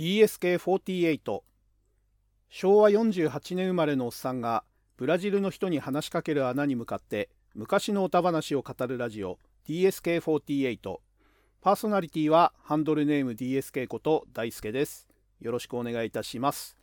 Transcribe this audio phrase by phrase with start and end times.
[0.00, 1.42] DSK48
[2.48, 4.64] 昭和48年生まれのおっさんが
[4.96, 10.78] ブラジルの人に話しかける穴に向かって昔の歌話を語るラジオ DSK48
[11.60, 15.06] パーソナリティはハンドルネーム DSK こと大輔です。
[15.38, 16.78] よろしくお願いいたします。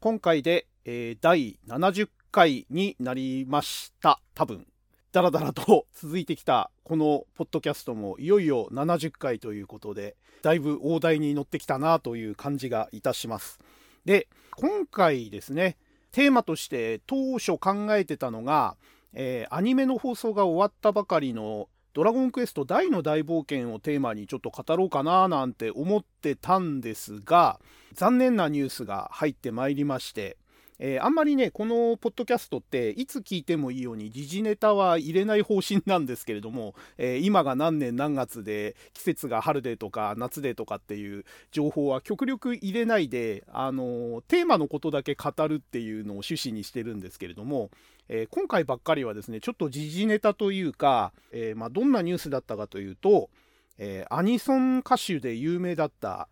[0.00, 4.22] 今回で、えー、第70回になりました。
[4.34, 4.66] 多分。
[5.14, 13.60] だらだらと続いてきたこのポッドキャストもいよいよ70回ということでだいぶ大台に乗ってきたなという感じがいたします。
[14.04, 15.76] で今回ですね
[16.10, 18.76] テーマとして当初考えてたのが、
[19.12, 27.60] えー、アニメの放送が終わったばかりのドラゴンクエスト大の大冒険をテーマにちょっと語ろうかななんて思ってたんですが
[27.92, 30.38] 残念なニュースが入ってまいりまして
[30.78, 47.70] えー、あんまりね、このポッドキャストっていつ聞いてもいいように時事ネタは入れない方針なんですけれども、 えー、今が何年何月で季節が春でとか夏でとかっていう情報は極力入れないで、あのー、テーマのことだけ語るっていうのを趣旨にしてるんですけれども、
[48.08, 53.30] え今回ばっかりはですね、ちょっと時事ネタというか、えまあ、どんなニュースだったかというと、
[53.78, 56.28] えアニソン歌手で有名だった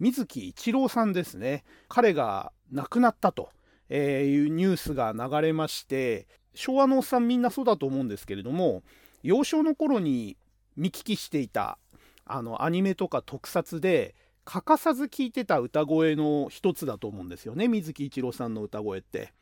[0.00, 1.64] 水木一郎さんですね。
[1.88, 3.48] 彼が亡くなったと。
[3.88, 8.82] えー、いうニュースが流れまして昭和のおっさんみんなそうだと思うんですけれども
[9.22, 10.36] 幼少の頃に
[10.76, 11.78] 見聞きしていた
[12.26, 19.32] あのアニメとか特撮で欠かさず聞いてた歌声の一つだと思うんですよね水木一郎さんの歌声って。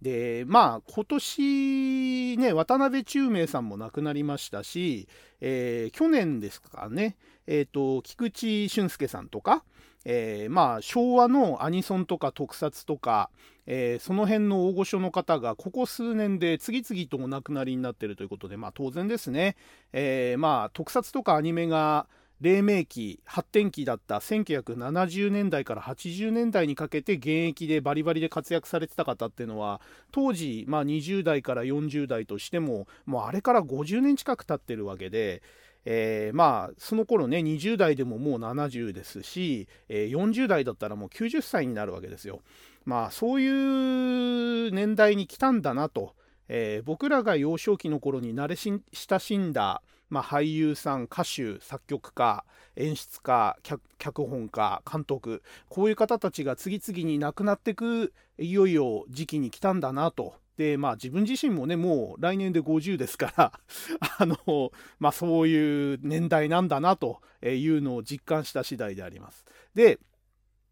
[0.00, 5.08] でまあ今年ね渡辺宙明さんも亡くなりましたし、
[5.40, 7.16] えー、去年ですかね、
[7.50, 9.64] えーと、菊池俊介さんとか、
[10.04, 13.30] えー、まあ昭和のアニソンとか特撮とか、
[13.66, 19.56] えー、その辺の大御所の方がここ数年で次々とお亡くなりになっているということで、まあ、当然ですね、
[19.94, 22.06] えー、まあ特撮とかアニメが
[22.42, 29.80] 黎明期発展期だった1970年代から80年代にかけて現役でバリバリで活躍されてた方っていうのは
[30.12, 35.42] 当時、まあ、20代から40代としてももうあれから50年近く経ってるわけで。
[35.90, 42.42] えー、まあその頃ね20代でももう70ですし、えー、40代だったらもう90歳になるわけですよ。
[42.84, 46.14] まあそういう年代に来たんだなと、
[46.48, 48.56] えー、僕らが幼少期の頃に慣れ
[48.92, 52.44] 親しんだ、まあ、俳優さん歌手作曲家
[52.76, 53.56] 演出家
[53.98, 60.34] 脚本家監督こういう方たちが次々に亡くなってくいよいよ時期に来たんだなと。
[60.58, 63.52] でまあ自分自身もねもう来年で50ですから
[64.18, 69.46] あのまあそういう年代なんだなというのを実感した次第であります。
[69.74, 70.00] で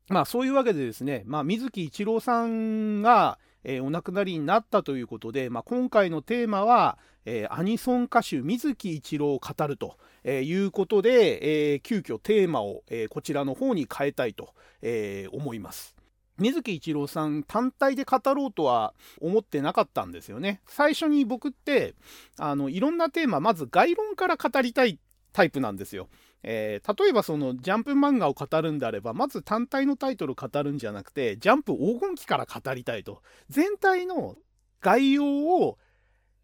[0.08, 15.95] まあそういうわけでですね、まあ、水木一郎さんが、えー、お亡くなりになったということで、まあ、今回のテーマは、えー、アニソン歌手水木一郎を語ると、え、いうことで、えー、急遽テーマを、え、こちらの方に変えたいと、え、思います。
[16.38, 20.60] 水木一郎さん単体で語ろうとは思ってなかったんですよね。
[20.66, 21.94] 最初に僕って
[22.38, 24.98] あのいろんなテーマまず概論から語りたい
[25.32, 26.08] タイプなんですよ。
[26.42, 34.36] えー、例えばそのジャンプ漫画を語るんであればまず単体のタイトル語るんじゃなくてジャンプ黄金期から語りたいと全体の
[34.80, 35.78] 概要を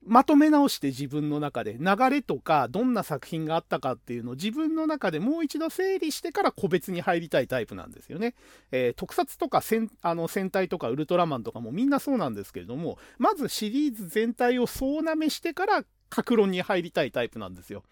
[0.04, 8.34] まとめ直して自分の中で流れとかどんな作品があったかっていうのを自分の中でもう一度整理してから個別に入りたいタイプなんですよね。
[8.72, 17.84] えー、特撮とか戦あの戦隊とかウルトラマンとかもみんなそうなんですけれどもまずシリーズ全体を総なめしてから格論に入りたいタイプなんですよ。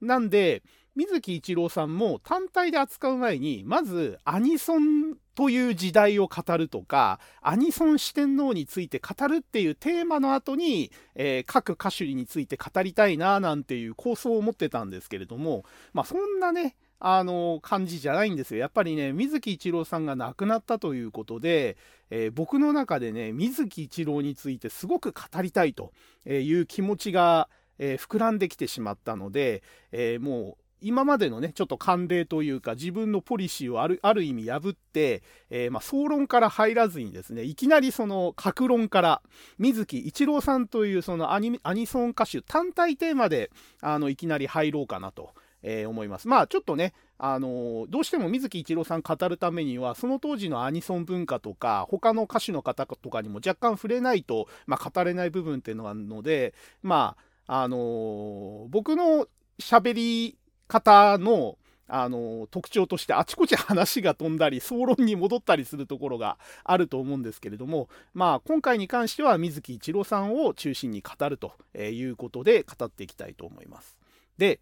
[0.00, 0.62] なんで
[0.96, 15.64] 水木一郎さんも単体で扱う前にまずアニソンという時代を語るとかアニソン四天王について語るっていうテーマの後に、えー、各歌手について語りたいななんていう構想を持ってたんですけれども
[15.94, 18.60] まあそんなねあの感じじゃないんですよ。
[18.60, 21.78] やっぱりね、水木一郎さんが亡くなったということで、
[22.10, 25.94] えー、僕の中でね、水木一郎についてすごく語りたいと
[26.26, 29.62] いう気持ちが、えー、膨らんできてしまったので、
[29.92, 39.22] えー、もう今までのね、ちょっと慣例というか、自分のポリシーをあるある意味破って、えー、まあ、総論から入らずにですね、いきなりその、格論から、
[39.58, 43.50] 水木一郎さんというそのアニアニソン歌手単体テーマで、
[43.80, 45.34] あの、いきなり入ろうかなと。
[45.62, 46.28] えー、思います。
[46.28, 57.16] まあちょっとね、あのー、どうしても水木一郎さん語るためには、その当時のアニソン文化とか、他の歌手の方とかにも若干触れないと、まあ、語れない部分っていうのがあるので、ま
[57.46, 59.26] あ、あのー、僕の
[59.60, 60.38] 喋り
[60.70, 61.58] 方の
[61.92, 73.98] あの特徴としてあちこち話が飛んだり総論に戻ったりするところがあると思うんですけれどもまあ今回に関しては水木一郎さんを中心に語るということで語っていきたいと思います。
[74.38, 74.60] で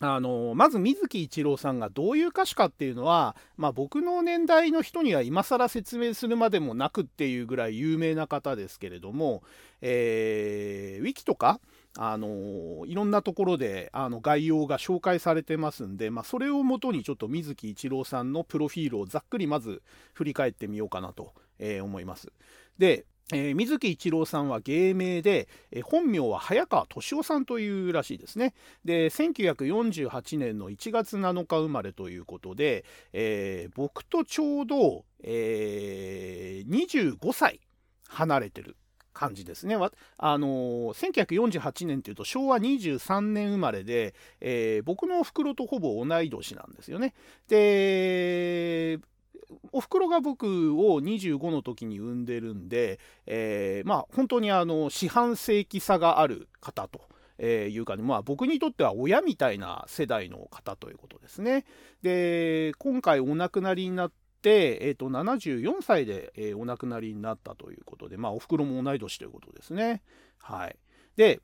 [0.00, 9.42] あのまず水木一郎さんがどういう歌手かっていうのは、まあ、僕の年代の人には今更説明するまでもなくっていうぐらい有名な方ですけれども、
[9.80, 11.60] えー、ウィキとか、
[11.98, 19.82] あのいろんなところであの概要が紹介されてますんで、まあ、それをもとにちょっと水木一郎さんのプロフィールをざっくりまず
[20.12, 22.32] 振り返ってみようかなと、えー、思います。
[22.78, 28.54] でえー、水木一郎さんは芸名で、えー、本名は早川敏夫さんというらしいですね。
[28.84, 37.60] で、1948年の1月7日生まれということで、えー、僕とちょうど、え25歳
[38.06, 38.76] 離れてる
[39.16, 39.76] 感じですね。
[40.18, 47.14] あの1948年というと昭和23年生まれで、え僕のおふくろとほぼ同い年なんですよね。
[47.48, 49.00] で、
[49.72, 57.00] おふくろが僕を25の時に産んでるんで、えー、まあ本当にあの四半世紀差がある方と。
[57.38, 61.66] え、いうか、ね、まあ、僕にとっては親みたいな世代の方ということですね。
[62.00, 64.12] で今回お亡くなりになっ、
[64.44, 70.02] えーと、74歳で、えー、お亡くなりになったということで、まあ、おふくろも同い年ということですね。
[70.38, 70.76] はい、
[71.16, 71.40] で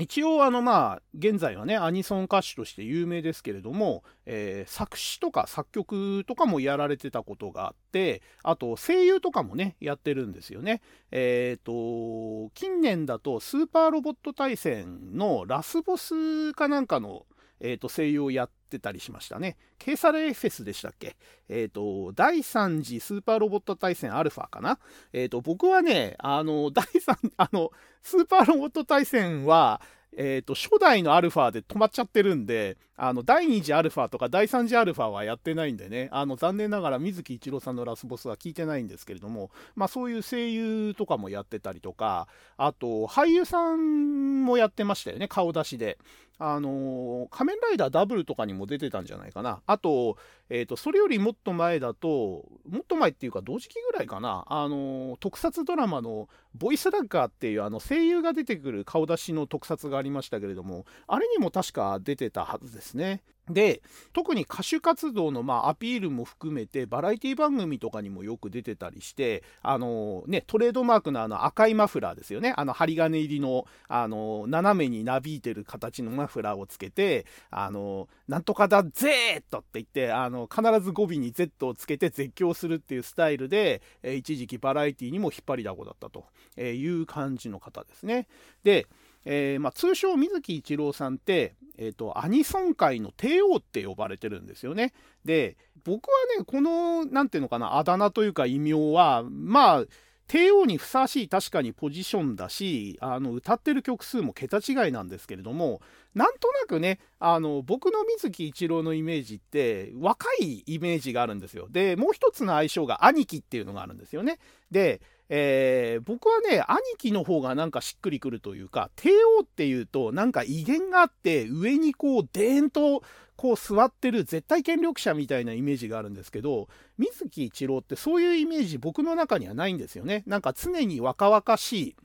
[0.00, 10.82] 一応あのまあ現在はねアニソン歌手として有名ですけれども、えー、作詞とか作曲とかもやられてたことがあってあと声優とかもねやってるんですよね。
[11.10, 17.26] えっ、ー、と近年だとスーパーロボット対戦のラスボスかなんかの
[17.60, 19.56] えー、と声優をやっててたりしましたね。
[19.78, 21.16] ケーサルエフェスでしたっけ？
[21.48, 24.78] えっ、ー、と、第3次スーパーロボット対戦アルファかな？
[25.12, 27.70] えっ、ー、と、僕はね、あの、第3、 あの、
[28.02, 29.80] スーパーロボット対戦は、
[30.16, 42.26] えっ、ー、と、初代のアルファで止まっちゃってるんで、あの、第2次アルファとか第3次アルファはやってないんでね、あの、残念ながら水木一郎さんのラスボスは聞いてないんですけれども、まあそういう声優とかもやってたりとか、
[42.56, 45.98] あと、俳優さんもやってましたよね、顔出しで。
[46.38, 49.60] あの仮面ライダーダブルとかにも出てたんじゃないかな。
[49.66, 50.16] あと、
[50.50, 63.22] えっ、ー、と、それよりもっと前だと、もっと前っていうか同時期ぐらいかな、あの特撮ドラマのボイスラッガーっていうあの声優が出てくる顔出しの特撮がありましたけれども、あれにも確か出てたはずですね。
[63.50, 86.26] で特に歌手活動のまあアピールも含めてバラエティ番組とかにもよく出てたりしてあの、ね、トレードマークのあの赤いマフラーですよねあの針金入りのあの斜めになびいてる形のマフラーをつけてあのなんとかだ Z って言ってあの必ず語尾に Z をつけて絶叫するっていうスタイルで、え一時期バラエティにも引っ張りだこだったと
[86.60, 88.26] いう感じの方ですね。
[88.64, 88.86] で
[89.30, 94.92] えー、まあ、通称水木一郎さんって、えーと、アニソン界の帝王って呼ばれてるんですよね。
[95.24, 99.84] で僕はねこの何ていうのかなあだ名というか異名はまあ
[100.26, 105.80] 帝王にふさわしい確かにポジションだしあの歌ってる曲数も桁違いなんですけれども
[106.14, 111.68] なんとなくねあの僕の水木一郎のイメージって若いイメージがあるんですよ。
[111.70, 114.38] でもう一つの相性が兄貴っていうのがあるんですよね。
[114.70, 119.10] でえー、僕はね、兄貴の方がなんかしっくりくるというか、帝
[119.40, 123.02] 王っていうとなんか威厳があって、上にこう、でーんと
[123.36, 130.24] こう座ってる絶対権力者みたいなイメージがあるんですけど、水木一郎ってそういうイメージ僕の中にはないんですよね。
[130.26, 131.96] なんか常に若々しい、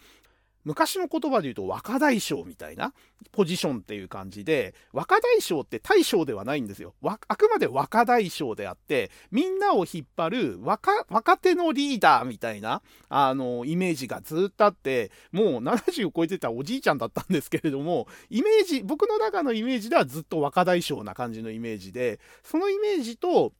[0.64, 2.94] 昔の言葉で言うと若大将みたいな
[3.32, 6.94] ポジションっていう感じで、若大将って大将ではないんですよ。
[7.04, 23.54] あくまで若大将であって、みんなを引っ張る若若手のリーダーみたいな、あの、イメージがずっとあって、もう70を超えてたおじいちゃんだったんですけれども、イメージ、僕の中のイメージではずっと若大将な感じのイメージで、そのイメージと、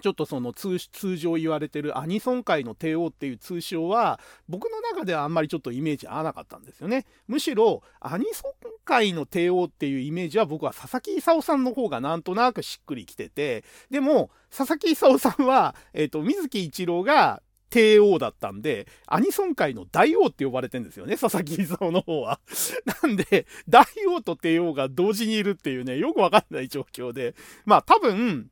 [0.00, 0.78] ちょっとその通
[1.16, 4.18] 常言われてるアニソン界の帝王っていう通称は
[4.48, 7.06] 僕の中ではあんまりちょっとイメージ合わなかったんですよね。
[7.28, 8.52] むしろアニソン
[8.84, 22.40] 界の帝王っていうイメージは僕は佐々木勲さんの方がなんとなくしっくりきててでも佐々木勲さんは、えーと、水木一郎が帝王だったんで、アニソン界の大王って呼ばれてんですよね、佐々木勲の方は。
[23.02, 28.50] なんで、大王と帝王が同時にいるっていうね、よくわかんない状況で、まあ多分、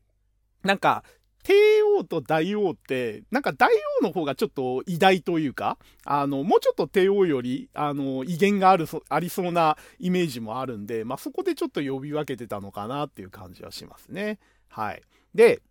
[0.63, 1.05] なんか、
[1.49, 3.71] 帝王と大王って、なんか大
[4.03, 14.39] 王の方がちょっと偉大というか、あの、もうちょっと帝王より、あの、威厳がある、ありそうなイメージもあるんで、まあそこでちょっと呼び分けてたのかなっていう感じはしますね。
[14.69, 15.03] はい。
[15.35, 15.63] で、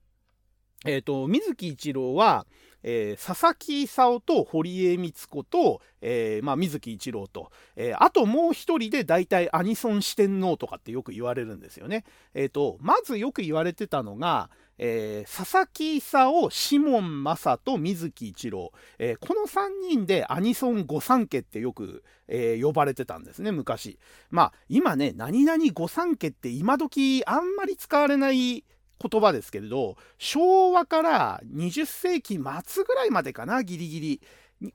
[0.83, 2.47] えっ、ー、と、水木一郎は、
[2.83, 12.05] えー、佐々木勲と堀江光子と、えー、まあ、水木一郎と、えー、あともう一人で大体アニソン四天王とかってよく言われるんですよね。
[12.33, 23.99] えっ、と、まずよく言われてたのが、えー、佐々木勲、シモン正と水木一郎、えー、この3人でアニソン御三家ってよく、えー、呼ばれてたんですね、昔。
[24.29, 28.63] まあ、今ね、何々御三家って今時あんまり使われない
[29.01, 34.21] 言葉ですけれど、昭和から20世紀末ぐらいまでかな、ギリギリ。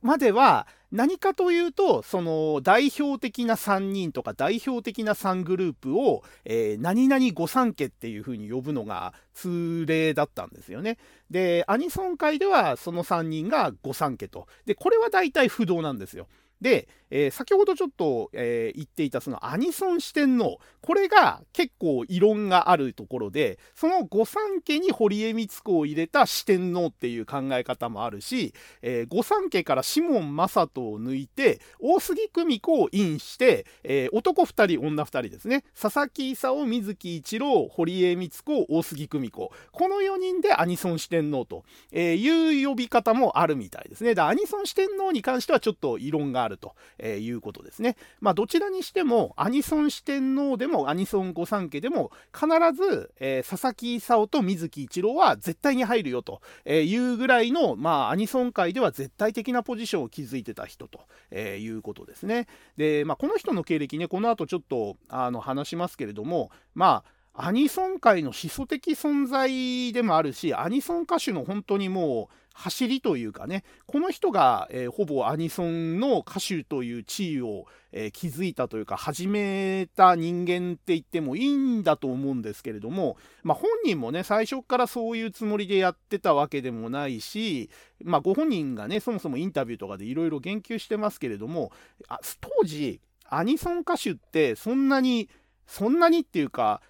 [0.00, 10.98] までは何かというとその代表的な3人とか代表的な3グループを、えー、何々御三家っていうふうに呼ぶのが通例だったんですよね。
[11.30, 14.46] でアニソン界ではその3人が御三家と。
[14.66, 16.28] でこれは大体不動なんですよ。
[16.62, 35.64] で、えー、先ほどちょっと、えー、言っていたそのアニソン四天王、これが結構異論があるところで、その御三家に堀江光子を入れた四天王っていう考え方もあるし、えー、御三家からシモン正人を抜いて、大杉久美子をインして、えー、男2人、女2人ですね。
[35.78, 39.52] 佐々木勲、水木一郎、堀江光子、大杉久美子。
[39.70, 44.14] この4人でアニソン四天王という呼び方もあるみたいですね。
[44.14, 47.96] だアニソン四天王に関してはちょっと異論があるとえーいうことですね。
[48.20, 62.46] まあ、どちらにしても、アニソン四天王でも、アニソン御三家でも、必ず、えー、佐々木勲と水木一郎は絶対に入るよというぐらいの、まあ、アニソン界では絶対的なポジションを築いてた人とえいうことですね。
[62.76, 67.02] で、まあ、この人の経歴ね、この後ちょっとあの話しますけれども、ま
[67.34, 87.70] あ、アニソン界の始祖的存在でもあるし、アニソン歌手の本当にもう、走りというかね、この人が、えー、ほぼアニソンの歌手という地位を、えー、築いたというか、始めた人間って言ってもいいんだと思うんですけれども、まあ、本人もね、最初からそういうつもりでやってたわけでもないし、
[88.02, 91.72] まあ、ご本人がね、そもそもインタビューとかでいろいろ言及してますけれども、
[92.08, 95.28] あ当時、アニソン歌手ってそんなに、
[95.66, 96.82] そんなにっていうか、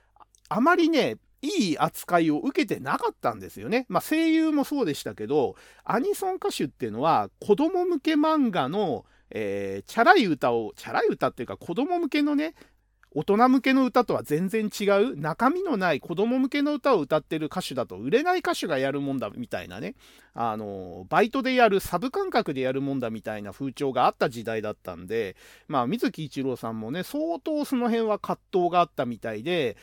[0.48, 3.84] あまりね、いい扱いを受けてなかったんですよね。
[3.88, 12.54] まあ、声優もそうでしたけど、アニソン歌手っていうのは子供向け漫画の、えー、チャラい歌を、チャラい歌っていうか子供向けのね、
[13.14, 19.94] 大人向けの歌とは全然違う中身のない子供向けの歌を歌ってる歌手だと売れない歌手がやるもんだみたいなね
[20.34, 25.36] あのバイトでやるサブ感覚でやるもんだみたいな風潮があった時代だったんで
[25.68, 29.76] まあ水木一郎さんもね相当その辺は葛藤があったみたいで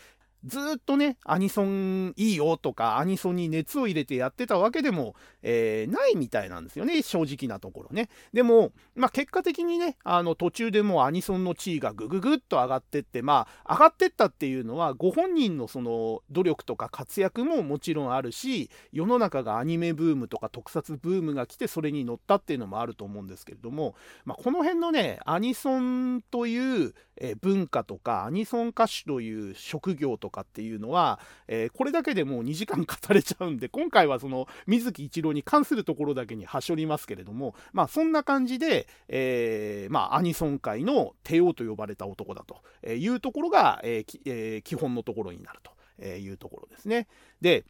[0.45, 8.09] ずっとね、アニソンいいよとか、アニソンに熱を入れてやってたわけでも、えー、ないみたいなんですよね、正直なところね。
[8.31, 45.59] でも、まあ、結果的にね、あの途中でもアニソンの地位がぐぐぐっと上がってって、まあ、上がってったっていうのは、ご本人のその努力とか活躍ももちろんあるし、世の中がアニメブームとか特撮ブームが来て、それに乗ったっていうのもあると思うんですけれども、まあ、この辺のね、アニソンという、えー、文化とか、アニソン歌手という職業とか、とかっていうのは、えー、これだけでもう2時間語れちゃうんで、今回はその水木一郎に関するところだけにはしょりますけれども、まあそんな感じで、えー、まあアニソン界の帝王と呼ばれた男だというところが、えーえー、基本のところになる
[45.97, 47.07] というところですね。
[47.41, 47.65] で、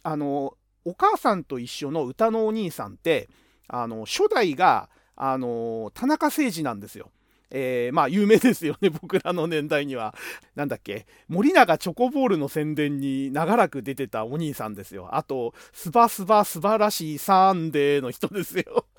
[0.01, 3.27] あのお母さんと一緒の歌のお兄さんって
[3.67, 7.11] あの初代があの田中誠二なんですよ。
[7.51, 10.13] えー、まあ有名ですよね 僕らの年代には。
[10.55, 15.09] なんだっけ森永チョコボールの宣伝に長らく出てたお兄さんですよ。
[15.11, 18.85] あとスバスバ素晴らしいサンデーの人ですよ。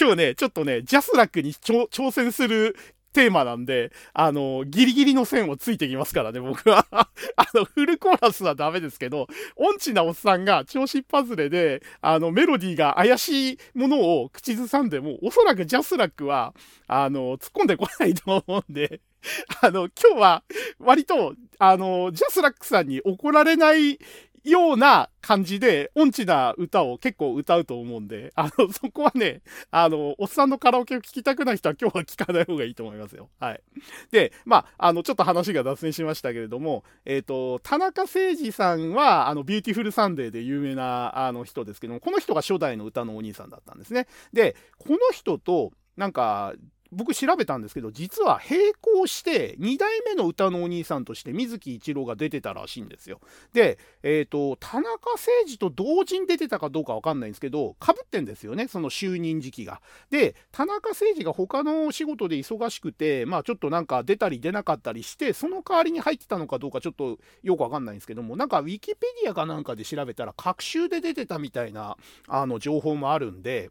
[0.00, 2.76] 今日ね、ちょっとね、 JASRAC に挑戦する
[3.12, 6.86] テーマなんで、あの、ギリギリの線をついてきますからね、僕は。
[6.90, 7.08] あ
[7.54, 16.54] の、フルコーラスはダメですけど、音痴なおっさんが調子っ外れで、あの、メロディーが怪しいものを口ずさんでも、おそらく JASRAC は、
[16.86, 19.00] あの、突っ込んでこないと思うんで、
[19.62, 20.44] あの、今日は、
[20.78, 23.98] 割と、あの、 JASRAC さんに怒られない
[24.44, 33.28] ような感じで、音痴な歌を結構歌うと思うんで、あの、 そこはね、あの、おっさんのカラオケを聴きたくない人は今日は聴かない方がいいと思いますよ。
[33.40, 33.62] はい。
[34.10, 44.06] で、まあ、あの、ちょっと話が脱線しましたけれども、えっ、ー、と、田中誠二さんは、あの、ビューティフルサンデーで有名な、あの人ですけども、この人が初代の歌のお兄さんだったんですね。
[44.32, 46.54] で、この人と、なんか、
[46.90, 53.20] 僕調べたんですけど実は並行して2代目の歌のお兄さんとして水木一郎が出てたらしいんですよ。
[53.52, 59.82] で、えーと、田中誠二と同時に出てたかどうか分かんないんですけどかぶってんですよねその就任時期が。
[60.10, 73.70] で田中誠二が他の仕事で忙しくてまあちょっとなんか出たり出なかったりしてその代わりに入ってたのかどうかちょっとよく分かんないんですけどもなんかウィキペディアかなんかで調べたら隔週で出てたみたいなあの情報もあるんで。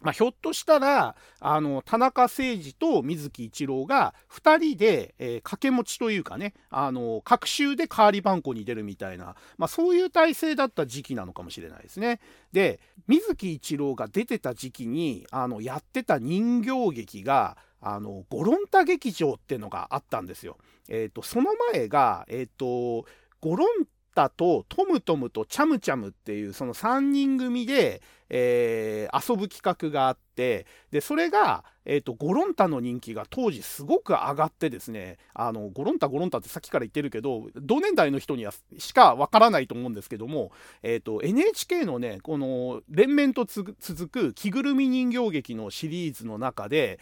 [0.00, 12.20] まあ、ひょっとしたら、あの、田中誠二と水木一郎が2人で、えー、掛け持ちというかね、あの、各週で代わり番号に出るみたいな、まあ、そういう体制だった時期なのかもしれないですね。
[12.52, 20.56] で、水木一郎が出てた時期に、あの、やってた人形劇が、あの、ゴロンタ劇場っていうのがあったんですよ。
[20.88, 23.06] え、ー、と、その前が、えっ、ー、と、
[23.40, 47.00] ゴロンタとトムトムとチャムチャムっていうその3人組で、えー、遊ぶ企画があってでそれが、えーと、ゴロンタの人気が当時すごく上がってですねあのゴロンタゴロンタってさっきから言ってるけど同年代の人にはしかわからないと思うんですけども、えーと、NHK のねこの連綿と続く着ぐるみ人形劇のシリーズの中で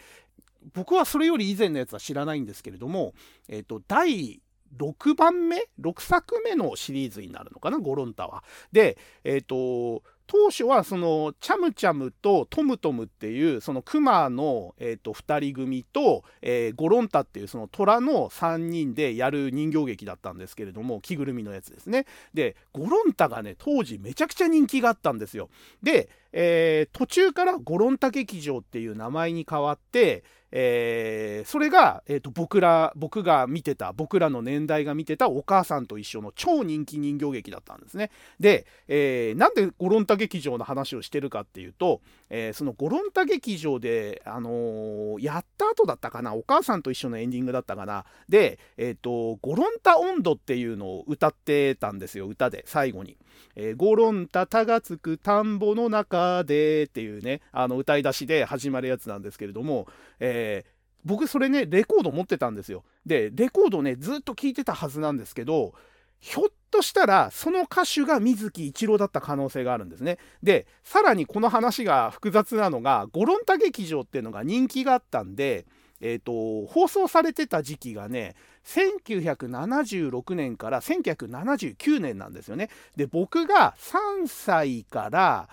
[0.73, 3.13] 僕はそれより以前のやつは知らないんですけれども、
[3.47, 4.41] えーと第
[4.77, 8.43] 6番目 ?6 作目のシリーズになるのかなゴロンタは。
[8.71, 22.05] で、えっ、ー、と、当初はそのチャムチャムとトムトムっていうそのクマの、えー、と2人組と、えー、ゴロンタっていうその虎の3人でやる人形劇だったんですけれども着ぐるみのやつですね。
[22.35, 25.49] でゴロンタがね当時めちゃくちゃ人気があったんですよ。
[25.81, 38.09] で、えー、途中からゴロンタ劇場っていう名前に変わってえー、それが、えーと、僕ら僕が見てた僕らの年代が見てたお母さんと一緒の超人気人形劇だったんですね。
[38.39, 53.17] で、えー、なんでゴロンタ劇場の話をしてるかっていうと、えー、そのゴロンタ劇場で、あのー、やった後だったかなお母さんと一緒のエンディングだったかなで、えーと、ゴロンタ温度っていうのを歌ってたんですよ歌で最後に。
[53.55, 59.87] えー、ゴロンタタがつく田んぼの中でっていうねあの歌い出しで始まるやつなんですけれども、
[60.19, 60.71] えー、
[61.05, 65.73] 僕それねレコード持ってたんですよでレコードねずっと聴いてたはずなんですけど
[66.19, 70.17] ひょっとしたらその歌手が水木一郎だった可能性があるんですね。
[70.43, 75.65] でさらにこの話が複雑なのがゴロンタ劇場っていうのが人気があったんで
[76.01, 82.69] えーと、放送されてた時期がね1976年から1979年なんですよね。
[82.95, 85.49] で僕が3歳から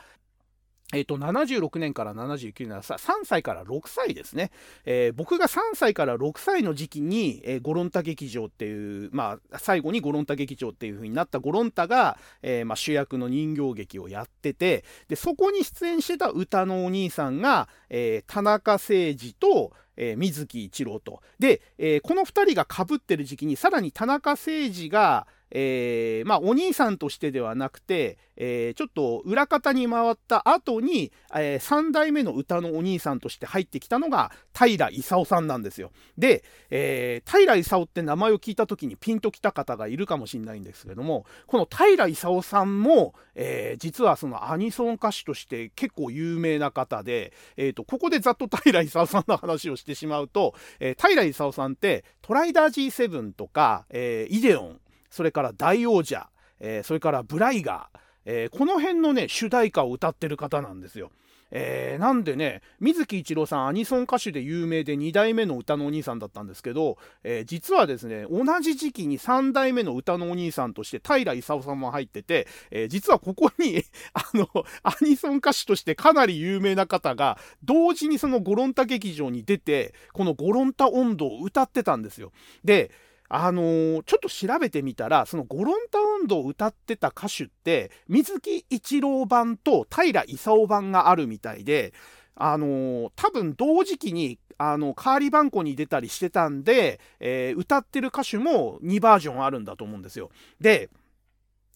[0.94, 4.52] えっ、と、76年から79年は、3歳から6歳ですね。
[4.84, 21.20] えー、僕が3歳から6歳の時期に、えー、ゴロンタ劇場っていう、まあ、最後にゴロンタ劇場っていう風になったゴロンタが、え、まあ、主役の人形劇をやってて、で、そこに出演してた歌のお兄さんが、え田中誠二と、えー、水木一郎と。
[21.38, 35.90] で、えー、この2人がかぶってる時期にさらに田中誠二が、えー、まあ、お兄さんとしてではなくて、えー、ちょっと裏方に回った後に、えー、3代目の歌のお兄さんとして入ってきたのが平勲さんなんですよ。
[36.18, 56.28] で、えー、平勲って名前を聞いた時にピンときた方がいるかもしれないんですけどもこの平勲さんも、えー、実はそのアニソン歌手として結構有名な方で、えーと、ここでざっと平勲さんの話をしてしまうと、えー、平勲さんってトライダー G7 とか、えー、イデオンそれから大王者、
[56.60, 61.10] えー、それからブライガー、えー、この辺のね主題歌を歌ってる方なんですよ。
[61.50, 74.48] えー、なんでね水木一郎さんアニソン歌手で有名で2代目の歌のお兄さんだったんですけど、えー、実はですね同じ時期に3代目の歌のお兄さんとして平勲さんも入ってて、えー、実はここに あの
[74.82, 82.32] アニソン歌手としてかなり有名な方が同時にそのゴロンタ劇場に出てこの「ゴロンタ音頭」を歌ってたんですよ。
[82.64, 82.90] で
[83.28, 91.92] あのー、ちょっと調べてみたらそのゴロンタ運動を歌ってた歌手って水木一郎版と平勲版があるみたいで、
[92.34, 100.30] あのー、多分同時期にあのカーリバンコに出たりしてたんで、えー、歌ってる歌手も2バージョンあるんだと思うんですよ。
[100.60, 100.88] で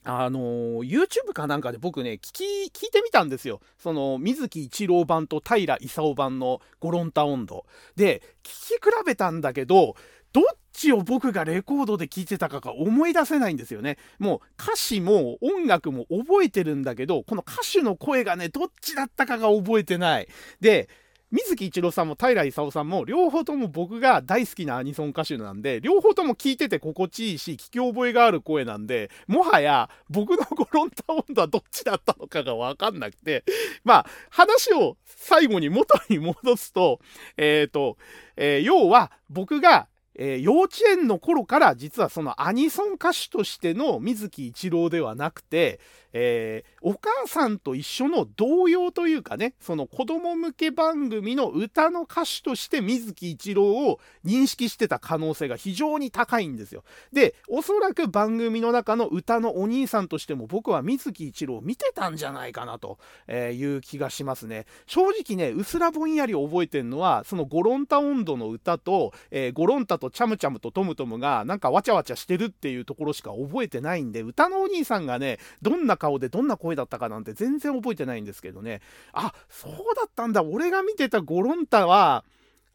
[0.05, 3.61] あのー、YouTube かなんかで僕ね、聞き、聞いてみたんですよ。
[3.77, 7.67] その、水木一郎版と平勲版のゴロンタ温度。
[7.97, 9.97] で、聞き比べたんだけど、
[10.33, 13.99] どっちを僕がレコードで聴いてたかが思い出せないんですよね。
[14.19, 20.29] もう歌詞も音楽も覚えてるんだけど、この歌手の声がね、どっちだったかが覚えてない。
[20.61, 20.89] で、
[21.31, 33.45] 水木一郎さんも平勲さんも両方とも僕が大好きなアニソン歌手なんで両方とも聴いてて心地いいし聞き覚えがある声なんでもはや僕のゴロンタ温度はどっちだったのかが分かんなくて
[33.85, 36.99] まあ話を最後に元に戻すと
[37.37, 37.97] えっ、ー、と、
[38.37, 39.87] えー、要は僕が
[40.23, 45.81] えー、幼稚園の頃から実はそのアニソン歌手としての水木一郎ではなくて、
[46.13, 56.85] えー、お母さんと一緒の童謡というかね、その子供向け番組の歌の歌手として水木一郎を認識してた可能性が非常に高いんですよ。
[57.13, 62.99] で、おそらく番組の中の歌のお兄さんとしても僕は水木一郎を見てたんじゃないかなと
[63.31, 64.67] いう気がしますね。
[64.87, 78.81] 正直ね、うすらぼんやり覚えてるのは、そのゴロンタ温度の歌と、えー、ゴロンタとチャムチャムとトムトムがなんかわちゃわちゃしてるっていうところしか覚えてないんで、歌のお兄さんがね、どんな顔でどんな声だったかなんて全然覚えてないんですけどね。
[79.13, 80.43] あそうだったんだ。
[80.43, 82.25] 俺が見てたゴロンタは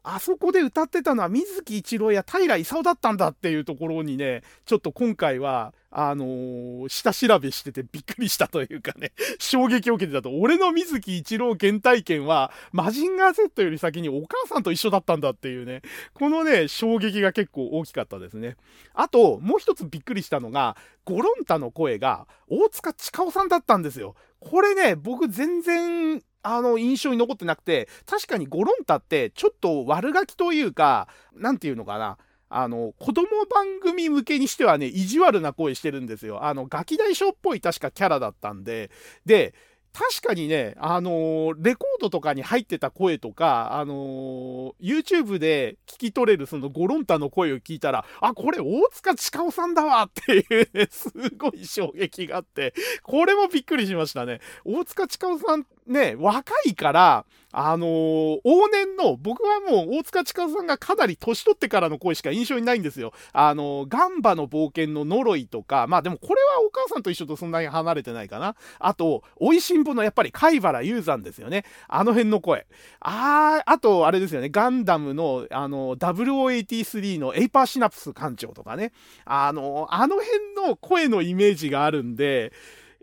[0.08, 10.30] あそこで歌ってたのは水木一郎や平勲だったんだっていうところにね、ちょっと今回は、あのー、下調べしててびっくりしたというかね、衝撃を受けてたと。
[10.38, 15.82] 俺の水木一郎原体験は、マジンガー Z より先にお母さんと一緒だったんだっていうね、
[16.14, 18.56] このね、衝撃が結構大きかったですね。
[18.94, 24.14] あと、もう一つびっくりしたのが、ゴロンタの声が、大塚千佳さんだったんですよ。
[24.38, 36.44] これね、僕全然あの、印象に残ってなくて、確かにゴロンタって、ちょっと悪ガキというか、なんていうのかな、あの、子供番組向けにしてはね、意地悪な声してるんですよ。
[36.44, 38.90] あの、ガキ大将っぽい確かキャラだったんで、
[39.24, 39.54] で、
[39.92, 54.40] 確かにね、あのー、レコードとかに入ってた声とか、あのー、YouTube で聞き取れるそのゴロンタの声を聞いたら、あ、これ大塚千佳さんだわっていうね、すごい衝撃があって、これもびっくりしましたね。
[54.66, 63.12] 大塚千佳さんね、若いから、あのー、往年の、僕はもう大塚近さんがかなり年取ってからの声しか印象にないんですよ。
[63.32, 68.56] あのー、ガンバの冒険の呪いとか、まあでもこれはお母さんと一緒とそんなに離れてないかな。
[68.78, 71.64] あと、美味しんぼのやっぱり貝原雄山ですよね。
[71.88, 72.66] あの辺の声。
[73.00, 78.92] あー、あと、あれですよね、ガンダムの、あのー、0083のエイパーシナプス艦長とかね。
[79.24, 82.52] あの、あの辺の声のイメージがあるんで、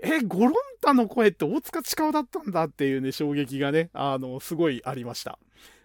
[0.03, 5.39] え、ゴロンタの声って大塚千佳だったんだっていうね、衝撃がね、あの、すごいありました。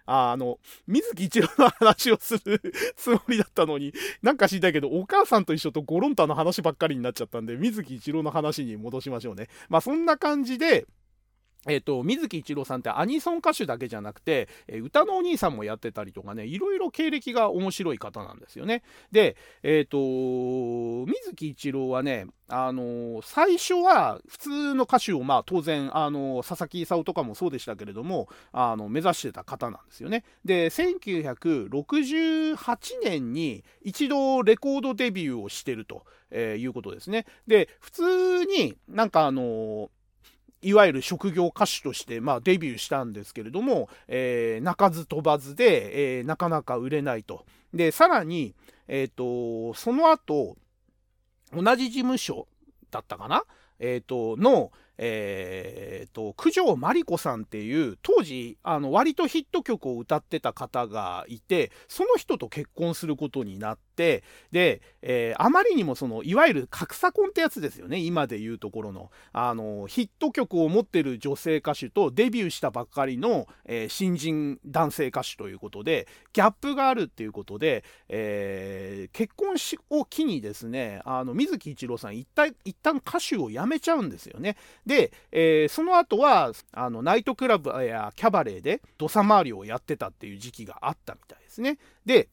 [0.07, 2.61] あの、水木一郎の話をする
[2.97, 9.49] つもりだったのに、なんか知りたいけど、お母さんと一緒とゴロンタの話ばっかりになっちゃったんで、水木一郎の話に戻しましょうね。
[9.69, 10.87] まあそんな感じで、
[11.67, 18.83] えっ、ー、と、水木一郎さんってアニソン歌手だけじゃなくて、えー、歌のお兄さんもやってたりとかね、いろいろ経歴が面白い方なんですよね。
[19.11, 30.25] で、えっ、ー、と、水木一郎はね、あの最初は普通の歌手を、まあ当然、あの佐々木勲とかもそうでしたけれども、あの目指してた方なんですよね。
[30.47, 32.57] で、1968
[33.05, 37.27] 年に一度レコードデビューをしてると、えいうことですね。
[37.47, 39.91] で、普通になんかあの
[40.63, 47.45] いわゆる職業歌手として、まあ、デビューしたんですけれども、えー、鳴かず飛ばずで、えー、なかなか売れないと。
[47.73, 48.55] で、さらに、
[48.89, 50.57] えっ、ー、と、その後、
[51.53, 52.49] 同じ事務所
[52.91, 53.45] だったかな？
[53.79, 79.57] えっ、と、の、えーと、九条真理子さんっていう当時あの割とヒット曲を歌ってた方がいてその人と結婚することになってで、えー、あまりにもそのいわゆる格差婚ってやつですよね今でいうところのあのヒット曲を持ってる女性歌手とデビューしたばっかりの、えー、新人男性歌手ということでギャップがあるっていうことで、えー、結婚
[79.91, 84.57] を機にですねあの水木一郎さん一旦一旦歌手を辞めちゃうんですよね。
[84.87, 91.79] で、えー、その後はあのナイトクラブやキャバレーで土佐回りをやってたっていう時期があったみたいですね。
[92.05, 92.29] で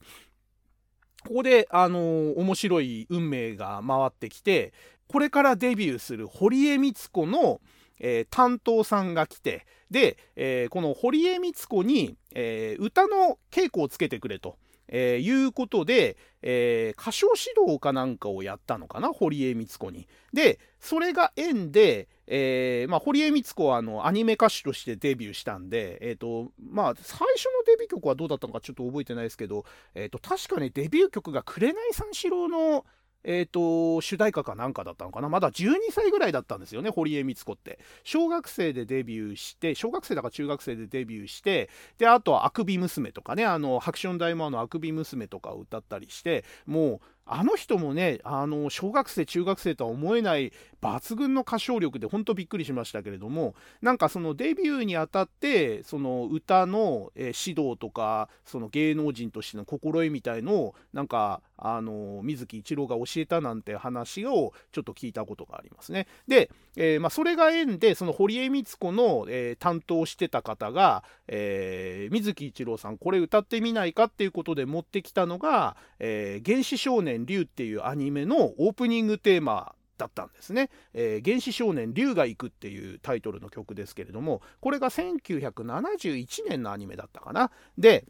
[1.26, 4.72] ここで、あのー、面白い運命が回ってきて
[5.08, 7.60] これからデビューする堀江光子の、
[7.98, 14.56] えー、担当さんが来てで、えー、この堀江光子に、え歌の稽古をつけてくれと。
[14.88, 20.08] えー、いうことで、えー、歌唱指導かなんかをやったのかな堀江光子に。
[20.32, 32.84] でそれが縁で、えーまあ、堀江光子はあのアニメ歌手としてデビューしたんで、えーとまあ、最初のデビュー曲はどうだったのかちょっと覚えてないですけど、えーと、確かねデビュー曲が「紅三四郎の」
[33.28, 35.28] えーと、主題歌かなんかだったのかな？
[35.28, 37.80] まだ12歳ぐらいだったんですよね堀江光子って。
[38.04, 66.06] 小学生でデビューして小学生だから中学生でデビューしてであとは「あくび娘」とかねあのハクション大魔王の「あくび娘」とかを歌ったりしてもうあの人もね、あの小学生、中学生とは思えない抜群の歌唱力で本当びっくりしましたけれども、なんかそのデビューにあたって、その歌の、指導とか、その芸能人としての心得みたいのを、なんか、あの水木一郎が教えたなんて話をちょっと聞いたことがありますね。
[66.28, 87.50] で、えー、まあ、それが縁で、その堀江光子の、えー、担当してた方が、えー、水木一郎さん、これ歌ってみないかっていうことで持ってきたのが、え原始少年竜っていうアニメのオープニングテーマだったんですね、えー、原始少年龍が行くっていうタイトルの曲ですけれどもこれが1971年のアニメだったかな。
[87.78, 88.04] で、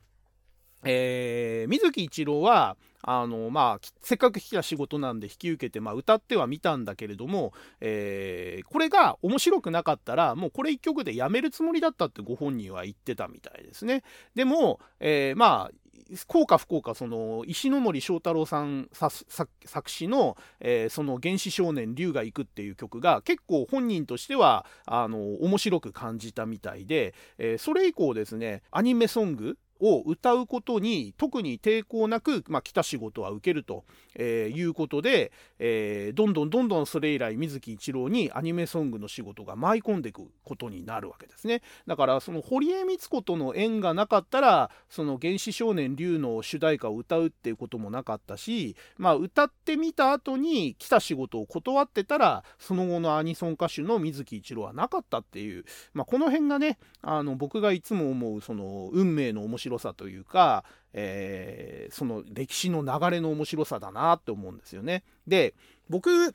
[0.86, 2.76] えー、水木一郎は
[3.08, 14.02] あのまあ、せっかく来た仕事なんで引き受けて、まあ、歌ってはみたんだけれども、えー、これが面白くなかったらもうこれ1曲でやめるつもりだったってご本人は言ってたみたいですね。
[14.34, 33.84] でも、えー、まあ幸か不幸かその石森章太郎さん作詞の、え、その「原始少年龍が行く」っていう曲が結構本人としてはあの面白く感じたみたいで、え、それ以降ですねアニメソングを歌うことに特に抵抗なく、まあ、来た仕事は受けると、
[34.14, 41.62] えー、いうことで、えー、どんどんどんどんそれ以来水木一郎にアニメソングの仕事が舞い込んでいくことになるわけですね。
[41.86, 65.04] だからその堀江光子との縁がなかったらその「原始少年龍」の主題歌を歌うっていうこともなかったし、まあ、歌ってみた後に来た仕事を断ってたらその後のアニソン歌手の水木一郎はなかったっていう、まあ、この辺がねあの僕がいつも思うその運命の面白白さというか、えー、その歴史の流れの面白さだなって思うんですよね。
[65.26, 65.54] で
[65.88, 66.34] 僕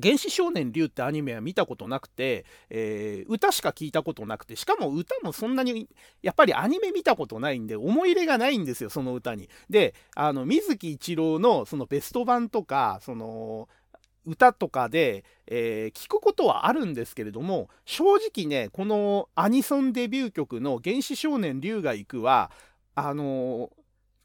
[0.00, 5.88] 原始少年龍ってアニメは見たことなくて、えー、歌しか聞いたことなくて、しかも歌もそんなに、
[6.22, 9.50] やっぱりアニメ見たことないんで、思い入れがないんですよ、その歌に。
[9.68, 13.68] で、あの、水木一郎のそのベスト版とか、その、
[14.24, 22.50] 歌とかで、えー、聞くことはあるんですけれども正直ねこのアニソンデビュー曲の「原始少年龍が行くは」
[22.94, 23.70] あのー、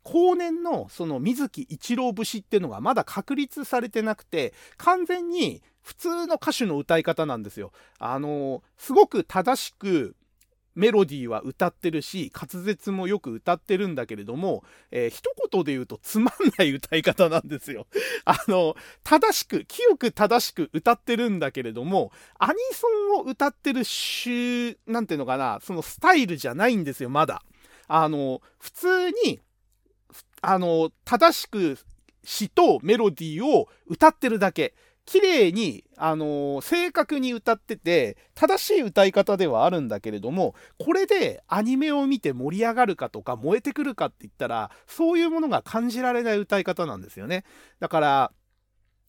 [0.03, 7.71] 後年のその水木一郎節っていうのがまだ確立されてなくて完全に普通の歌手の歌い方なんですよ。
[7.97, 10.17] あの、すごく正しく
[10.77, 17.87] メロディーは歌ってるし滑舌もよく歌ってるんだけれども、えー、一言で言うとつまんない歌い方なんですよ。
[18.25, 27.41] あの正しく清く正しく歌ってるんだけれどもアニソンを歌ってる種なんていうのかなそのスタイルじゃないんですよまだ。
[27.87, 29.39] あの普通に
[30.41, 31.79] あの正しく
[32.23, 34.75] 詩とメロディーを歌ってるだけ。
[35.07, 47.45] 綺麗に、あのー、正確に歌ってて、正しい歌い方ではあるんだけれども、これでアニメを見て盛り上がるかとか燃えてくるかって言ったら、そういうものが感じられない歌い方なんですよね。
[47.79, 48.31] だから、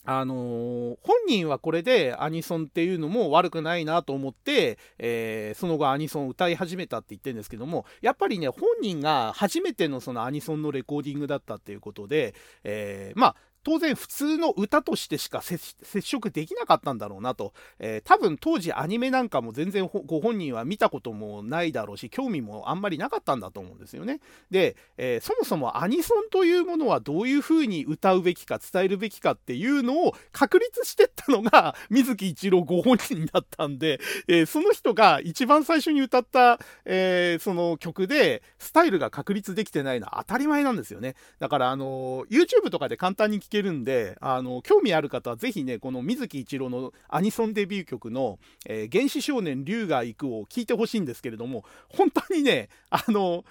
[0.04, 12.34] あのー、本人はこれでアニソンっていうのも悪くないなと思って、えー、その後アニソンを歌い始めたって言ってるんですけどもやっぱりね本人が初めてのそのアニソンのレコーディングだったっていうことで、
[12.64, 24.20] えー、まあ当然普通の歌としてしか接触できなかったんだろうなと、えー、多分当時アニメなんかも全然ご本人は見たこともないだろうし興味もあんまりなかったんだと思うんですよね。
[24.50, 41.14] で、えー、そもそもアニソンというものはどういうふうに歌うべきか伝えるべきかっていうのを確立してったのが 水木一郎ご本人だったんで、えー、その人が一番最初に歌った、えその曲でスタイルが確立できてないのは当たり前なんですよね。
[41.38, 53.44] だからあの YouTube とかで簡単に聴けるんで、あの、興味ある方はぜひね、この水木一郎のアニソンデビュー曲の、えー、原始少年龍が行くを聴いてほしいんですけれども、本当にね、あの、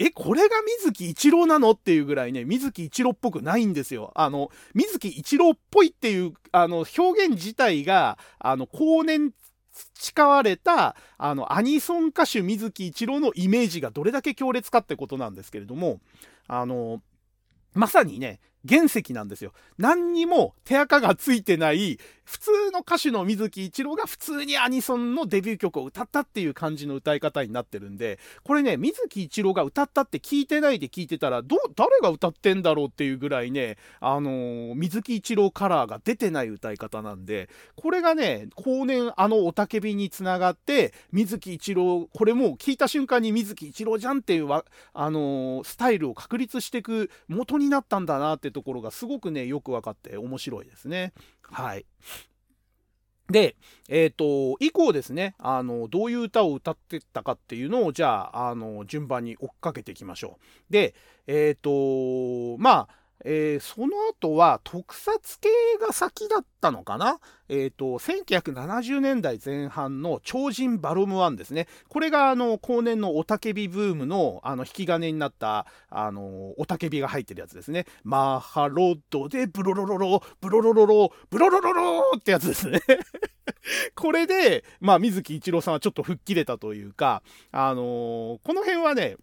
[0.00, 4.10] え、これが水木一郎なのっていうぐらいね、水木一郎っぽくないんですよ。
[4.16, 9.32] あの、水木一郎っぽいっていう、あの、表現自体が、あの、後年
[9.72, 16.00] 培われた、あの、アニソン歌手水木一郎のイメージがどれだけ強烈かってことなんですけれども、
[16.48, 17.00] あの、
[17.72, 19.52] まさにね、原石なんですよ。
[19.78, 44.64] 何にも手垢がついてない普通の歌手の水木一郎が普通にアニソンのデビュー曲を歌ったっていう感じの歌い方になってるんで、これね、水木一郎が歌ったって聞いてないで聞いてたら、ど、誰が歌ってんだろうっていうぐらいね、あのー、水木一郎カラーが出てない歌い方なんで、これがね、後年あのおたけびにつながって、水木一郎、これもう聞いた瞬間に水木一郎じゃんっていうあ
[45.10, 51.12] のー、スタイルを確立していく元になったんだなってところがすごくね、よく分かって面白いですね。
[51.50, 51.86] はい。
[53.30, 53.56] で、
[53.88, 60.72] えっ、ー、と、以降ですね、あの、どういう歌を歌ってったかっていうのを、じゃあ、あの、順番に追っかけていきましょう。
[60.72, 60.94] で、
[61.26, 65.48] えっ、ー、と、まあ、えー、その後は特撮系
[65.80, 67.18] が先だったのかな？
[67.48, 71.66] えっ、ー、と、1970年代前半の超人バロム1ですね。
[71.88, 77.86] これがあの、後年のおたけびブームのあの、引き金になった、あの、おたけびが入ってるやつですね。
[78.02, 82.80] マハロッドでブロロロロ、ブロロロロ、ブロロロロってやつですね。
[83.94, 89.16] これで、まあ、水木一郎さんはちょっと吹っ切れたというか、あのー、この辺はね、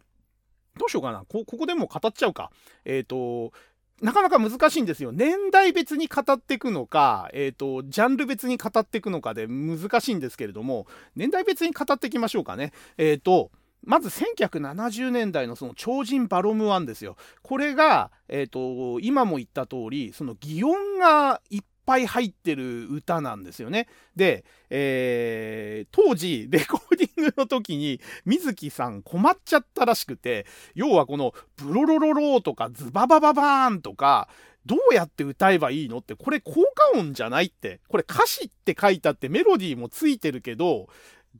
[0.78, 1.24] どうしようかな。
[1.28, 2.50] こ、ここでも語っちゃうか。
[2.84, 3.52] えっ、ー、と、
[4.00, 5.12] なかなか難しいんですよ。
[5.12, 12.72] 年代別に語っていくのか、えっ、ー、と、ジャンル別に語っていくのかで難しいんですけれども、年代別に語っていきましょうかね。
[12.98, 13.50] えっ、ー、と、
[13.84, 17.16] まず1970年代のその超人バロム1ですよ。
[17.42, 23.88] これが、えっ、ー、と、今も言った通り、その擬音がいっぱい入ってる歌なんですよね。
[24.16, 34.28] で、えー、当時レコーディングの時に水木さん困っちゃったらしくて要はこの「ブロロロロー」とか「ズババババーン」とか
[34.64, 40.88] どうやって歌えばいいのってこれ効果音じゃないってこれ歌詞って書いたってメロディーもついてるけど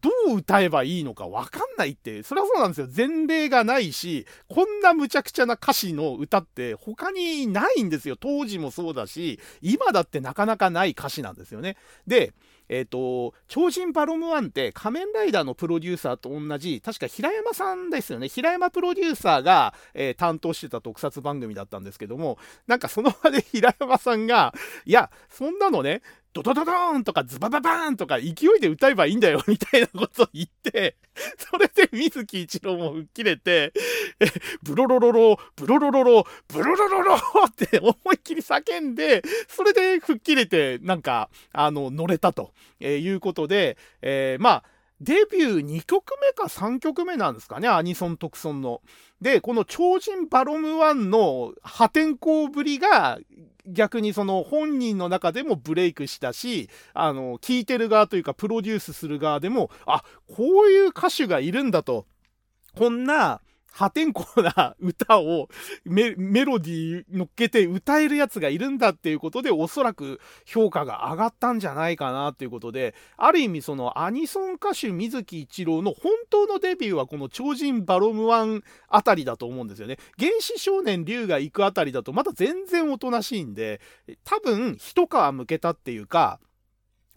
[0.00, 2.88] どう歌えばいいのかわかんないって、それはそうなんですよ。
[2.94, 8.16] 前例がないし、こんな無茶苦茶な歌詞の歌って他にないんですよ。
[8.16, 11.76] 当時もそうだし、今だってなかなかない歌詞なんですよね。
[12.06, 12.32] で、
[12.68, 18.28] えっ、ー、と、超人バロム1って仮面ライダーのプロデューサーと同じ、確か平山さんですよね。
[18.28, 24.54] 平山プロデューサーが、えー、担当してた特撮番組だったんですけども、なんかその場で平山さんが、
[24.86, 26.00] いや、そんなのね、
[26.32, 30.96] ドドドドーンとかズバババーンとか勢いで歌えばいいんだよみたいなことを言って、
[31.36, 33.72] それで水木一郎も吹っ切れて、
[34.18, 34.26] え
[34.62, 37.16] ブロロロロ、ブロロロロ、ブロロロロ
[37.46, 44.64] って思いっきり叫んで、それで吹っ切れて、なんか、あの、乗れたとえいうことで、え、まあ、
[45.02, 48.80] デビュー2曲目か3曲目なんですかね、アニソン特ソンの。
[49.20, 53.18] で、この超人バロム1の破天荒ぶりが
[53.66, 62.06] 逆にその本人の中でもブレイクしたし、あの、聴いてる側というかプロデュースする側でも、あ、こういう歌手がいるんだと。
[62.76, 63.40] こんな
[63.72, 65.48] 破天荒な歌を
[65.84, 79.96] メロディー乗っけて歌えるやつがいるんだっていうことでおそらく評価が上がったんじゃないかなっていうことである意味そのアニソン歌手水木一郎の本当のデビューはこの超人バロム1あたりだと思うんですよね。
[80.18, 83.80] 原始少年龍が行くあたりだとまだ全然おとなしいんで
[84.24, 86.40] 多分一皮むけたっていうか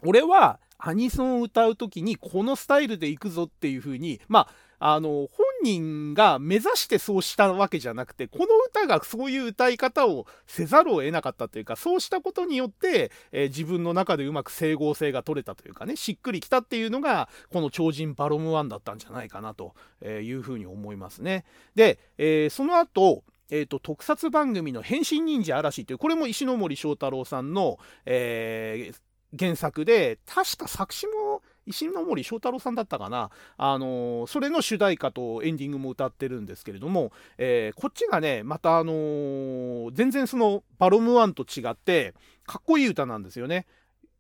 [0.04, 5.30] 俺はアニソンを歌う時にこのスタイルで行くぞっていう風にまああの、本
[5.64, 19.74] 人が目指してそうしたわけじゃなくて、この歌がそういう歌い方をせざるを得なかったというか、そうしたことによって、えー、自分の中でうまく整合性が取れたというかね、しっくりきたっていうのが、この超人バロム1だったんじゃないかなと
[20.06, 21.46] いうふうに思いますね。
[21.74, 42.14] で、えー、その後、えーと、特撮番組の「変身忍者嵐」というこれも石森章太郎さんの、えー、原作で確か作詞も石森章太郎さんだったかな、あのー、それの主題歌とエンディングも歌ってるんですけれども、えー、こっちがね、またあのー、全然そのバロムワンと違って、
[42.46, 43.66] かっこいい歌なんですよね。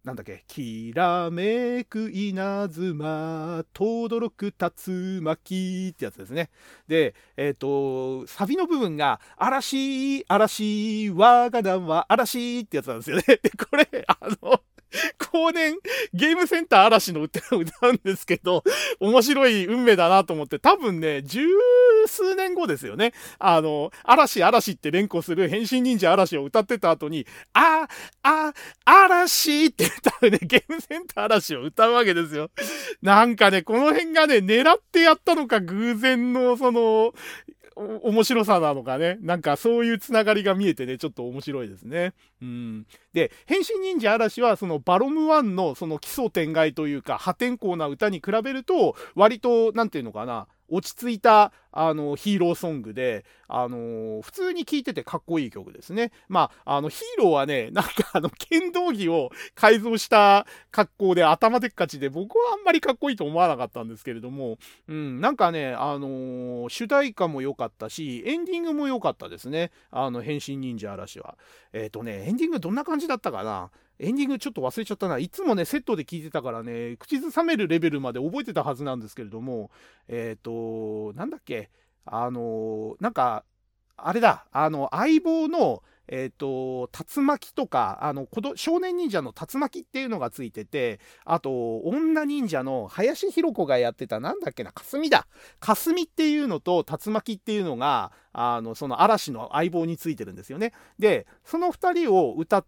[0.05, 6.51] なんだっけ、きらめく稲妻、とどろく竜巻ってやつですね。
[6.88, 13.23] で、えっ、ー、と、サビの部分が、嵐、嵐、我が名は嵐ってやつなんですよね。
[13.41, 14.62] で、これ、あの、
[15.36, 15.76] 後年、
[16.13, 18.63] ゲームセンター嵐の歌を歌うんですけど、
[19.02, 21.45] 面白い運命だなと思って、多分ね、十
[22.08, 23.13] 数年後ですよね。
[23.38, 27.88] あの、嵐嵐って連呼する変身忍者嵐を歌ってた後に、あ、
[28.24, 28.54] あ、
[28.86, 32.50] 嵐って歌うね、ゲームセンター嵐を歌うわけですよ。
[33.02, 37.13] なんかね、この辺がね、狙ってやったのか偶然のその、
[37.75, 39.17] 面白さなのかね。
[39.21, 42.13] なんかそういうつながりが見えてね、ちょっと面白いですね。
[42.41, 42.85] うん。
[43.13, 56.12] で、変身忍者嵐はそのバロム1のその奇想天外というか破天荒な歌に比べると、割と、なんていうのかな、落ち着いたあのヒーローソングで、あの、普通に聴いててかっこいい曲ですね。
[56.30, 69.71] まあ、あのヒーローはね、 なんかあの剣道着を改造した格好で頭でっかちで僕はあんまりかっこいいと思わなかったんですけれども、うん、なんかね、あの、主題歌も良かったし、エンディングも良かったですね。
[69.91, 71.38] あの、変身忍者嵐は。
[71.73, 75.17] えっ、ー、とね、エンディングどんな感じだったかなエンディングちょっと忘れちゃったな。
[75.17, 79.71] いつもね、セットで聞いてたからね、口ずさめるレベルまで覚えてたはずなんですけれども、
[80.08, 81.69] えっ、ー、と、なんだっけ、
[82.05, 83.43] あの、なんか、
[83.97, 95.27] あれだ、あの、相棒のえっ、と、竜巻とか、あの、少年忍者の竜巻っていうのがついてて、あと、女忍者の林弘子がやってた、なんだっけな、霞だ。
[95.60, 100.73] 霞っていうのと竜巻っていうのが、あの、その嵐の相棒についてるんですよね。
[101.00, 102.65] で、その2人を歌っ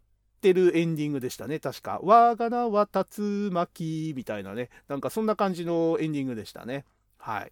[0.47, 1.99] てるエンディングでしたね、確か。
[2.01, 6.85] 我が名は竜巻みたいなね、なんかそんな感じのエンディングでしたね。
[7.17, 7.51] はい。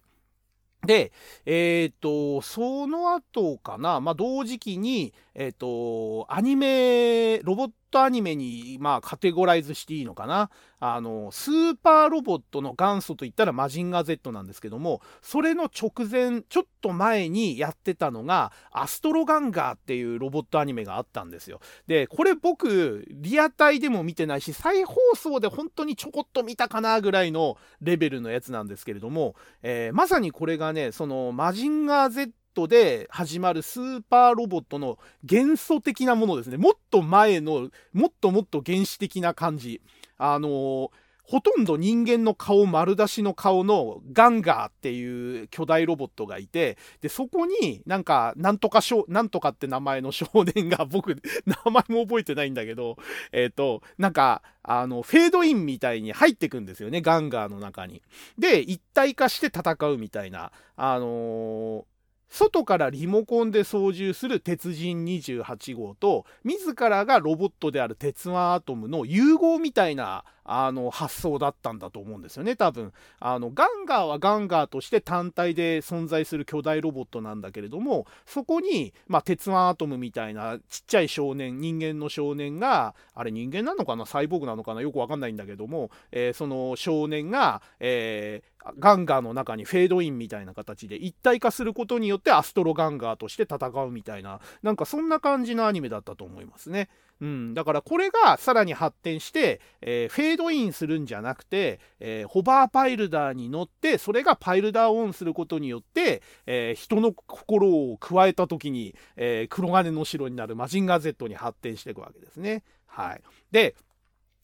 [0.86, 1.12] で、
[1.44, 10.50] えっ、ー、と、その後かな、まあ、同時期に、えっ、ー、と、アニメ、ロボットトアニメに、まあ、カテゴライズしていいのかな？
[10.78, 21.60] あの、スーパーロボットの元祖といったらマジンガー Z なんですけども、それの直前、ちょっと前にやってたのが、アストロガンガーっていうロボットアニメがあったんですよ。
[21.86, 32.32] で、これ僕、リアタイでも見てないし、再放送で本当にちょこっと見たかなぐらいのレベルのやつなんですけれども、えー、まさにこれがね、そのマジンガー Z
[32.66, 36.56] で始まるスーパーロボットの元素的なものですね。
[36.56, 39.82] もっと前の、もっともっと原始的な感じ。
[40.16, 40.90] あのー
[41.26, 52.96] ほとんど人間の顔丸出しの顔のガンガーっていう巨大ロボットがいて、で、そこになんか、なんとか少、なんとかって名前の少年が僕、 名前も覚えてないんだけど、
[53.32, 58.02] えっ、ー、と、なんか、あの、フェードインみたいに入ってくんですよね、ガンガーの中に。
[58.38, 61.84] で、一体化して戦うみたいな、あのー
[62.28, 72.92] 外からリモコンで操縦する鉄人28号と自らがロボットである鉄腕アトムの融合みたいなあの発想だったんだと思うんですよね多分。
[73.18, 84.06] あのガンガーはガンガーとして単体で存在する巨大ロボットなんだけれどもそこに、まあ、鉄腕アトムみたいなちっちゃい少年人間の少年があれ人間なのかな？
[84.06, 84.80] サイボーグなのかな？
[84.80, 96.88] よくわかんないんだけども、えー、その少年が、えーガンガーの中にフェードインみたいな形で一体化することによってアストロガンガーとして戦うみたいななんかそんな感じのアニメだったと思いますね。
[97.20, 112.62] うん、だからこれがさらに発展して、えー、フェードインするんじゃなくて、えー、ホバーパイルダーに乗ってそれがパイルダーオンすることによって、えー、人の心を加えた時に、え黒金の城になるマジンガー Z に発展していくわけですね。
[112.86, 113.74] はい、で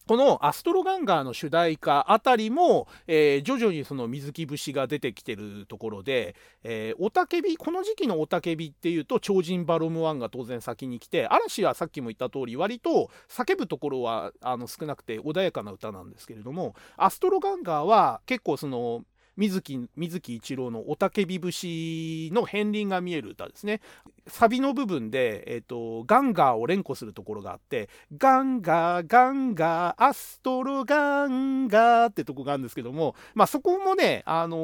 [0.07, 23.81] このアストロガンガーの主題歌あたりも、えー、徐々にその水木節が出てきてるところで、えー、おたけびこの時期のおたけびっていうと超人バロム1が当然先に来て嵐はさっきも言った通り割と叫ぶところはあの少なくて穏やかな歌なんですけれどもアストロガンガーは結構その水木水木一郎の「おたけび節」の片鱗が見える歌ですね。
[24.27, 34.57] サビの部分で、えーと、ガンガーを連呼するところがあってガンガーガンガーアストロガンガーってとこがあるんですけども、まあ、そこもね、あの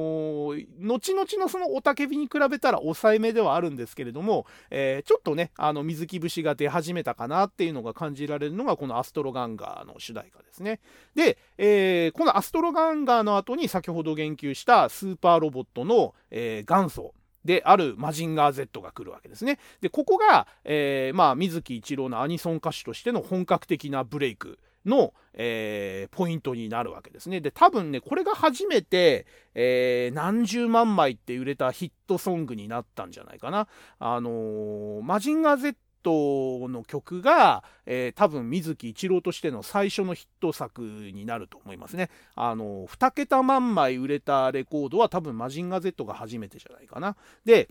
[0.55, 10.79] ー、後々のそのおたけびに比べたら抑えめではあるんですけれども、えー、ちょっとねあの水木節が出始めたかなっていうのが感じられるのがこのアストロガンガーの主題歌ですね。
[11.15, 17.13] で、えー、このアストロガンガーの後に先ほど言及したスーパーロボットの、えー、元祖
[17.45, 19.59] であるマジンガー Z が来るわけですね。
[19.81, 27.41] で、ここが、えー、まあ、水木一郎のアニソン歌手としての本格的なブレイクの、えー、ポイントになるわけですね。
[27.41, 29.25] で、多分ね、これが初めて、
[29.55, 33.67] えー、何十万枚って売れたヒットソングになったんじゃないかな。
[33.99, 42.09] あのー、マジンガー Z トの曲が、えー、多分水木一郎としての最初のヒット作になると思いますね。
[42.35, 47.15] あの2桁万枚売れたレコードは多分マジンガー Z が初めてじゃないかな。
[47.45, 47.69] で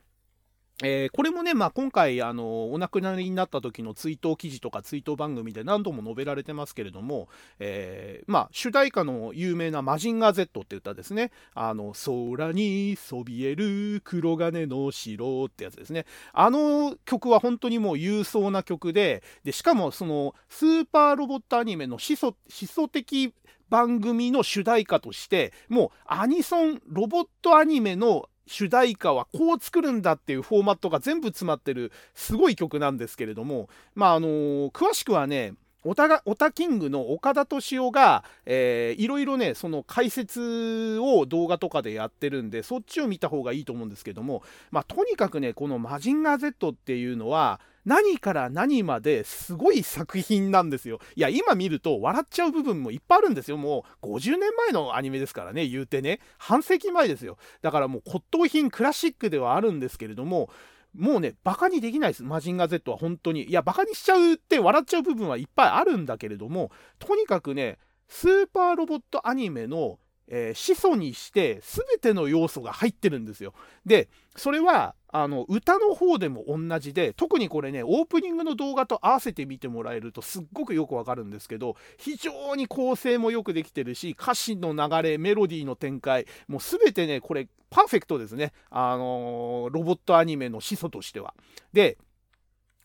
[0.85, 16.07] えー、これもね、まあ、今回あのお亡くなりになった時の追悼記事とか追悼番組で何度も述べられてますけれども、えー、まあ、主題歌の有名な「マジンガー Z」って歌ですね「あの空にそびえる黒金の城」ってやつですね。
[16.33, 23.35] あの曲は本当にもう勇壮な曲ででしかもそのスーパーロボットアニメの始祖始祖的
[23.69, 50.99] 番組の主題歌としてもうアニソンロボットアニメの主題歌はこう作るんだっていうフォーマットが全部詰まってるすごい曲なんですけれどもまああのー、詳しくはねオタがオタキングの岡田敏夫が、えー、いろいろねその解説を動画とかでやってるんでそっちを見た方がいいと思うんですけどもまあとにかくねこの「マジンガー Z」っていうのは何から何まですごい作品なんですよ。
[51.17, 53.57] いや、今見ると笑っちゃう部分もいっぱいあるんですよ。
[53.57, 56.21] もう50年前のアニメですからね、言うてね。
[56.37, 57.39] 半世紀前ですよ。
[57.63, 60.51] だからもう骨董品クラシックではあるんですけれども、
[60.95, 62.25] もうね、バカにできないです。
[62.25, 63.45] マジンガー Z は本当に。
[63.45, 69.99] いや、バカにしちゃうって笑っちゃう部分はいっぱいあるんだけれども、とにかくね、スーパーロボットアニメの
[70.29, 73.55] えー、始祖にして全ての要素が入ってるんですよ。
[73.85, 88.53] で、それは、あの、歌の方でも同じで、特にこれね、オープニングの動画と合わせて見てもらえるとすっごくよくわかるんですけど、非常に構成もよくできてるし、歌詞の流れ、メロディーの展開、もう全てね、これ、パーフェクトですね。
[88.71, 91.35] あのー、ロボットアニメの始祖としては。
[91.73, 91.99] で、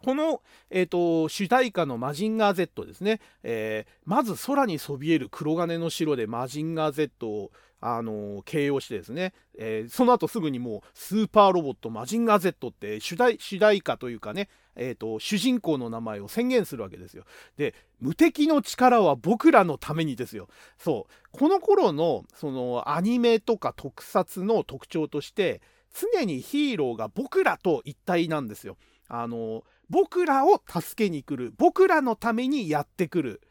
[0.04, 17.24] この、えーと、主題歌のマジンガー Z ですね、えー、まず空にそびえる黒金の城でマジンガー Z を、あの、形容してですね、えー、その後すぐにもうスーパーロボットマジンガー Z って主題主題歌というかね、えーと、主人公の名前を宣言するわけですよ。
[17.58, 20.48] で無敵の力は僕らのためにですよ。
[20.78, 25.62] そうこの頃のそのアニメとか特撮の特徴として
[25.94, 28.78] 常にヒーローが僕らと一体なんですよ。
[29.08, 31.54] あの僕らを助けに来る。
[31.58, 33.42] 僕らのためにやってくる。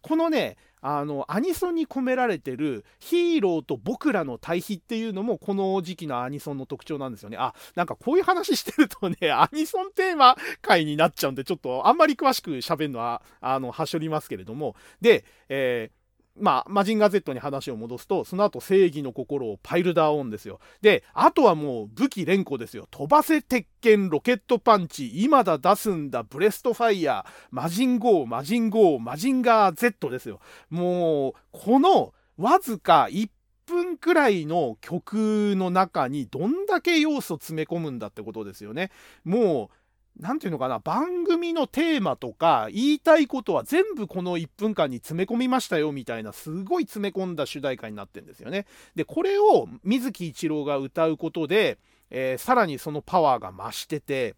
[0.00, 7.36] このねあのアニソンに込められてるヒーローと僕らの対比っていうのもこの時期のアニソンの特徴なんですよね。
[7.38, 14.74] あなんかこういう話してるとね アニソンテーマ回になっちゃうんでちょっとあんまり詳しく喋るのはあのはしょりますけれども。
[15.00, 16.01] で、えー
[16.38, 20.60] まあ、マジンガー Z に話を戻すと、その後正義の心をパイルダーオンですよ。
[20.80, 22.88] で、あとはもう武器連呼ですよ。
[22.90, 30.40] 飛ばせ鉄拳、ロケットパンチ、今だ出すんだ、ブレストファイヤー、マジンゴー、マジンゴー、マジンガー Z ですよ。
[30.70, 33.28] もう、このわずか1
[33.66, 38.90] 分くらいの曲の中にどんだけ要素詰め込むんだってことですよね。
[39.24, 39.76] もう、
[40.18, 48.66] 何て言うのかな、番組のテーマとか言いたいことは全部この1分間に詰め込みましたよみたいなすごい詰め込んだ主題歌になってるんですよね。
[48.94, 51.78] で、これを水木一郎が歌うことで、
[52.10, 54.34] えー、さらにそのパワーが増してて、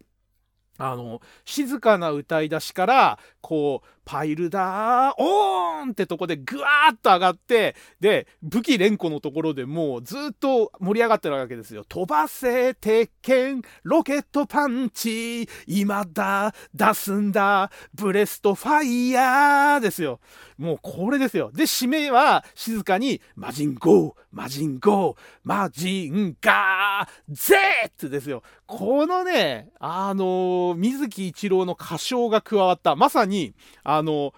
[0.77, 11.83] あの、静かな歌い出しから、こう、パイルだー、オーンってとこでぐわーっと上がって、で、武器連呼のところでもうずっと盛り上がってるわけですよ。
[11.89, 20.19] 飛ばせ、鉄拳、ロケットパンチ、今だ、出すんだ、ブレストファイヤーですよ。
[20.57, 21.51] もうこれですよ。
[21.53, 28.43] で、締めは静かに、マジンゴー、マジンゴー、マジンガー、ゼーッですよ。
[28.65, 33.53] このね、あのー、水木一郎の歌唱が加わった、まさに、
[33.83, 34.33] ああの、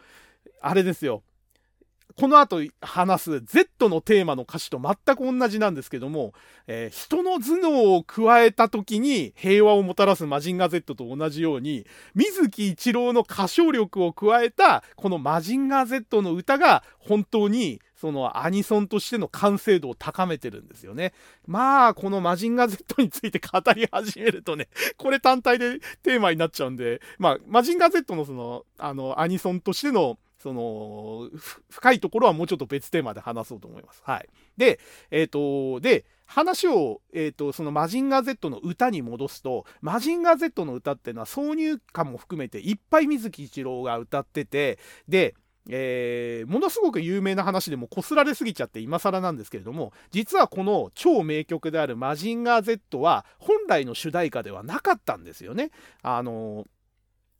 [0.61, 1.23] あれですよ。
[2.20, 6.34] この後話す Z のテーマの歌詞と全く同じなんですけども、
[6.65, 21.13] えー、人の頭脳を加えた時に平和をもたらすマジンガー Z と同じように、水木一郎の歌唱力を加えたこのマジンガー Z の歌が本当にそのアニソンとしての完成度を高めてるんですよね。
[21.45, 31.29] まあ、このマジンガー Z について語り始めるとね、これ単体でテーマになっちゃうんで、まあ、マジンガー Z のその、あの、アニソンとしてのその、
[31.69, 34.01] 深いところはもうちょっと別テーマで話そうと思います。
[34.05, 34.29] はい。
[34.57, 34.79] で、
[35.11, 44.77] えっ、ー、と、で、話を、えっ、ー、と、そのマジンガー Z の歌に戻すと、マジンガー Z の歌っていうのは挿入歌も含めていっぱい水木一郎が歌ってて、
[45.07, 45.35] で、
[45.69, 55.71] えー、ものすごく有名な話でもこすられすぎちゃって今更なんですけれども実はこの超名曲である「マジンガー Z」は本来の主題歌ではなかったんですよね。
[56.01, 56.65] あの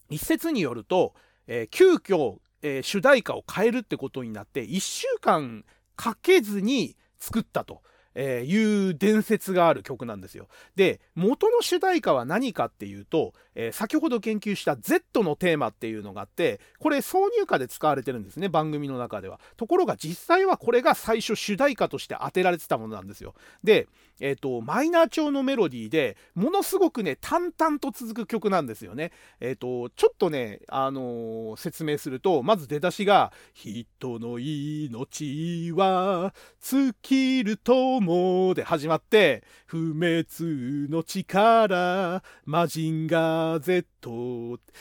[0.10, 1.14] 一説によると、
[1.48, 7.82] えー、急遽えー、主題歌を変えるってことになって1週間かけずに作ったと。
[8.20, 10.48] え、いう伝説がある曲なんですよ。
[10.76, 19.40] で、元の主題歌は何かっていうと、えー、先ほど研究した Z のテーマっていうのがあって、これ挿入歌で使われてるんですね、番組の中では。
[19.56, 23.36] ところが実際はこれが最初主題歌として当てられてたものなんですよ。
[23.64, 23.88] で、
[24.20, 29.12] えっ、ー、と、マイナー調のメロディーで、ものすごくね、淡々と続く曲なんですよね。
[29.40, 43.60] えっ、と、ちょっとね、あの説明すると、まず出だしが、人の命は尽きるともで始まって、不滅の力、マジンガ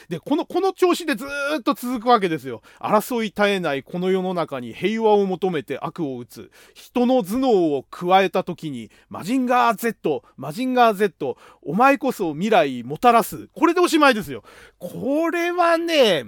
[0.08, 1.24] で、この、この調子でず
[1.58, 2.62] っと続くわけですよ。
[2.78, 6.50] 争い絶えないこの世の中に平和を求めて悪を打つ。
[6.74, 13.48] 人の頭脳を加えた時に、マジンガー Z、マジンガー Z、お前こそ未来もたらす。
[13.54, 14.44] これでおしまいですよ。
[14.78, 16.24] これはね、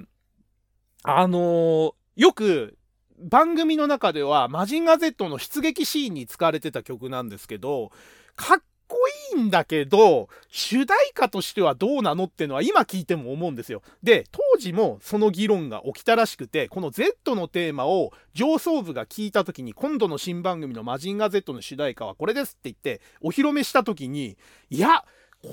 [1.02, 2.76] あのー、よく
[3.20, 7.90] 番組の中ではマジンガー Z の出撃シーンに使われてた曲なんですけど、
[8.34, 8.96] かっこ
[9.34, 13.82] いいんだけど、主題歌としてはどうなのってのは今聞いても思うんですよ。
[14.02, 24.36] で、当時もその議論が起きたらしくて、この Z のテーマを上層部が聞いた時に、今度の新番組のマジンガー Z の主題歌はこれですって言って、お披露目した時に、
[24.70, 25.04] いや、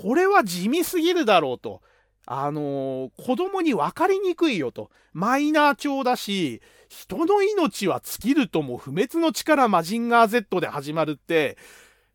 [0.02, 1.82] これは地味すぎるだろうと。
[2.28, 4.90] あのー、子供に分かりにくいよと。
[5.12, 11.56] マイナー調だし、人の命は尽きるとも不滅の力マジンガー Z で始まるって、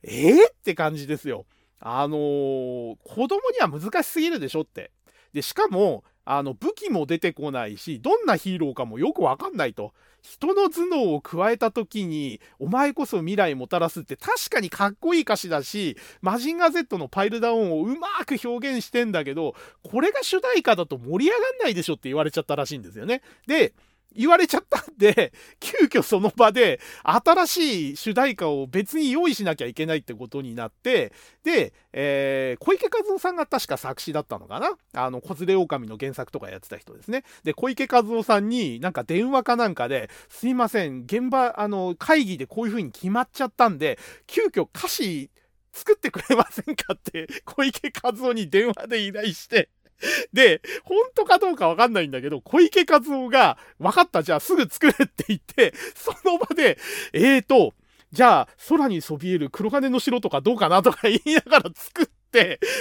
[0.04, 1.46] えー、って感じですよ。
[1.80, 4.92] あのー、子供には難しすぎるでしょって。
[5.34, 9.94] で、しかも、あの、武器も出てこないし、どんなヒーローかもよくわかんないと。
[10.22, 23.24] 人の頭脳を加えた時に、お前こそ未来もたらすって確かにかっこいい歌詞だし、マジンガー Z のパイルダウンをうまく表現してんだけど、これが主題歌だと盛り上がんないでしょって言われちゃったらしいんですよね。
[23.48, 23.74] で、
[24.16, 34.78] 言われちゃったんで、 急遽その場で新しい主題歌を別に用意しなきゃいけないってことになって、で、えー、小池和夫さんが確か作詞だったのかな？
[34.94, 37.24] あの、子連れ狼の原作とかやってた人ですね。
[37.44, 43.98] で、小池和夫さんになんか電話かなんかで、すいません、現場、あの、会議でこういう風に決まっちゃったんで、
[44.28, 45.30] 急遽歌詞
[45.74, 49.70] 作ってくれませんかって小池和夫に電話で依頼して
[50.34, 56.78] で、本当かどうかわかんないんだけど、小池和夫が、分かった、じゃあすぐ作れって言って、 その場で、
[57.14, 57.74] えーと、
[58.12, 62.12] じゃあ、空にそびえる黒金の城とかどうかなとか言いながら作って、、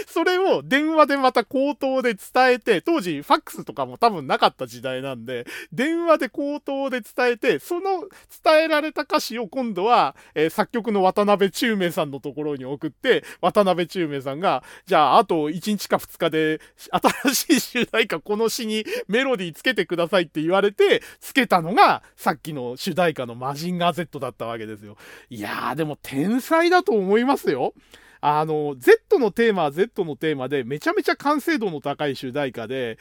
[0.07, 8.09] それを電話でまた口頭で伝えて、当時ファックスとかも多分なかった時代なんで、電話で口頭で伝えて、その
[8.45, 16.61] 伝えられた歌詞を今度は、えー、作曲の渡辺中明さんのところに送って、渡辺中明さんが、じゃああと1日か2日で
[17.25, 24.97] 新しい主題歌この詩にメロディーつけてくださいって言われて、つけたのがさっきの主題歌のマジンガー Z だったわけですよ。
[25.29, 27.75] いやーでも天才だと思いますよ。
[28.21, 32.99] あの、Z のテーマは Z のテーマで、めちゃめちゃ完成度の高い主題歌で、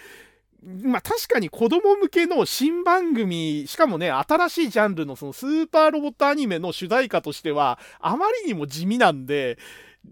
[0.84, 9.58] まあ確かに子供向けの新番組、しかもね、新しいジャンルのそのスーパーロボットアニメの主題歌としては、あまりにも地味なんで、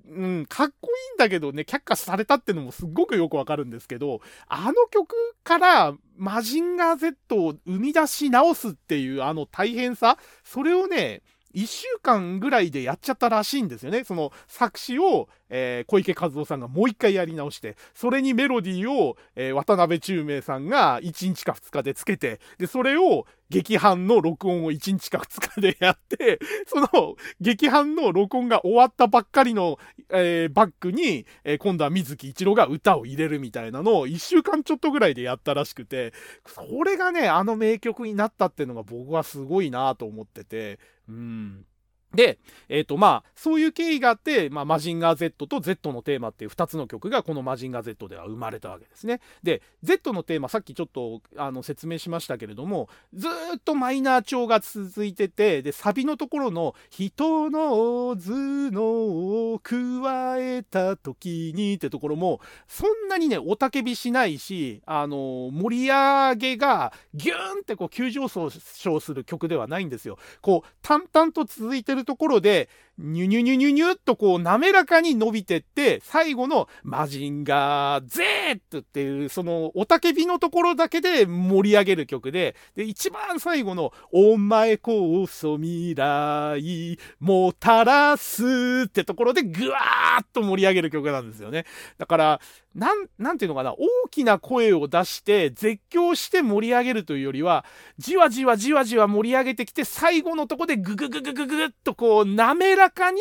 [0.10, 11.22] うん、かっこいいんだけどね、却下されたってのもすっごくよくわかるんですけど、あの曲からマジンガー Z を生み出し直すっていうあの大変さ、それをね、
[11.58, 14.04] 1週間ぐらいでやっちゃったらしいんですよね。
[14.04, 29.80] その作詞を、えー、小池和夫さんがもう一回やり直して、それにメロディーを、えー、渡辺中明さんが1日か2日でつけて、で、それを劇伴の録音を1日か2日でやって、その劇伴の録音が終わったばっかりの、
[30.10, 36.14] えー、バックに、えー、今度は水木一郎が歌を入れるみたいなのを1週間ちょっとぐらいでやったらしくて、
[36.46, 41.67] それがね、あの名曲になったっていうのが僕はすごいなと思ってて、うん。
[42.14, 42.40] で、
[42.70, 49.20] えっ、ー、とまあ、そういう経緯があって、まあ、マジンガー Z と Z のテーマっていう2つの曲がこのマジンガー Z では生まれたわけですね。
[49.44, 70.18] で、Z のテーマ、さっきちょっとあの説明しましたけれども、ずっとマイナー調が続いてて、で、サビのところの、人の頭脳を加えた時にってところも、そんなにね、おたけびしないし、あの、盛り上げがギューンってこう急上昇する曲ではないんですよ。
[70.42, 88.44] こう、淡々と続いてるところで、ニュニュニュニュニュっとこう滑らかに伸びてって、最後のマジンガー Z っていう、そのおたけびのところだけで盛り上げる曲で、で、一番最後の、お前こそ未来もたらす
[88.88, 91.66] ってところでぐわーっと盛り上げる曲なんですよね。
[92.00, 92.42] だから、
[92.74, 97.66] なん、なんていうのかな、大きな声を出して絶叫して盛り上げるというよりは、
[97.98, 103.20] じわじわじわじわ盛り上げてきて、最後のとこでググググググっとこう滑らかに、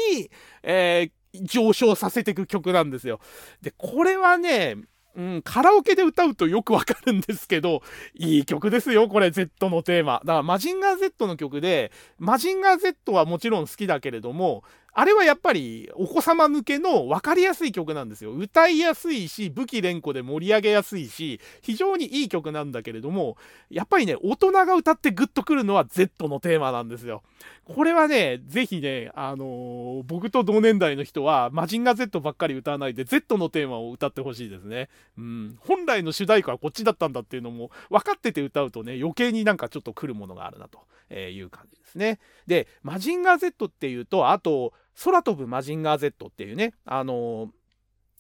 [0.65, 3.21] えー、上昇させていく曲なんですよ。
[3.63, 4.77] で、これはね、
[5.15, 7.83] うん、カラオケで歌うとよくわかるんですけど、
[8.15, 10.21] いい曲ですよ、これ、Z のテーマ。
[10.25, 14.65] だから、マジンガー Z の曲で、マジンガー Z はもちろん好きだけれども、
[14.99, 18.33] あれはやっぱりお子様向けの分かりやすい曲なんですよ。
[18.33, 23.37] 歌いやすいし、武器連呼で盛り上げやすいし、非常にいい曲なんだけれども、
[23.69, 27.23] やっぱりね、大人が歌ってグッとくるのは Z のテーマなんですよ。
[27.67, 34.89] これはね、ぜひね、あのー、僕と同年代の人は、マジンガ Z ばっかり歌わないで、Z のテーマを歌ってほしいですね。
[35.19, 35.59] うん。
[35.61, 40.79] 本来の主題歌はこっちだったんだっていうのも、分かってて歌うとね、余計になんかちょっと来るものがあるなと
[41.11, 42.19] えいう感じですね。
[42.47, 44.73] で、マジンガー Z っていうと、あと、
[45.05, 47.51] 空飛ぶマジンガー Z っていうね、あの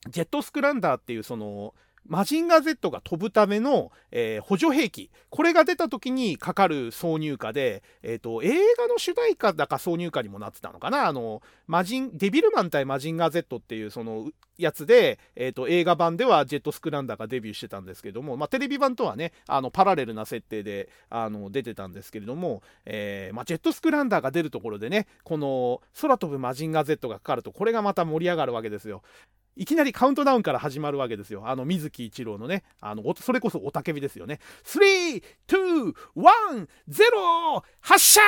[0.08, 1.74] ジェットスクランダーっていうその、
[2.08, 5.10] マジンガー Z が飛ぶための、えー、補助兵器。
[5.30, 29.02] これが出た時にかかる挿入歌で、え、ー、と、映画の主題歌だか挿入歌にもなってたのかなあの、マジン、デビルマン対マジンガー Z っていうそのやつで、え、ー、と、映画版ではジェットスクランダーがデビューしてたんですけども、まあ、テレビ版とはね、あの、パラレルな設定で、あの、出てたんですけれども、えまあ、ジェットスクランダーが出るところでね、この空飛ぶマジンガー Z がかかると、これがまた盛り上がるわけですよ。
[29.56, 31.48] いきなりカウントダウンから始まるわけですよ。
[31.48, 34.38] あの、水木一郎のね、あの、それこそおたけびですよね。
[34.64, 38.20] 3、2、1、0、発射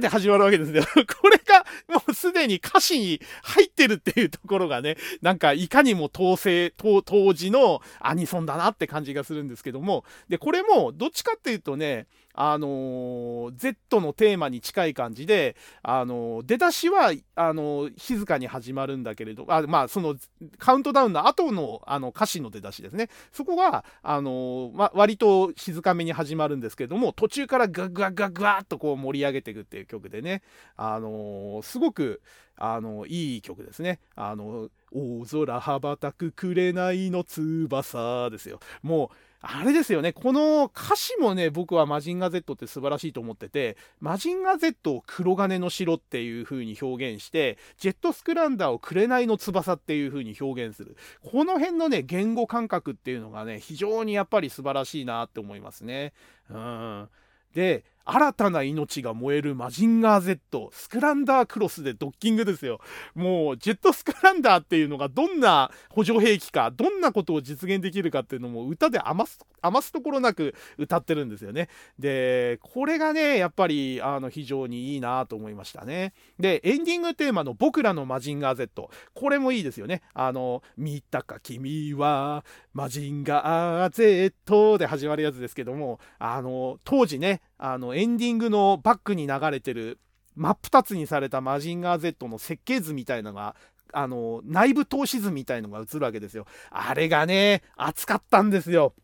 [0.00, 0.84] で始まるわけですよ。
[1.20, 12.06] これがもうすでに歌詞に入ってるっていうところがね、なんかいかにも当世、当時のアニソンだなって感じがするんですけども、で、これもどっちかっていうとね、
[12.36, 20.16] あの、Z のテーマに近い感じで、あの、出だしは、あの、静かに始まるんだけれど、あまあ、その、
[20.58, 23.08] カウントダウンの後の、あの、歌詞の出だしですね。
[23.32, 30.42] そこが、あのま、割と静かめに始まるんですけれども、途中からガッガッガッガッとこう盛り上げていくっていう曲でね、
[30.76, 32.20] あのすごく、
[32.58, 33.98] あのいい曲ですね。
[34.14, 36.72] あの、大空羽ばたく紅
[37.10, 38.60] の翼ですよ。
[38.82, 39.16] もう、
[39.48, 50.96] あれですよね、この歌詞もね、僕はマジンガ Z って素晴らしいと思ってて、マジンガ Z を黒金の城っていう風に表現して、ジェットスクランダーを紅の翼っていう風に表現する。
[51.22, 56.12] この辺のね、言語感覚っていうのがね、非常にやっぱり素晴らしいなって思いますね。
[56.50, 57.08] うん。
[57.54, 62.80] で、新たな命が燃えるマジンガー Z、スクランダークロスでドッキングですよ。
[63.16, 71.68] もう、ジェットスクランダーっていうのがどんな補助兵器か、どんなことを実現できるかっていうのも歌で余す、余すところなく歌ってるんですよね。
[71.98, 76.12] で、これがね、やっぱり、あの、非常にいいなと思いましたね。
[76.38, 80.02] で、エンディングテーマの僕らのマジンガー Z、これもいいですよね。
[80.14, 89.98] あの、見たか君は、マジンガー Z で始まるやつですけども、あの、当時ね、あの、エンディングのバックに流れてる
[90.34, 93.56] 真っ二つにされたマジンガー Z の設計図みたいなのが、
[93.92, 96.46] あの、内部投資図みたいのが映るわけですよ。
[96.70, 98.94] あれがね、熱かったんですよ。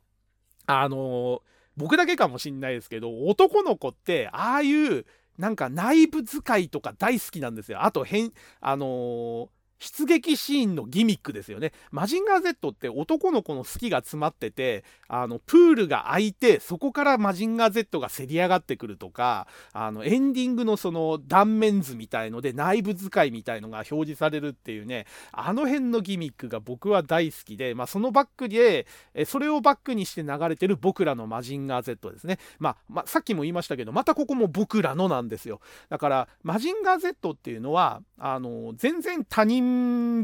[0.67, 1.43] あの、
[1.77, 5.07] 僕だけかもしんないですけど、男の子って、ああいう、
[5.39, 7.83] なんか内部使いとか大好きなんですよ。
[7.83, 9.49] あと、変、あのー
[9.83, 11.73] 出撃シーンのギミックですよね。
[11.91, 28.87] マジンガー Z って男の子の好きが詰まってて、あの、プールが開いて、そこからマジンガー Z がせり上がってくるとか、あの、エンディングのその断面図みたいので内部使いみたいのが表示されるっていうね、あの辺のギミックが僕は大好きで、まあ、そのバックで、
[29.27, 32.39] それをバックにして流れてる僕らのマジンガー Z ですね。
[32.61, 35.61] まあ、まあ、さっきも言いましたけど、またここも僕らのなんですよ。
[35.89, 39.72] だから、マジンガー Z っていうのは、あの、全然他人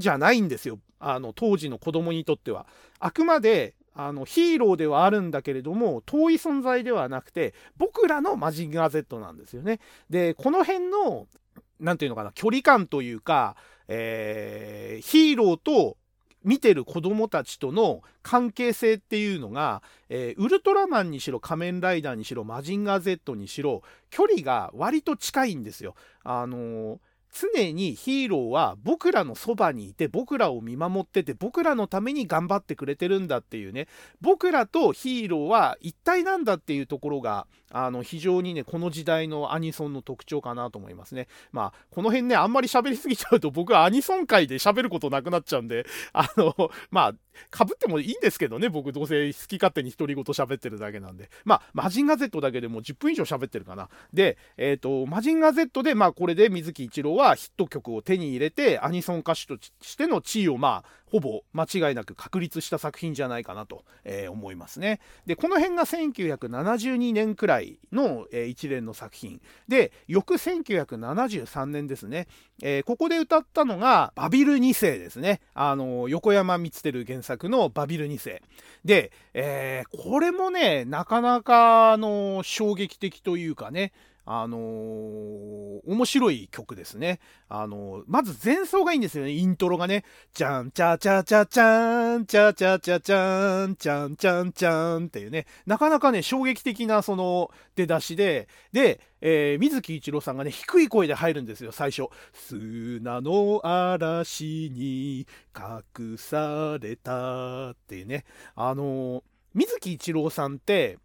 [0.00, 0.78] じゃないんですよ。
[0.98, 2.66] あの、当時の子供にとっては。
[2.98, 9.80] あくまで、あの、ヒーローではあるんだけれども、遠い存在ではなくて、僕らのマジンガー Z なんですよね。
[10.08, 11.26] で、この辺の、
[11.80, 13.56] なんていうのかな、距離感というか、
[13.88, 15.96] えー、ヒーローと
[16.44, 25.94] 見てる子供たちとの関係性っていうのが、えー、ウルトラマンにしろ仮面ライダーにしろマジンガー Z にしろ距離が割と近いんですよ。
[26.22, 26.98] あのー
[27.32, 33.88] 常にヒーローは僕らのそばにいて僕らを見守ってて僕らのために頑張ってくれてるんだっていうね。
[34.20, 41.28] 僕らとヒーローは一体なんだっていうところがあの非常にねこの時代のアニソンの特徴かなと思いますね。
[41.52, 46.54] まあこの辺ねあんまり喋りすぎちゃうと僕はアニソン界で喋ることなくなっちゃうんであの
[46.90, 47.14] まあ
[47.50, 51.30] かぶってもいいんですけどね僕どうせ好き勝手に独り言喋ってるだけなんで。
[51.44, 53.88] まあマジンガー Z だけでも10分以上喋ってるかな。
[54.12, 65.00] でえっ、ー、とマジンガー Z でまあこれで水木一郎はヒット曲を手に入れてアニソン歌手としての地位をまあほぼ間違いなく確立した作品じゃないかなと、えー、思いますね。
[65.26, 69.40] でこの辺が1972年くらいの、えー、一連の作品。
[69.68, 72.28] で翌1973年ですね、
[72.62, 75.40] えー、ここで歌ったのがバビル2世ですね。
[75.54, 78.42] あの横山光輝原作のバビル2世。
[78.84, 83.92] で、えこれもねなかなかの衝撃的というかね。
[84.30, 87.18] あのー、面白い曲ですね。
[87.48, 90.04] あのー、まず前奏がいいんですよね、イントロがね。
[90.34, 102.08] じゃんちゃちゃちゃちゃん、ちゃちゃちゃちゃん、ちゃんちゃんちゃんっていうね、なかなかね、衝撃的なその出だしで、で、えー、水木一郎さんがね、低い声で入るんですよ、最初。
[102.34, 105.26] 砂の嵐に
[105.56, 108.26] 隠されたっていうね。
[108.54, 109.22] あのー、
[109.54, 110.98] 水木一郎さんって、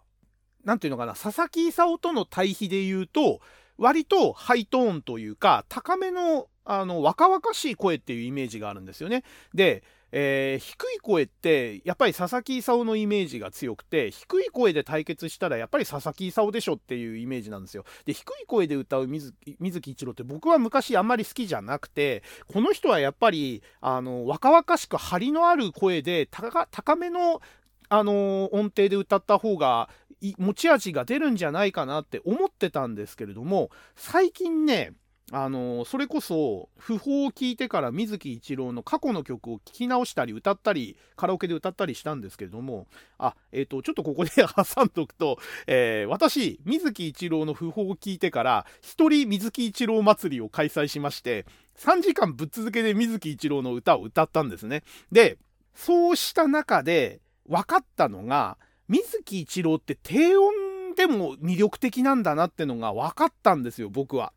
[0.64, 3.42] 何て言うのかな、佐々木勲との対比で言うと、
[3.78, 9.24] 割とハイトーンというか、高めの、あの、若々しい声っていうイメージがあるんですよね。
[9.54, 9.84] で、
[10.16, 17.84] えー、低い声ってやっぱり佐々木勲のイメージが強くて低い声で対決したらやっぱり佐々木勲でしょっていうイメージなんですよ。
[18.06, 19.34] で低い声で歌う水
[19.82, 27.42] 木一郎って僕は昔あんまり好きじゃなくてこの人はやっぱりあの若々しく張りのある声で高めの
[27.90, 29.90] あの音程で歌った方が
[30.38, 34.94] 持ち味が出るんじゃないかなって思ってたんですけれども最近ね
[35.32, 51.46] あのそれこそ訃報を聞いてから水木一郎の過去の曲を聴き直したり歌ったりカラオケで歌ったりしたんですけれどもあえっ、ー、とちょっとここで 挟んどくと、えー、私水木一郎の訃報を聞いてから一人水木一郎祭りを開催しまして
[51.78, 54.84] 3時間ぶっ続けで水木一郎の歌を歌ったんですね。
[55.12, 55.38] で
[55.74, 58.58] そうした中で分かったのが
[58.88, 60.54] 水木一郎って低音
[60.96, 64.34] でも魅力的なんだなってのが分かったんですよ僕は。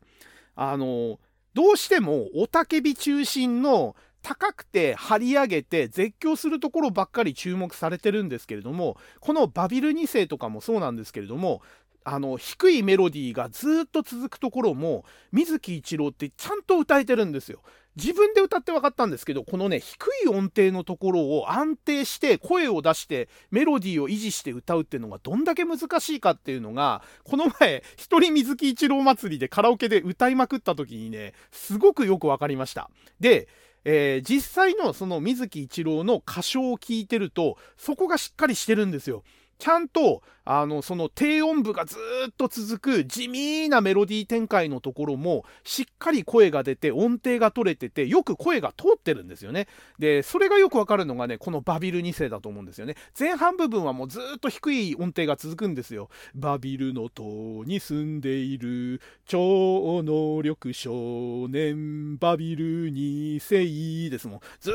[0.55, 1.19] あの
[1.53, 11.61] どうしても雄たけび中心の高くて張り上げて絶叫するところばっかり注目されてるんですけれどもこのバビル2世とかもそうなんですけれども
[12.03, 17.61] あの低いメロディーがずっと続くところも水木一郎ってちゃんと歌えてるんですよ。
[17.97, 32.89] 自分で歌って分かったんですけどこのね低い音程のところを安定して声を出してメロディーを維持して歌うっていうのがどんだけ難しいかっていうのがこの前一人水木一郎祭りでカラオケで歌いまくった時にねすごくよく分かりました。
[33.19, 33.47] で
[33.89, 39.23] えー、実際のその水木一郎の歌唱を聞いてるとそこがしっかりしてるんですよ。
[39.57, 41.97] ちゃんとあのその低音部がず
[42.29, 49.67] っと続く地味なメロディー展開のところもしっかり声が出て音程が取れててよく声が通ってるんですよね。
[49.99, 52.95] でそれがよくわかるのがねこのバビル2世だと思うんですよね。
[53.19, 56.09] 前半部分はもうずっと低い音程が続くんですよ。
[56.33, 64.39] バビルの塔に住んでいる超能力少年バビル2世ですもん。
[64.61, 64.71] ず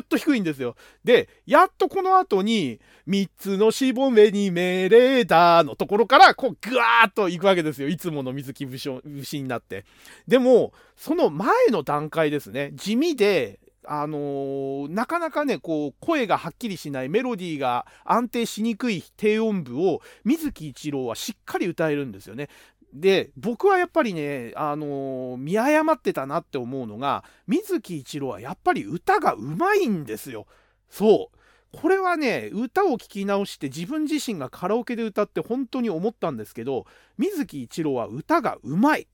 [0.00, 0.76] っと低いんですよ。
[1.04, 7.88] でやっとこの後に3つのしぼめに命令レーダーのところから、こう、ぐわーっと行くわけですよ。
[7.88, 9.00] いつもの水木節
[9.38, 9.84] になって。
[10.28, 12.72] でも、その前の段階ですね。
[12.74, 22.48] 地味で、あのー、なかなかね、こう、声がはっきりしない、メロディーが安定しにくい低音部を、水木一郎はしっかり歌えるんですよね。
[22.92, 30.46] で、僕はやっぱりね、あのー、見誤ってたなって思うのが、水木一郎はやっぱり歌がうまいんですよ。
[30.90, 31.39] そう。
[31.72, 39.06] これはね歌を聴き直して自分自身がカラオケで歌って本当に思ったんですけど水木一郎は歌がうまい。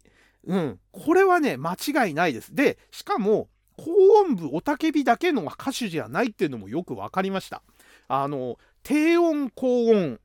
[0.46, 2.54] うん、これはね間違いないです。
[2.54, 3.90] でしかも高
[4.20, 7.62] 音部雄たけびだけの歌手じゃないっていうのもよく分かりました。
[8.08, 10.20] あの低音高音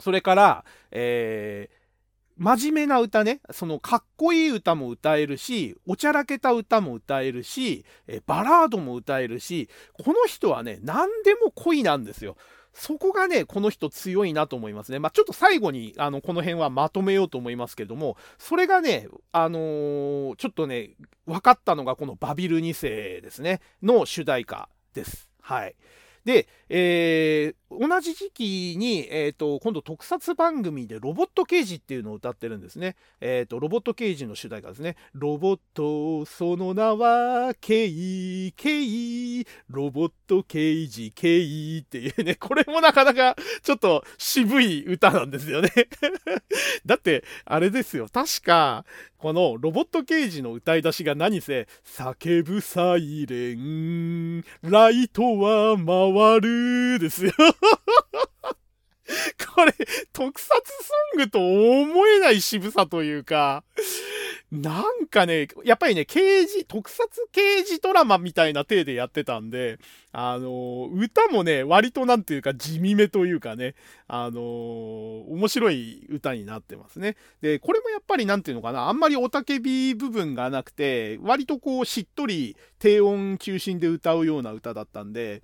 [0.00, 1.77] それから、えー、
[2.38, 9.68] 真面目な歌ね、そのかっこいい歌も歌えるし、おちゃらけた歌も歌えるし、えバラードも歌えるし、
[10.04, 12.36] この人はね、何でも恋なんですよ。
[12.72, 15.00] そこがね、この人強いなと思いますね。
[15.00, 20.90] まあ、ちょっと最後に、あの、この辺はまとめようと思いますけども、それがね、あのー、ちょっとね、
[21.26, 25.28] 分かったのがこのバビル2世ですね、の主題歌です。
[25.40, 25.74] はい。
[26.24, 32.96] で、えー、同じ時期に、えーと、今度特撮番組でロボット刑事っていうのを歌ってるんですね。
[33.20, 34.96] えーと、ロボット刑事の主題歌ですね。
[35.12, 45.70] ロボット、その名は、ケイ、ケイ、ロボット刑事、ケイっていうね、 これもなかなかちょっと渋い歌なんですよね
[46.86, 48.08] だって、あれですよ。
[48.10, 48.86] 確か、
[49.18, 57.32] このロボット刑事の歌い出しが何せ、叫ぶサイレン、ライトは回るですよ
[59.54, 59.72] これ、
[60.12, 63.64] 特撮ソングと思えない渋さというか、
[64.50, 69.78] なんかね、やっぱりね、刑事、特撮刑事ドラマみたいな体でやってたんで、
[70.10, 73.74] あの、歌もね、割となんていうか地味めというかね、
[74.06, 77.16] あの、面白い歌になってますね。
[77.42, 85.42] で、これもやっぱりなんていうのかな、あんまりおたけび部分がなくて、割とこうしっとり低音中心で歌うような歌だったんで、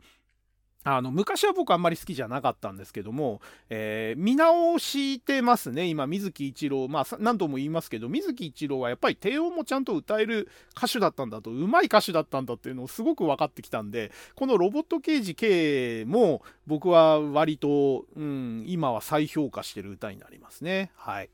[0.85, 21.31] あの昔は僕あんまり好きじゃなかったんですけども、えー、見直してますね今水木一郎まあ何度も言いますけど水木一郎はやっぱり低音もちゃんと歌える歌手だったんだとうまい歌手だったんだっていうのをすごく分かってきたんでこのロボット刑事 K も僕は割と、うん、今は再評価してる歌になりますねはい。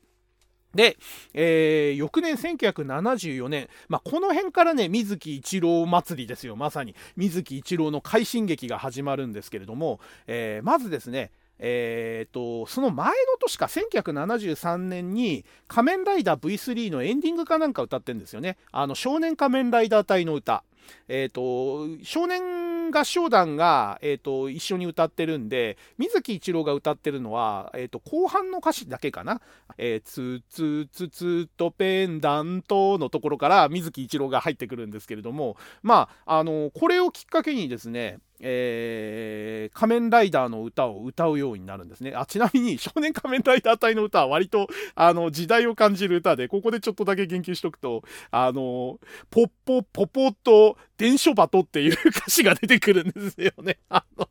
[0.73, 0.97] で、
[1.33, 6.95] えー、翌年1974年、まあ、この辺からね、水木一郎祭りですよ、まさに。
[7.15, 11.31] 水木一郎の快進撃が始まるんですけれども、えー、まずですね、
[11.63, 20.63] えーと、その前の年か1973年に「仮面ライダー V3」のエンディングかなんか歌ってるんですよねあの少年仮面ライダー隊の歌
[21.07, 29.41] えーと少年合唱団が、えーと、一緒に歌ってるんで水木一郎が歌ってるのは、えーと、後半の歌詞だけかな
[29.77, 42.13] 「えー、つつつつとペンダント」のところから水木一郎が入ってくるんですけれどもまああのこれをきっかけにですねえー、仮面ライダーの歌を歌うようになるんですね。
[42.15, 53.77] あちなみに、少年 仮面ライダー隊の歌は割とあの時代を感じる歌で、ここでちょっとだけ言及しとくと、あの、ポッポ、ポポと伝書バトっていう歌詞が出てくるんですよね。
[53.89, 54.27] あの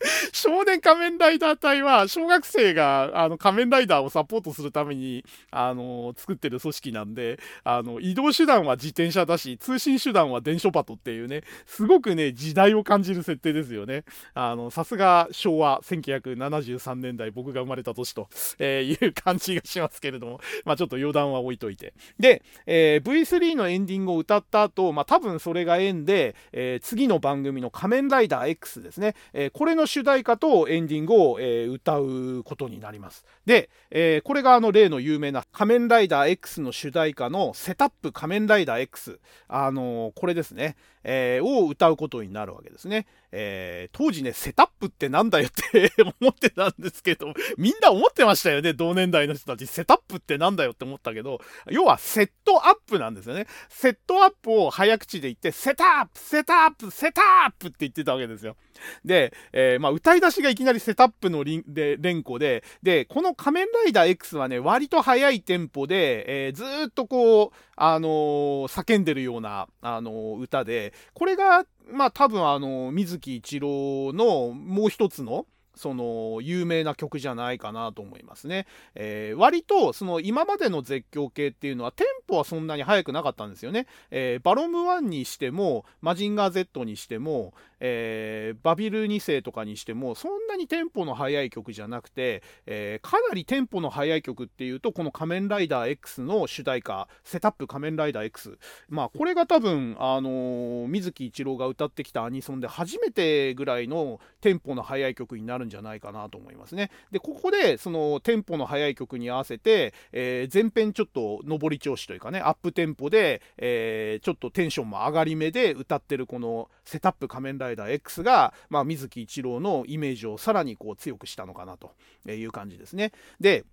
[0.32, 14.04] 少年仮面ライダー隊は、小学生が、あの、仮面ライダーをサポートするために、あの、作ってる組織なんで、あの、移動手段は自転車だし、通信手段は電書パトっていうね、すごくね、時代を感じる設定ですよね。
[14.34, 18.28] あの、さすが昭和1973年代、僕が生まれた年と、
[18.58, 21.94] えー、いう感じがしますけれども、まあちょっと余談は置いといて。
[22.20, 33.24] で、えー、V3 のエンディングを歌った後、まあ多分それが縁で、えー、次の番組の仮面ライダー X ですね、えこれの主題歌とエンディングを、えー、歌うことになります。
[33.44, 39.18] で、えー、これがあの例の有名な仮面ライダー X の主題歌のセタップ仮面ライダー X、
[39.48, 40.76] あのー、これですね、
[41.10, 43.06] えー、を歌うことになるわけですね。
[43.32, 45.90] えー、当時ね、セタップってなんだよって
[46.20, 49.66] 思ってたんですけど、みんな思ってましたよね、同年代の人たち。
[49.66, 51.40] セタップってなんだよって思ったけど、
[51.70, 53.46] 要はセットアップなんですよね。
[53.70, 58.56] セットアップを早口で言って、セタップ、セタップ、セタップって言ってたわけですよ。
[59.04, 75.46] で、えー、まあ、歌い出しがいきなりセタップのリンで連呼で、で、この仮面ライダー X はね、割と速いテンポで、えー、ずっとこう、あのー、叫んでるような、あの歌で、これが、まあ多分あの、水木一郎のもう一つの、
[75.78, 78.66] その有名な曲じゃないかなと思いますね。
[78.96, 83.86] えー、割とその今までの絶叫系っていうのはテンポはそんなに速くなかったんですよね。
[84.10, 98.58] えー、バロム1にしてもマジンガー Z にしても、えー、バビル2世とかにしてもそんなにテンポの速い曲じゃなくて、えー、かなりテンポの速い曲っていうとこの仮面ライダー X の主題歌「セタップ仮面ライダー X」
[98.88, 106.90] まあこれが多分、あのー、水木一郎が歌ってきたアニソンで初めてぐらいのテンポの速い曲になるんじゃないかなと思いますね。
[107.10, 121.92] でここでそのテンポの速い曲に合わせて、えー、全編ちょっと上り調子というかねアップテンポで、えー、ちょっとテンションも上がり目で歌ってるこの「セタップ仮面ライダーライダー X が、まあ、水木一郎のイメージをさらにこう強くしたのかなと
[122.30, 123.12] いう感じですね。
[123.40, 123.64] で、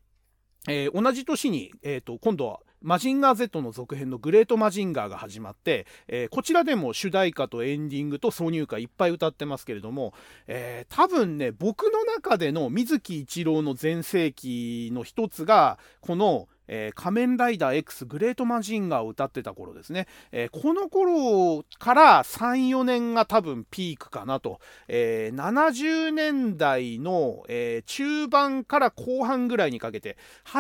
[0.68, 10.14] えー、同じ年に、えーと、今度はマジンガー Z の続編のグレートマジンガーが始まって、えー、こちらでも主題歌とエンディングと挿入歌いっぱい歌ってますけれども、
[10.48, 30.54] えー、多分ね、僕の中での水木一郎の全盛期の一つが、このえー、仮面ライダー X グレートマジンガーを歌ってた頃ですね、えー、この頃から3、4年が多分ピークかなと、えー、70年代の、え中盤から後半ぐらいにかけて、80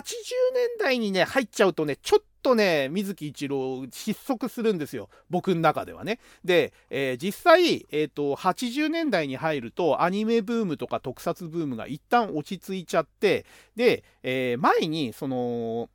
[0.53, 5.10] 年代にね、入っちゃうとね、ちょっととね、水木一郎失速するんですよ。
[5.32, 6.20] 僕の中ではね。
[6.43, 15.89] で、えー、実際、えっ、ー、と、80年代に入るとアニメブームとか特撮ブームが一旦落ち着いちゃって、で、えー、前に、その、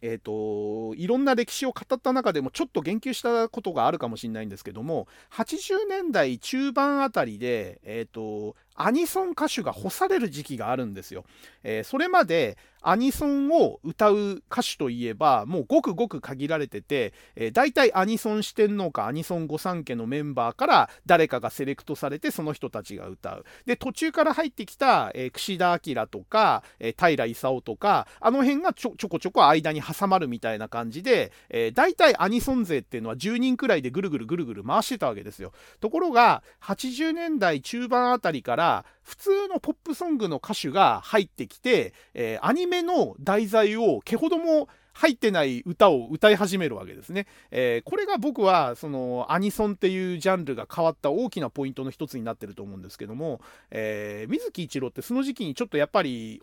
[0.00, 11.24] えーと、いろんな歴史を語った中でもちょっと言及したことがあるかもしれないんですけども80年代中盤あたりで、えーとアニソン歌手が干される時期があるんですよ。
[11.62, 12.56] えー、それまで
[12.88, 23.44] アニソンを歌う歌手といえばもうごくごく限られてて、えー、大体アニソン四天王かアニソン御三家のメンバーから誰かがセレクトされてその人たちが歌う。
[23.66, 35.52] で途中から入ってきた、えー、櫛田明とか、えー、平勲とかあの辺がちょちょこちょこ間に挟まるみたいな感じで、えー、大体アニソン勢っていうのは10人くらいでぐるぐるぐるぐる回してたわけですよ。
[35.80, 47.26] ところが80年代中盤あたりからら普通のポップソングの歌手が入ってきて、えー、アニメの題材を毛ほども入ってない歌を歌い始めるわけですね。
[47.50, 53.40] えー、これが僕はそのアニソンっていうジャンルが変わった大きなポイントの一つになってると思うんですけども、
[53.70, 56.40] えー、水木一郎ってその時期にちょっとやっぱり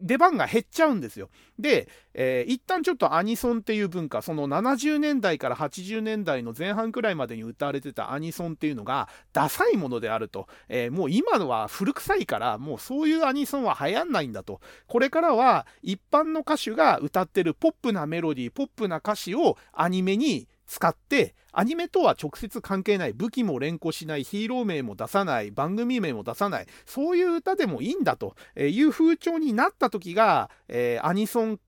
[0.00, 1.30] 出番が減っちゃうんですよ。
[1.58, 10.48] で、えー、一旦ちょっとアニソンっていう文化、その70年代から80年代の前半くらいまでに歌われてたアニソンっていうのがダサいものであると。
[10.68, 14.60] えー、もう今のは古臭いから、もうそういうアニソンは流行んないんだと。
[14.86, 31.60] これからは一般の歌手が歌ってるポップなメロディー、ポップな歌詞をアニメに使ってアニメとは直接関係ない武器も連呼しないヒーロー名も出さない番組名も出さないそういう歌でもいいんだという風潮になった時が、えー、アニソン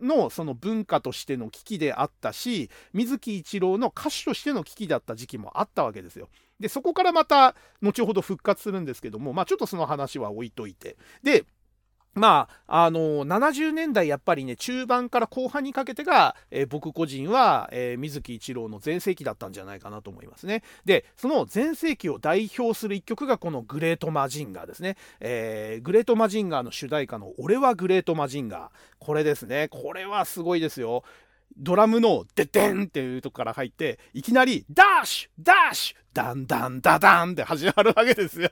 [0.00, 6.28] のその文化としての危機であったし水木一郎の歌手としての危機だった時期もあったわけですよ。
[6.60, 11.44] でそこからまた後ほど復活するんですけどもまあちょっとその話は置いといてで
[12.14, 20.62] まあ、あのー、70年代やっぱりね、中盤から後半にかけてが、えー、僕個人は、えー、水木一郎の全盛期だったんじゃないかなと思いますね。
[20.84, 24.96] で、その全盛期を代表する一曲がこのグレートマジンガーですね。
[25.20, 28.70] えー、グレートマジンガーの主題歌の俺はグレートマジンガー。
[28.98, 29.68] これですね。
[29.68, 31.04] これはすごいですよ。
[31.56, 38.50] ドラムのデデンっていうとこから入って、いきなりダッシュダッシュダンダンダダンって始まるわけですよ。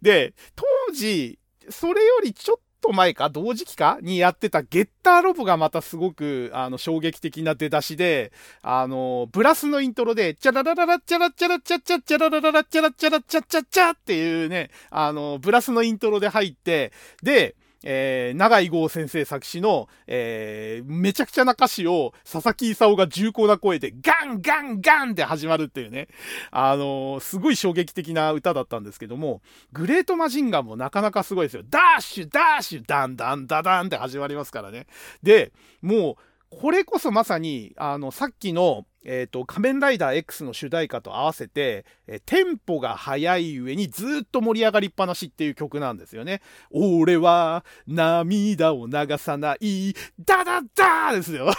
[0.00, 1.39] で、当時、
[1.70, 3.98] それよりちょっと前か、同時期か？
[4.00, 16.92] にやってたゲッターロボがまたすごく、あの、衝撃的な出だしで、あの、ブラスのイントロで、チャララララチャラチャラチャチャチャララララチャラチャラチャチャチャっていうね、あの、ブラスのイントロで入って、
[17.22, 17.54] で、
[17.84, 26.08] えー、長井豪先生作詞の、えー、めちゃくちゃな歌詞を佐々木勲が重厚な声でガンガンガンって始まるっていうね、
[26.50, 29.40] あのー、すごい衝撃的な歌だったんですけども、
[29.72, 31.62] グレートマジンガンもなかなかすごいですよ。
[31.68, 34.86] ダッシュダッシュダンダンダダンって始まりますからね。
[35.22, 46.42] で、もう、これこそまさに、あの、さっきの、えっ、ー、と、仮面ライダー X の主題歌と合わせて、え、テンポが速い上にずっと盛り上がりっぱなしっていう曲なんですよね。
[46.70, 51.52] 俺は涙を流さない、ダダダーですよ。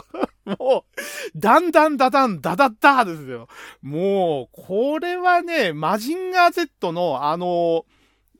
[0.58, 0.86] も
[1.36, 3.48] う、だんだんだだんだだだーですよ。
[3.82, 7.84] もう、これはね、マジンガー Z のあの、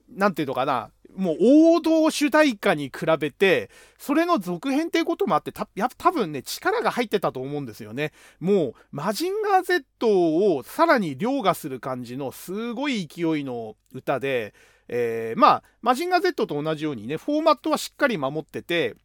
[0.09, 1.37] なんていうのかな、もう
[1.75, 8.11] 王道主題歌に比べて、それの続編っていうこともあって、た、や、多分ね、力が入ってたと思うんですよね。
[8.39, 14.53] もう、マジンガー Z をさらに凌駕する感じのすごい勢いの歌で、
[14.87, 18.95] えー、まあ、マジンガー Z と同じようにね、フォーマットはしっかり守ってて、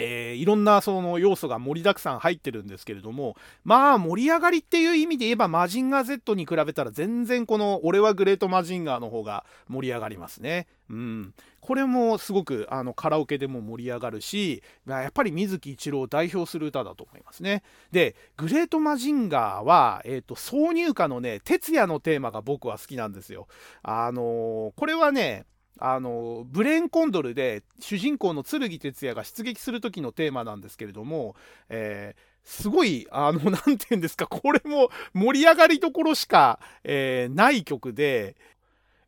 [0.00, 10.66] えー、いろんなその要素が盛りだくさん入ってるんですけれども、まあ盛り上がりっていう意味で言えばマジンガー Z に比べたら全然この俺はグレートマジンガーの方が盛り上がりますね。
[10.90, 11.34] うん。
[11.60, 17.62] これもすごくあのカラオケでも盛り上がるし、やっぱり水木一郎を代表する歌だと思いますね。
[17.92, 23.48] で、グレートマジンガーは、えっ、ー、と、挿入歌のね、哲也のテーマが僕は好きなんですよ。
[23.82, 25.44] あのー、これはね、
[25.78, 31.36] あのブレーンコンドルで主人公の剣哲也が出撃する時のテーマなんですけれども、
[31.68, 38.36] えー、すごい、あの、 なんて言うんですか、これも盛り上がりどころしか、えー、ない曲で、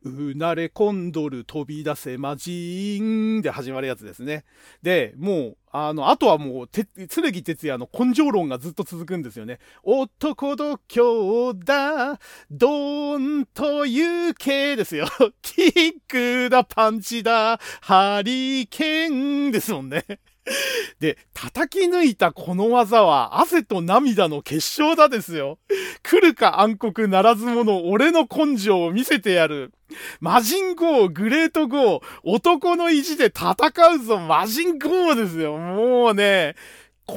[0.03, 4.45] うなれコンドル飛び出せマジーンで始まるやつですね。
[4.81, 9.59] で、もう、あの、あとはもう、て、剣哲也の根性論がずっと続くんですよね。
[9.83, 15.07] 男度胸だ、ドーンという系ですよ。
[15.41, 20.03] キックだ、パンチだ、ハリケーンですもんね。
[20.99, 25.59] で、叩き抜いたこの技は汗と涙の結晶だですよ。
[26.03, 29.71] 来るか暗黒ならず者、俺の根性を見せてやる。
[30.19, 33.55] マジンゴー、グレートゴー、男の意地で戦
[33.95, 35.57] うぞ、マジンゴーですよ。
[35.57, 36.55] もうね、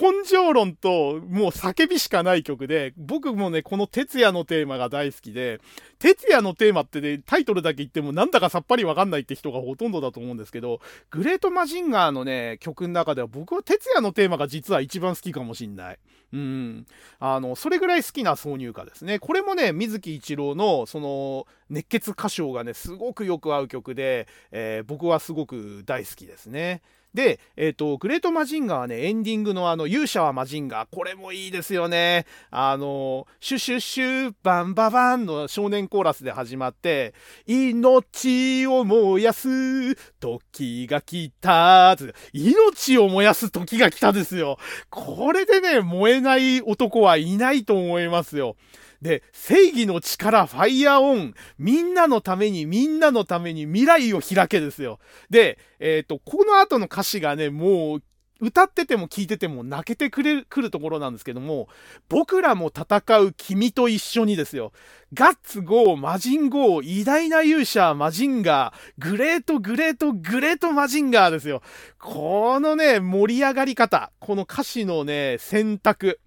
[0.00, 5.60] 根性論ともう叫びしかない曲で、僕もね、この哲也のテーマが大好きで、
[5.98, 10.80] 哲也のテーマってね、タイトルだけ言ってもなんだかさっぱりわかんないって人がほとんどだと思うんですけど、
[11.10, 15.98] グレートマジンガーのね、曲の中では僕は哲也のテーマが実は一番好きかもしんない。
[16.32, 16.86] うん。
[17.20, 19.20] あの、それぐらい好きな挿入歌ですね。
[19.20, 26.82] これもね、水木一郎の、その、熱血歌唱がね、すごくよく合う曲で、えー、僕はすごく大好きですね。
[27.14, 32.26] で、えっ、ー、と、グレートマジンガーはね、エンディングのあの、勇者はマジンガー、これもいいですよね。
[32.50, 37.14] あの、シュシュシュ、バンババンの少年コーラスで始まって、
[37.46, 41.96] 命を燃やす時が来た
[42.32, 44.58] 命を燃やす時が来たですよ。
[44.90, 48.56] これでね、燃えない男はいないと思いますよ。
[49.04, 51.34] で、正義の力、ファイヤーオン。
[51.58, 54.98] みんなのために、みんなのために未来を開けですよ。
[55.28, 58.02] で、えっ、ー、と、この後の歌詞がね、もう、
[58.40, 61.68] 歌ってても聴いてても泣けてくれる、くるところなんですけども、
[62.08, 64.72] 僕らも戦う君と一緒にですよ。
[65.12, 71.60] ガッツゴー、マジンゴー、偉大な勇者、マジンガー、グレート、グレート、グレートマジンガーですよ。
[71.98, 76.20] このね、盛り上がり方、この歌詞のね、選択。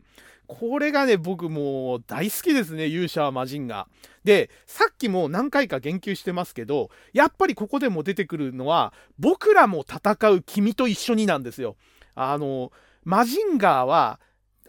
[0.47, 3.87] これがね、僕もう大好きですね、勇者はマジンガー。
[4.23, 11.75] で、さっきも何回か言及してますけど、やっぱりここでも出てくるのは、僕らも戦う君と一緒になんですよ。
[12.15, 12.71] あの、
[13.03, 14.19] マジンガーは、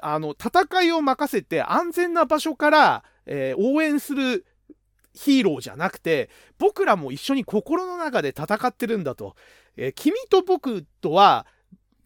[0.00, 4.46] あの、戦いを任せて安全な場所から、えー、応援する
[5.12, 9.34] ヒーローじゃなくて、僕らも一緒に心の中で戦ってるんだと。
[9.76, 11.46] えー、君と僕とは、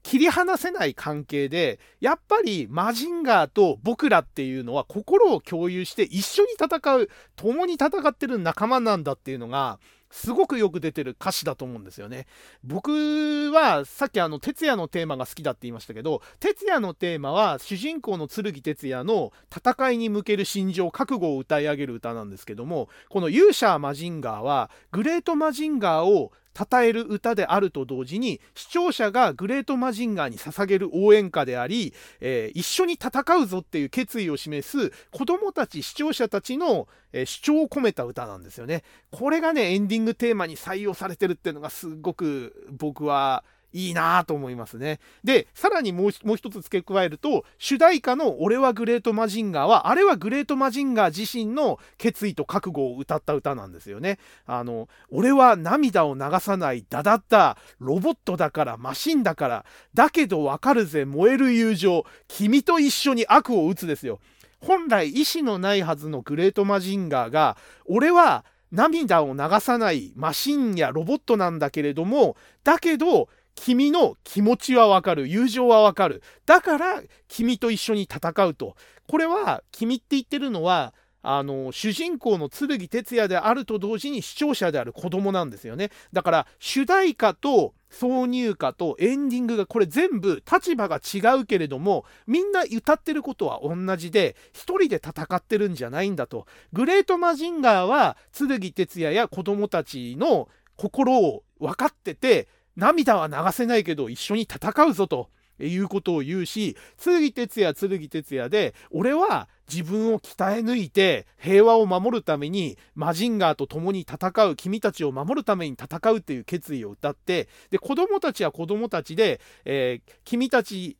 [0.02, 9.78] 切り離せない関係で、やっぱりマジンガーと僕らっていうのは心を共有して一緒に戦う、共に戦ってる仲間なんだっていうのが、
[10.12, 12.26] すごくよく出てる歌詞だと思うんですよね。
[12.62, 38.82] 僕はさっきあの哲也のテーマが好きだって言いましたけど、哲也のテーマは主人公の剣哲也の戦いに向ける心情、覚悟を歌い上げる歌なんですけども、この勇者マジンガーはグレートマジンガーを称える歌であると同時に視聴者がグレートマジンガーに捧げる応援歌であり、えー、一緒に戦うぞっていう決意を示す子供たち視聴者たちの、えー、主張を込めた歌なんですよね。
[39.10, 45.00] これがねエンディングテーマに採用されてるっていうのがすごく僕はいいなと思いますね。
[45.24, 54.18] で、さらにもうもう一つ付け加えると、主題歌の俺はグレートマジンガーは、あれはグレートマジンガー自身の決意と覚悟を歌った歌なんですよね。
[54.46, 64.20] あの、俺は涙を流さないダダッダロボットだからマシンだから、だけどわかるぜ燃える友情、君と一緒に悪を打つですよ。
[64.60, 75.28] 本来意志のないはずのグレートマジンガーが、俺は涙を流さないマシンやロボットなんだけれども、だけど、君の気持ちはわかる。
[75.28, 76.22] 友情はわかる。
[76.46, 78.76] だから、君と一緒に戦うと。
[79.08, 85.90] これは、君って言ってるのは、あの、主人公の剣哲也であると同時に視聴者である子供なんですよね。
[86.12, 96.46] だから、主題歌と挿入歌とエンディングがこれ全部立場が違うけれども、みんな歌ってることは同じで、一人で戦ってるんじゃないんだと。
[96.72, 120.96] グレートマジンガーは、剣哲也や子供たちの心を分かってて、涙は流せないけど一緒に戦うぞということを言うし、剣哲也、剣哲也で、俺は自分を鍛え抜いて平和を守るためにマジンガーと共に戦う、君たちを守るために戦うっていう決意を歌って、で、子供たちは子供たちで、えー、君たち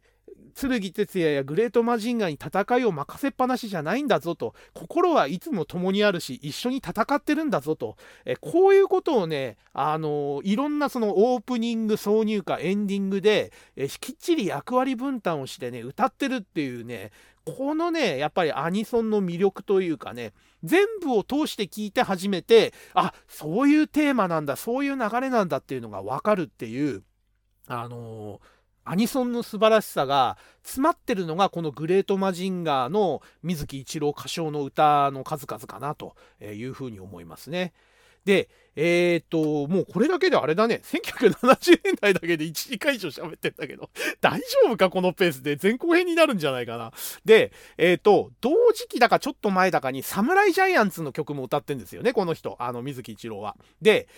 [0.53, 4.55] 剣哲也やグレートマジンガーに戦いを任せっぱなしじゃないんだぞと。
[4.75, 7.97] 心はいつも共にあるし一緒に戦ってるんだぞと。
[8.25, 17.11] えこういうことをねあのいろんなそのオープニング挿入歌エンディングでえきっちり役割分担をしてね歌ってるっていうね
[17.45, 27.03] このねやっぱりアニソンの魅力というかね全部を通して聞いて初めてあそういうテーマなんだそういう流れなんだっていうのが分かるっていう
[27.67, 37.73] あのーアニソンの素晴らしさが詰まってるのがこのグレートマジンガーの水木一郎歌唱の歌の数々かなというふうに思いますね。
[38.25, 43.91] で、えっ、ー、と、もうこれだけであれだね、1970年代だけで1時間以上喋ってんだけど、
[44.21, 46.93] 大丈夫かこのペースで前後編になるんじゃないかな。
[47.25, 53.57] で、えっ、ー、と、同時期だかちょっと前だかに、サムライジャイアンツの曲も歌ってんですよね、この人、あの、水木一郎は。
[53.83, 54.09] で、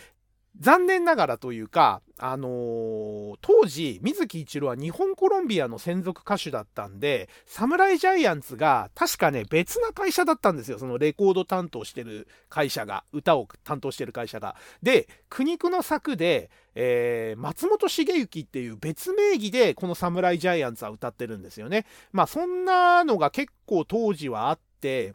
[0.60, 10.78] 残念ながらというか、あのー、当時、水木一郎は日本コロンビアの専属歌手だったんで、サムライジャイアンツが確かね、別な会社だったんですよ。
[10.78, 14.54] そのレコード担当してる会社が、歌を担当してる会社が。
[14.80, 21.86] で、苦肉の策で、えー、松本茂之っていう別名義でこのサムライジャイアンツは歌ってるんですよね。
[22.12, 25.14] まあそんなのが結構当時はあって、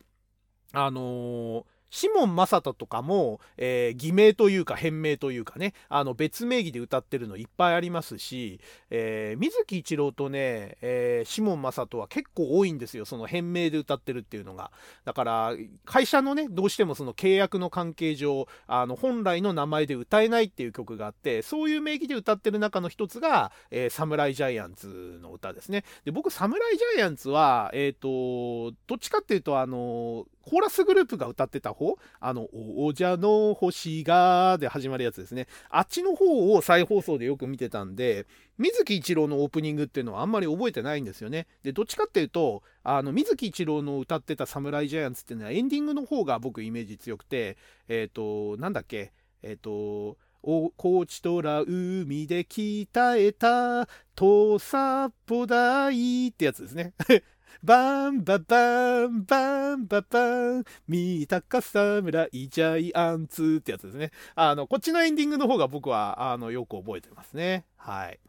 [0.74, 8.60] あのーシモン・マサトとかも、えー、偽名というか変名というかね、あの別名義で歌ってるのいっぱいありますし、
[8.90, 14.72] えー、水木一郎とね、えー、シモン・マサトは結構多いんですよ、その変名で歌ってるっていうのが。
[15.06, 15.54] だから、
[15.86, 25.84] 会社のね、どうしてもその契約の関係上、あの本来の名前で歌えないっていう曲があって、そういう名義で歌ってる中の一つが、えー、サムライジャイアンツの歌ですね。
[26.06, 31.96] で、僕、サムライジャイアンツは、えっ、と、どっちかっていうと、あの、コーラスグループが歌ってた方？
[32.20, 32.48] あの、
[32.78, 35.48] おじゃの星がで始まるやつですね。
[35.70, 38.26] あっちの方を再放送でよく見てたんで、
[38.58, 41.48] 水木一郎のオープニングっていうのはあんまり覚えてないんですよね。
[41.64, 47.58] で、どっちかっていうと、あの、水木一郎の歌ってたサムライジャイアンツっていうのはエンディングの方が僕イメージ強くて、
[47.88, 49.14] えっ、ー、と、なんだっけ、
[49.44, 52.88] えっ、ー、と、お高知とら海で鍛
[53.18, 56.94] えた、とさっぽだいってやつですね。
[57.64, 64.12] バンババンバンババン見たか侍ジャイアンツってやつですね。
[64.36, 67.66] あの、こっちのエンディングの方が僕は、あの、よく覚えてますね。
[67.78, 68.20] はい。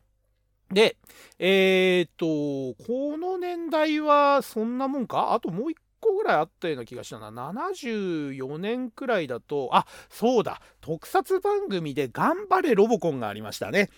[0.73, 0.97] で、
[1.39, 5.33] えー、っと、この年代はそんなもんか？
[5.33, 7.31] あともう一個ぐらいあったような気がしたな。
[7.31, 13.91] 74年くらいだと、あ、そうだ、特撮番組で頑張れロボコンがありましたね。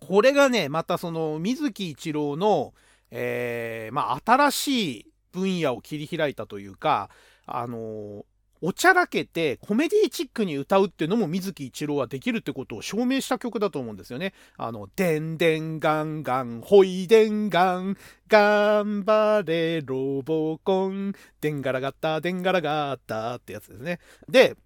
[0.00, 2.74] これがね、またその水木一郎の、
[3.16, 7.10] えー、まあ、新しい分野を切り開いたというか、
[7.46, 8.24] あのー、
[8.60, 14.32] おちゃらけてコメディチックに歌うっていうのも水木一郎はできるってことを証明した曲だと思うんですよね。
[14.56, 17.96] あの、でんでんがんがん、ほいでんがん、
[18.26, 24.00] 頑張れロボコン、でんがらがった、でんがらがったってやつですね。
[24.28, 24.56] で、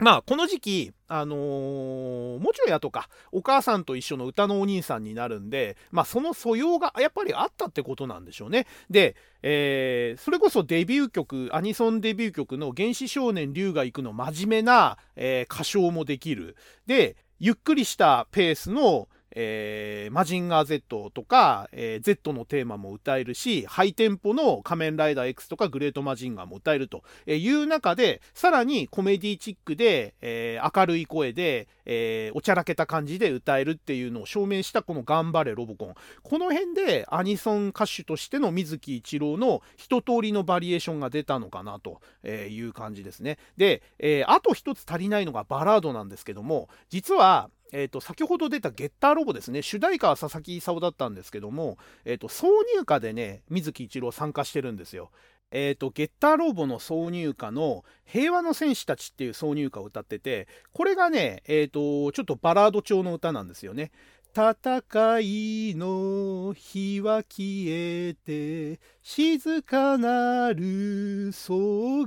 [0.00, 8.66] まあ、この時期、あのー、もちろんやとか、お母さんと一緒の歌のお兄さんになるんで、まあ、その素養がやっぱりあったってことなんでしょうね。
[8.90, 16.56] で、えー、それこそデビュー曲、アニソンデビュー曲の原始少年龍が行くの真面目な、えー、歌唱もできる。
[16.86, 35.94] で、ゆっくりしたペースの、えー、マジンガー Z とか、えー、Z のテーマも歌えるし、ハイテンポの仮面ライダー X とかグレートマジンガーも歌えるという中で、さらにコメディチックで、えー、明るい声で、えー、おちゃらけた感じで歌えるっていうのを証明したこの頑張れロボコン。
[36.22, 43.38] この辺でアニソン歌手としての水木一郎の一通りのバリエーションが出たのかなという感じですね。
[43.56, 55.10] で、えー、あと一つ足りないのがバラードなんですけども、実は、えーと、先ほど出たゲッターロボですね、主題歌は佐々木勲だったんですけども、えーと、挿入歌でね、水木一郎参加してるんですよ。
[55.56, 63.92] えーと、ゲッターロボの挿入歌の「平和の戦士たち」っていう挿入歌を歌っててこれがね、えー、とちょっとバラード調の歌なんですよね。
[64.36, 71.52] 戦いの火は消えて静かなる草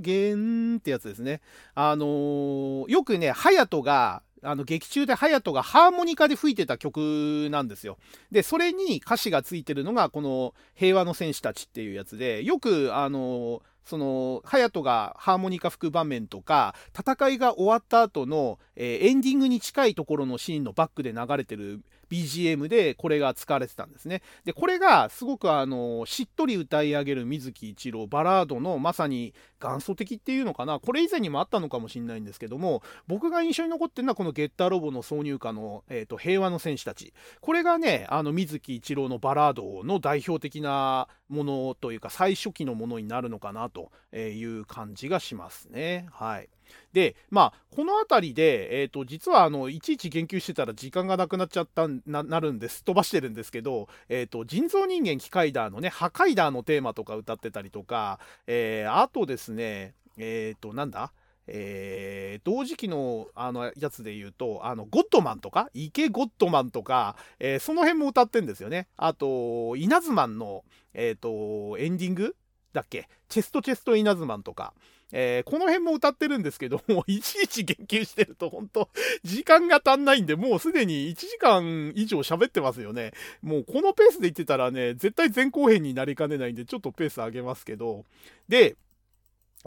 [0.04, 1.40] 原ってやつですね。
[1.74, 7.98] あのー、よくね、隼人があの劇中で隼人がハーモニカで吹いてた曲なんですよ。
[8.32, 21.80] で、それに歌詞がついてるのがこの平和の戦士たちっていうやつで、よくあのその、隼人がハーモニカ吹く場面とか、戦いが終わった後の、えー、エンディングに近いところのシーンのバックで流れてる
[22.10, 24.22] BGM でこれが使われてたんですね。
[24.46, 37.14] で、これがすごくあの、しっとり歌い上げる水木一郎、バラードのまさに元祖的っていうのかな、これ以前にもあったのかもしれないんですけども、僕が印象に残ってるのはこのゲッターロボの挿入歌の、えーと、平和の戦士たち。
[37.42, 46.08] これがね、あの、水木一郎のバラードの代表的なものというか、最初期のものになるのかなという感じがしますね。
[46.12, 46.50] はい。
[46.94, 52.84] で、まあ、この辺りで、えっ、ー、と、実は、あの、いちいち言及してたら時間がなくなっちゃったな、なるんです。
[52.84, 61.12] 飛ばしてるんですけど、えっ、ー、と、人造人間機械ダーのね、破壊ダーのテーマとか歌ってたりとか、えー、あとですね、えっ、と、なんだ？
[61.50, 68.90] えー、同時期のあのやつで言うと、あの、ゴッドマンとか、池ゴッドマンとか、えー、その辺も歌ってんですよね。
[68.98, 72.36] あと、稲妻の、えっ、ー、と、エンディング
[72.74, 73.08] だっけ？
[73.30, 74.74] チェストチェスト稲妻とか、
[75.12, 78.90] えー、この辺も歌ってるんですけど も、いちいち言及してると本当
[79.24, 83.14] 時間が足んないんで、もうすでに1時間以上喋ってますよね。
[83.42, 88.06] もうこのペースで言ってたらね、絶対前後編になりかねないんで、ちょっとペース上げますけど、
[88.50, 88.76] で、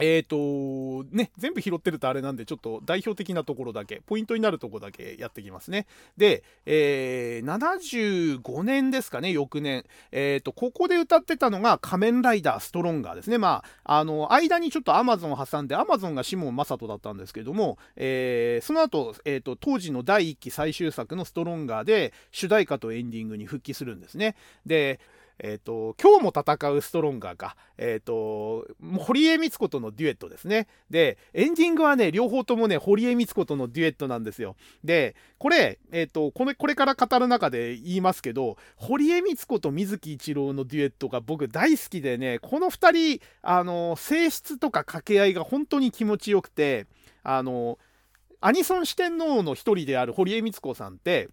[0.01, 5.85] えっ、ー、と、ね、全部拾ってるとあれなんで、ちょっと代表的なところだけ、ポイントになるところだけやってきますね。
[6.17, 9.85] で、えー、75年ですかね、翌年。
[10.11, 13.37] えっ、ー、と、ここで歌ってたのが仮面ライダーストロンガーですね。
[13.37, 24.35] まあ、あの、間にちょっとアマゾンを挟んで、アマゾンが子門真人だったんですけども、えー、その後、えっ、と、当時の第1期最終作のストロンガーで、主題歌とエンディングに復帰するんですね。
[24.65, 24.99] で、
[25.43, 28.67] えっ、ー、と、今日も戦うストロンガーか、えっ、ー、と、
[28.99, 30.67] 堀江光子とのデュエットですね。
[30.89, 34.55] で、エンディングはね、両方ともね、堀江光子とのデュエットなんですよ。
[34.83, 46.85] で、これ、えっ、ー、と、これ、これから語る中で言いますけど、堀江光子と水木一郎のデュエットが僕大好きでね、この二人、あの、声質とか掛け合いが本当に気持ちよくて、
[47.23, 47.79] あの、
[48.41, 51.29] アニソン四天王の一人である堀江光子さんって、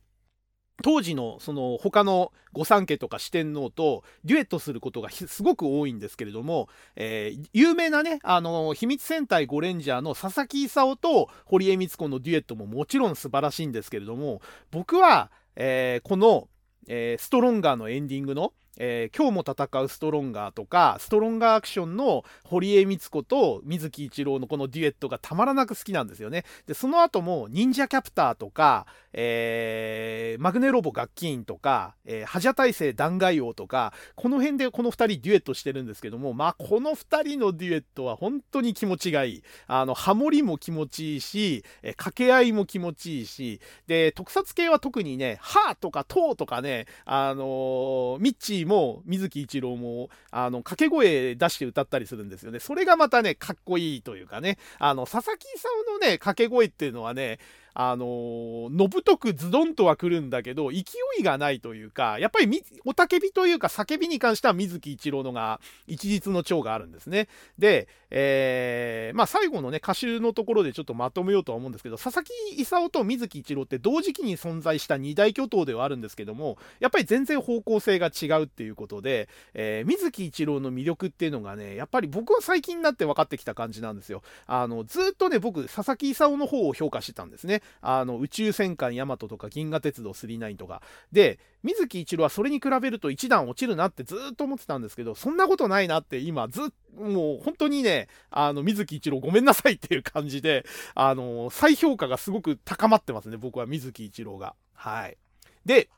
[0.83, 14.41] 当時のその他の御三家とか四天王とデュエットすることがすごく多いんですけれども、えー、有名なね、あの、秘密戦隊ゴレンジャーの佐々木勲と堀江光子のデュエットももちろん素晴らしいんですけれども、
[14.71, 16.49] 僕は、えー、この、
[16.87, 26.45] えー、ストロンガーのエンディングのえー、今日も戦うストロンガーとか、ストロンガーアクションの堀江光子と水木一郎のこのデュエットがたまらなく好きなんですよね。
[26.67, 39.43] で、その後も忍者キャプターとか、えー、マグネロボ楽器員とか、えー、ハジャ大聖弾劾王とか、この辺でこの2人デュエットしてるんですけども、まあ、この2人のデュエットは本当に気持ちがいい。
[39.67, 52.61] あの、ハモリも気持ちいいし、えー、掛け合いも気持ちいいし、で、特撮系は特にね、ハーとかトーとかね、あのー、ミッチーも水木一郎も、あの、掛け声出して歌ったりするんですよね。
[52.61, 57.41] それがまたね、かっこいいというかね、あの、佐々木さんのね、掛け声っていうのはね、
[57.75, 60.83] あのー、のぶとくズドンとは来るんだけど、勢
[61.19, 67.29] いがないというか、やっぱりおたけびというか叫びに関しては水木一郎のが一日の長があるんですね。
[67.59, 84.23] で、えー、まあ最後のね、歌集のところでちょっとまとめようとは思うんですけど、佐々木勲と水木一郎って同時期に存在した二大巨頭ではあるんですけども、やっぱり全然方向性が違うっていうことで、えー、水木一郎の魅力っていうのがね、やっぱり僕は最近になって分かってきた感じなんですよ。
[84.47, 87.63] あの、ずっとね、僕、佐々木勲の方を評価してたんですね。
[87.81, 90.83] あの、宇宙戦艦ヤマトとか銀河鉄道999とか。
[91.13, 96.65] で、水木一郎はそれに比べると一段落ちるなってずっと思ってたんですけど、そんなことないなって今ずっ
[96.99, 100.65] もう本当にね、あの、水木一郎ごめんなさいっていう感じで、
[100.95, 104.55] あの、再評価がすごく高まってますね、僕は水木一郎が。
[104.75, 105.17] はい。
[105.65, 105.89] で、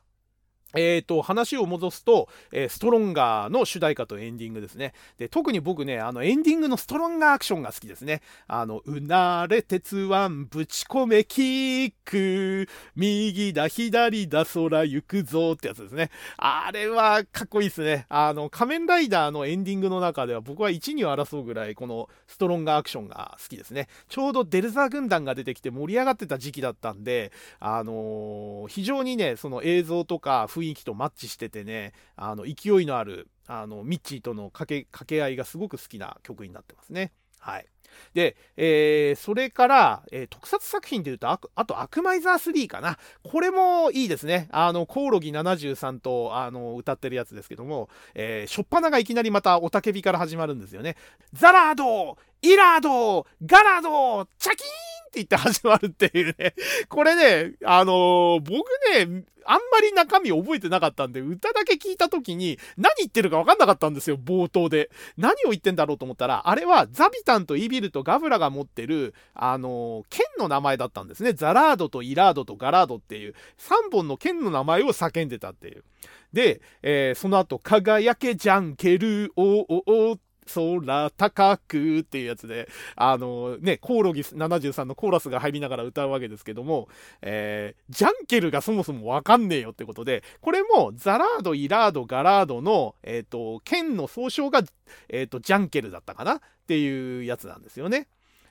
[0.75, 4.93] え、ー、と、話を戻すと、えー、ストロンガーの主題歌とエンディングですね。
[5.17, 8.21] で、特に僕ね、あの、エンディングのストロンガーアクションが好きですね。
[8.47, 16.09] あの、うなれ鉄腕ぶち込めキック、右だ左だ空行くぞってやつですね。
[16.37, 18.05] あれはかっこいいですね。
[18.09, 23.87] あの、仮面ライダーのエンディングの中では僕は1、2を争うぐらい、このストロンガーアクションが好きですね。
[24.07, 37.11] ちょうどデルザ軍団が出てきて盛り上がってた時期だったんで、あのー、非常にね、その映像とか雰雰囲気とマッチしててね、あの、勢いのある、あの、ミッチーとの掛け、掛け合いがすごく好きな曲になってますね。
[37.39, 37.65] はい。
[38.13, 42.97] で、えー、それから、えー、特撮作品で言うと、ああと、アクマイザー3かな。
[43.23, 44.47] これもいいですね。
[44.51, 50.95] あの、コオロギ73と、あの、歌ってるやつですけども、えー、しょっぱながいきなりまたおたけびから始まるんですよね。
[51.33, 56.55] ザラードイラードガラードチャキーンって言って始まるっていうね。
[56.87, 64.89] これね、あのー、僕ね、あんまり中身覚えてなかったんで、歌だけ聞いた時に何言ってるか分かんなかったんですよ、冒頭で。
[65.17, 71.33] 何を言ってんだろうと思ったら、あれはザビタンとイビルとガブラが持ってる、あのー、剣の名前だったんですね。
[71.33, 75.83] ザラードとイラードとガラードっていう3本の剣の名前を叫んでたっていう。
[76.31, 86.87] で、えー、その後、輝けジャンケル、おおおって空高くっていうやつで、あのね、コオロギ73のコーラスが入りながら歌うわけですけども、
[87.21, 94.63] えー、ジャンケルがそもそもわかんねえよってことで、これもザラード、イラード、ガラードの、えっ、ー、と、剣の総称が、
[95.09, 98.07] えっ、ー、と、ジャンケルだったかなっていうやつなんですよね。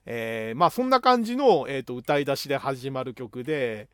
[0.06, 3.88] えー、まあそんな感じの、えっ、と、歌い出しで始まる曲で、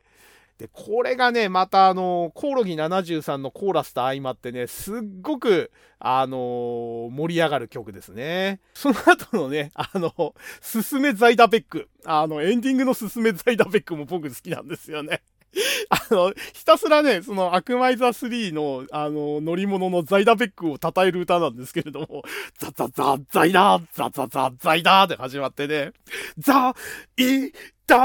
[0.57, 8.59] で、これがね、またあの、コオロギ73のコーラスと相まってね、すっごく、あのー、盛り上がる曲ですね。
[8.73, 11.89] その後のね、あの、すすめザイダペック。
[12.05, 15.21] あの、エンディングのすすめザイダペックも僕好きなんですよね。
[15.89, 22.23] あの、ひたすらね、その、アクマイザー3の、あの、乗り物のザイダベックを称える歌なんですけれども、
[22.59, 25.93] ザザザザイダー、ザザザザイダーって始まってね、
[26.37, 26.75] ザ、
[27.17, 27.51] イ、
[27.87, 27.97] ダ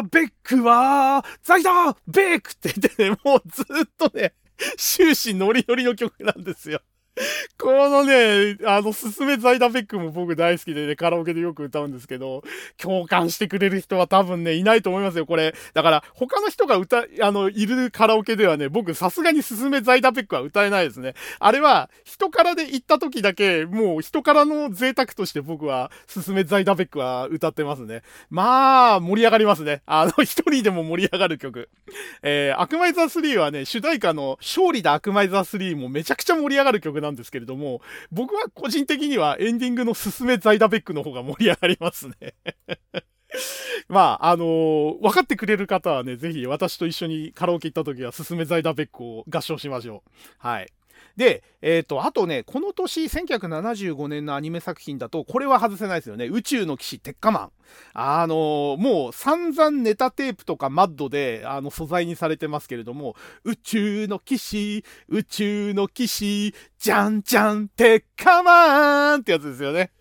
[0.00, 4.34] ーベックは、ザイダーベックって言ってね、もうずっとね、
[4.76, 6.80] 終始ノリノリの曲なんですよ。
[7.58, 12.42] このね、あの、すすめザイダベックも僕大好きでね、カラオケでよく歌うんですけど、
[12.78, 15.54] 共感してくれる人は多分ね、いないと思いますよ、これ。
[15.74, 21.12] だから、他の人が歌、あの、いるカラオケではね、僕さすがにすすめザイダベックは歌えないですね。
[21.38, 28.02] あれは、人からで行った時だけ、もう人からの贅沢として僕は、すすめザイダベックは歌ってますね。
[28.30, 29.82] まあ、盛り上がりますね。
[29.84, 31.68] あの、 一人でも盛り上がる曲。
[32.22, 42.14] えー、アクマイザー3はね、主題歌の勝利だアクマイザー3もめちゃくちゃ盛り上がる曲なんですけれども、僕は個人的にはエンディングのすすめザイダベックの方が盛り上がりますね
[43.88, 50.10] まあ、あのー、分かってくれる方はね、ぜひ私と一緒にカラオケ行った時はすすめザイダベックを合唱しましょう。
[50.38, 50.72] はい。
[51.16, 56.26] で、えっ、ー、と、あとね、この年、1975年のアニメ作品だと、これは外せないですよね。
[56.26, 57.50] 宇宙の騎士、鉄火マン。
[57.94, 63.14] あのー、もう散々ネタテープとかマッドで、あの、素材にされてますけれども、
[63.44, 69.92] 宇宙の騎士、宇宙の騎士、じゃんじゃん、鉄火マンってやつですよね。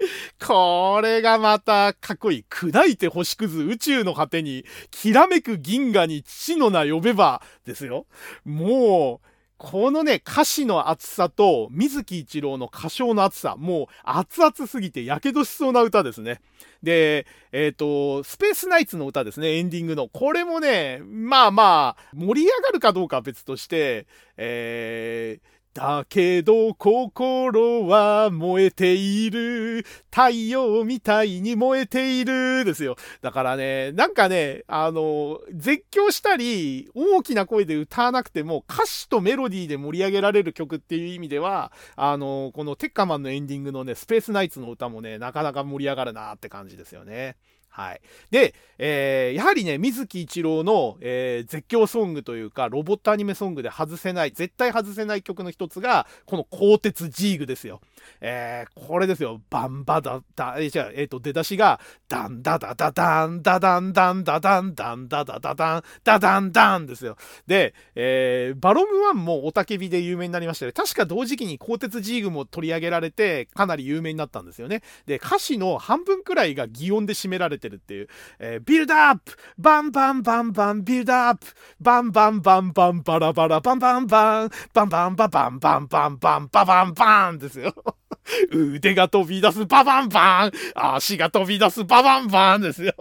[0.43, 2.45] これがまたかっこいい。
[2.49, 8.07] 砕いて星屑宇宙の果てに、きらめく銀河に父の名呼べば、ですよ。
[8.43, 9.31] もう、
[9.63, 16.41] このね、歌詞の厚さと、水木一郎の歌唱の厚さ、もう熱々すぎて火傷しそうな歌ですね。
[16.81, 20.09] で、えっ、ー、と、スペースナイツの歌ですね、エンディングの。
[20.09, 29.85] これもね、まあまあ、盛り上がるかどうかは別として、えー、だけど心は燃えている。
[30.10, 32.65] 太陽みたいに燃えている。
[32.65, 32.98] ですよ。
[33.22, 47.38] だからね、なんかね、あの、絶叫したり、大きな声で歌わなくても、歌詞とメロディーで盛り上げられる曲っていう意味では、あの、このテッカマンのエンディングのね、スペースナイツの歌もね、なかなか盛り上がるなって感じですよね。
[47.72, 48.02] はい。
[48.31, 57.80] で、えー、やはりね、水木一郎の、えー、絶叫ソングというか、ロボットアニメソングで外せない、絶対外せない曲の一つが、この鋼鉄ジーグですよ。
[58.19, 59.41] えー、これですよ。
[59.49, 61.80] バンバダダ、えー、じゃあえっ、ー、と、出だしが、
[62.10, 67.15] ダンダダダダン、ダダンダンダダンダンダダダダン、ダダンダンですよ。
[67.48, 70.73] で、えー、バロムワンもおたけびで有名になりましたね。
[70.73, 74.81] 確か同時期に鋼鉄ジーグも取り上げられて、かなり有名になったんですよね。
[75.06, 78.07] で、歌詞の半分くらいが擬音で占められててるっていう、
[78.39, 81.47] えー、ビルドアップバンバンバンバンビルドアップ
[81.79, 87.73] バンバンバンバンバラバラバンバンバンバンバンババンバンバンバンババンバンですよ。
[88.51, 92.93] 腕が飛び出すババンバン足が飛び出すババンバンですよ。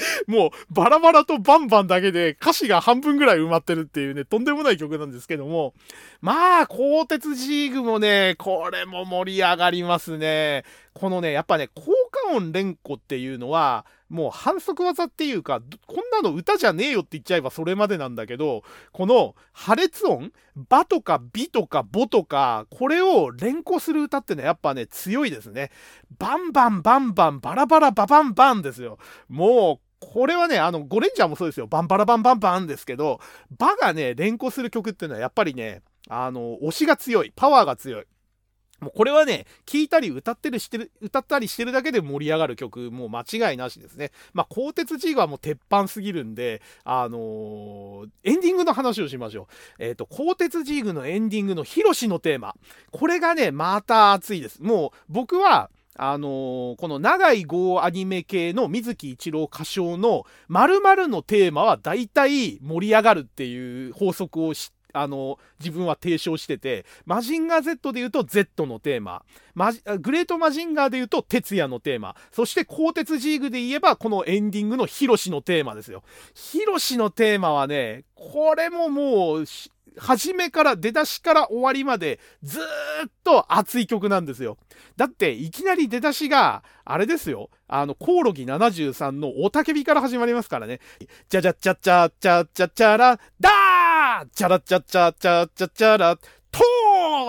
[0.26, 5.74] もうバラバラとバンバンだけで歌詞が半分ぐらい埋まってるっていうね、とんでもない曲なんですけども、
[6.20, 10.64] まあ、鋼鉄ジーグもね、これも盛り上がりますね。
[10.94, 11.68] このね、やっぱね、
[12.24, 25.70] 効果音連呼っていうのは、もう反則技っていうか、こんなの歌じゃねえよって言っちゃえばそれまでなんだけど、この破裂音、バとかビとかボとか、これを連呼する歌ってのはやっぱね、強いですね。
[26.18, 28.98] バンバンバンバンバラバラババンバンですよ。
[29.28, 31.66] もう、これはね、あの、ゴレンジャーもそうですよ。
[31.66, 33.20] バンバラバンバンバンですけど、
[33.58, 37.32] バがね、連呼する曲っていうのはやっぱりね、あの、推しが強い。
[37.36, 38.04] パワーが強い。
[38.80, 44.10] もうこれはね、聴いたり歌ってるしてる、歌ったりしてるだけで盛り上がる曲、もう間違いなしですね。
[44.32, 49.46] まあ、鋼鉄 G はもう鉄板すぎるんで、あのー、エンディングの話をしましょう。
[49.78, 52.54] えっ、ー、と、鋼鉄ジーグのエンディングのヒロシのテーマ。
[52.90, 54.62] これがね、また熱いです。
[54.62, 69.22] もう、僕は、あのー、この長い号アニメ系の水木一郎歌唱の〇〇のテーマは大体盛り上がるっていう法則を知ってあの、自分は提唱してて、マジンガー Z で言うと Z のテーマ、
[69.54, 76.02] マジグレートマジンガーで言うと哲也のテーマ、そして鋼鉄ジーグで言えばこのエンディングのヒロシのテーマですよ。
[76.34, 79.44] ヒロシのテーマはね、これももう、
[79.98, 82.62] 初めから出だしから終わりまでずっ
[83.24, 84.56] と熱い曲なんですよ。
[84.96, 87.50] だっていきなり出だしがあれですよ。
[87.68, 90.80] あの、コオロギ73のおたけびから始まりますからね。
[91.28, 93.89] じゃじゃちゃちゃちゃちゃちゃら、だー
[94.34, 96.18] チャラチャチャチャチャチャラ、
[96.50, 96.60] と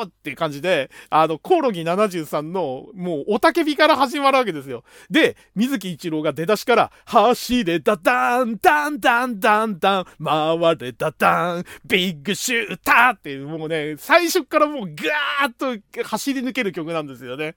[0.04, 4.84] ーっていう感じで、あの、コオロギ73の、もう、おたけびから始まるわけですよ。
[5.10, 17.56] で、水木一郎が出だしから、走れだダン、ダン、ダン、ダン、ダン、回れだダン、ビッグシューターっていう、もうね、最初からもうガーッと走り抜ける曲なんですよね。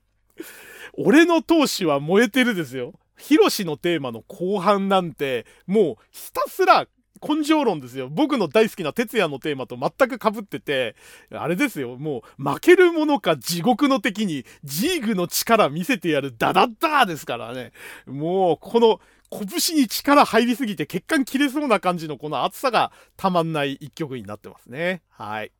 [0.96, 2.92] 俺の闘志は燃えてるですよ。
[3.16, 6.86] ヒロシのテーマの後半なんて、もうひたすら
[7.26, 8.09] 根性論ですよ。
[8.10, 10.94] 僕の大好きな哲也のテーマと全く被ってて、
[11.30, 11.96] あれですよ。
[11.96, 17.72] もう、負けるものか地獄の敵に、ジーグの力見せてやるダダッダーですからね。
[18.06, 25.02] もう、この、拳に力入りすぎて血管切れそうな感じのこの熱さがたまんない一曲になってますね。
[25.09, 25.51] はい。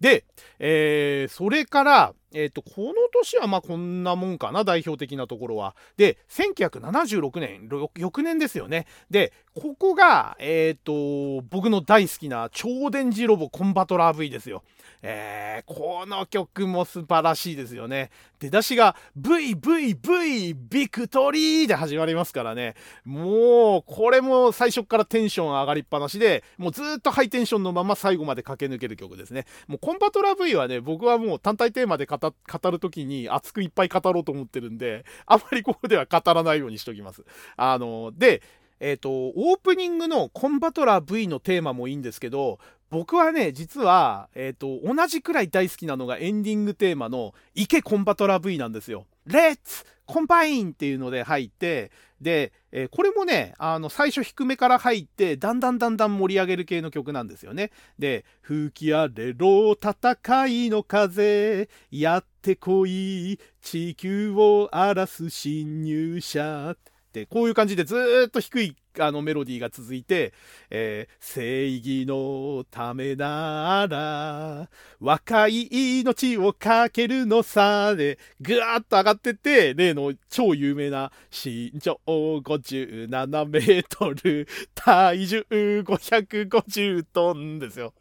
[0.00, 0.24] で、
[0.58, 5.74] えー、それから、えっ、ー、と、この年はまあこんなもんかな、代表的なところは。
[5.96, 8.86] で、1976年、翌年ですよね。
[9.08, 14.64] で、ここが、えっ、ー、と、僕の大好きな超電磁ロボコンバトラー V ですよ。
[15.06, 18.10] えー、この曲も素晴らしいですよね。
[18.40, 22.74] 出だしが VVV ビクトリーで始まりますからね。
[23.04, 29.44] もう、これも最初からテンション上がりっぱなしで、もうずっとハイテンションのまま最後まで駆け抜ける曲ですね。
[29.66, 37.24] もうコンバトラー V はね、僕はもう単体テーマで語語るときに熱くいっぱい語ろうと思ってるんで、あまりここでは語らないようにしときます。
[37.56, 38.42] あの、で、
[38.80, 42.58] えっ、ー、と、オープニングのコンバトラー V のテーマもいいんですけど、
[42.90, 49.06] 僕はね、実は、えっ、ー、と、同じくらい大好きなのがエンディングテーマの池コンバトラー V なんですよ。
[49.26, 51.90] レッツコンパインっていうので入って、
[52.20, 57.70] で、えー、これもね、あの、最初低めから入って、だんだんだんだん盛り上げる系の曲なんですよね。
[57.98, 66.76] で、吹き荒れろ戦いの風、やってこい、地球を荒らす侵入者。
[67.14, 70.32] ってこういう感じでずっと低いあのメロディーが続いて、
[70.70, 74.68] えー、正義のためなら
[75.00, 75.68] 若い
[76.00, 87.94] 命をかけるのさでぐわーっと上がってって例の超有名な身長57メートル体重550トンですよ。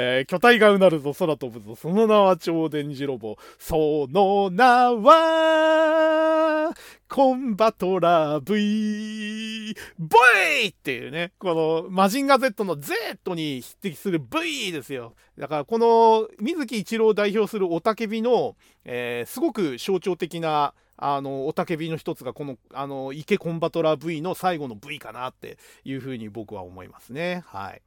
[0.00, 3.36] えー、巨体がうなるぞ、空飛ぶぞ、その名は超電磁ロボ。
[3.58, 6.72] その名は、
[7.08, 10.16] コンバトラー V、ボ
[10.62, 15.14] イっていうね、このマジンガ Z の Z に匹敵する V ですよ。
[15.36, 18.54] だからこの水木一郎を代表するおたけびの、
[18.84, 27.42] えー、すごく象徴的なあの、おたけびの一つがこの、あの、池コンバトラー V の最後の V かなっていうふうに僕は思いますね。
[27.46, 27.82] はい。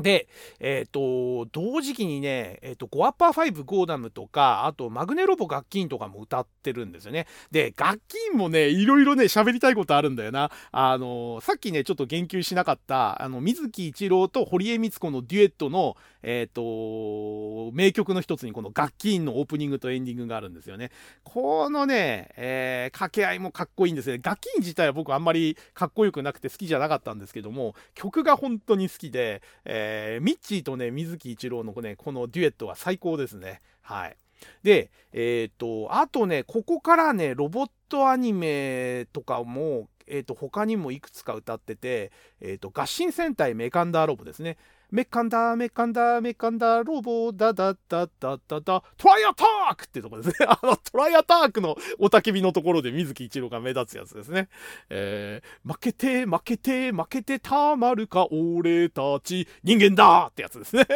[0.00, 0.28] で、
[0.60, 7.26] えっ、ー、と、同時期にね、えっ、ー、と、ゴアッパー5ゴーダムとか、あと、マグネロボ楽器ンとかも歌ってるんですよね。
[7.50, 10.52] で、楽器ンもね、いろいろね、喋りたいことあるんだよな。
[10.70, 20.92] あの、さっきね、ちょっと言及しなかった、あの、水木一郎と堀江光子のデュエットの、えっ、ー、と、名曲の一つに、この楽器ンのオープニングとエンディングがあるんですよね。
[21.24, 24.20] このね、えー、掛け合いもかっこいいんですね。
[24.22, 33.60] 楽器ン自体は僕あんまりかっこよくなくて好きじゃなかったんですけども、曲が本当に好きで、えーえー、ミッチーとね、水木一郎のね、このデュエットは最高ですね。
[33.80, 34.16] はい。
[34.62, 44.58] で、えっ、ー、と、あとね、ここからね、ロボットアニメとかも、えっ、ー、と、他にもいくつか歌ってて、えっ、と、合心戦隊メカンダーロボですね。
[44.90, 50.34] メッカンダー、メカンダー、メカンダー、ロボ、ダダダダダダ、トライアタークってとこですね。
[50.48, 54.48] あの、トライアタークのおたけびのところで水木一郎が目立つやつですね。
[54.88, 60.86] えー、負けて、負けて、負けてたまるか、俺たち、人間だってやつですね。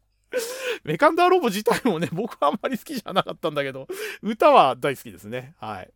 [0.84, 3.88] メカンダーロボ自体もね、僕はあんまり好きじゃなかったんだけど、
[4.20, 5.54] 歌は大好きですね。
[5.58, 5.90] はい。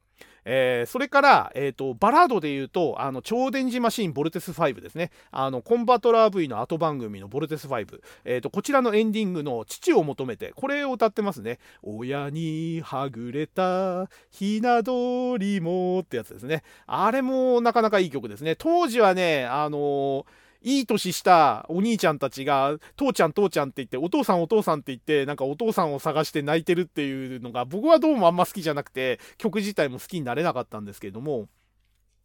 [0.44, 5.10] えー、それから、えーと、バラードで言うとあの超電磁マシンボルテス5ですね。
[5.30, 16.62] あのコンバトラー V の後番組のボルテス5、えーと、こちらのエンディングの「父を求めて」これを歌ってますね「親にはぐれたひな鳥も」ってやつですね。
[16.86, 18.56] あれもなかなかいい曲ですね。
[18.56, 20.24] 当時はねあのー
[20.62, 31.49] いい年したお兄ちゃんたちが、父ちゃん父ちゃんって言って、お父さんお父さんって言って、なんかお父さんを探して泣いてるっていうのが、僕はどうもあんま好きじゃなくて、曲自体も好きになれなかったんですけれども、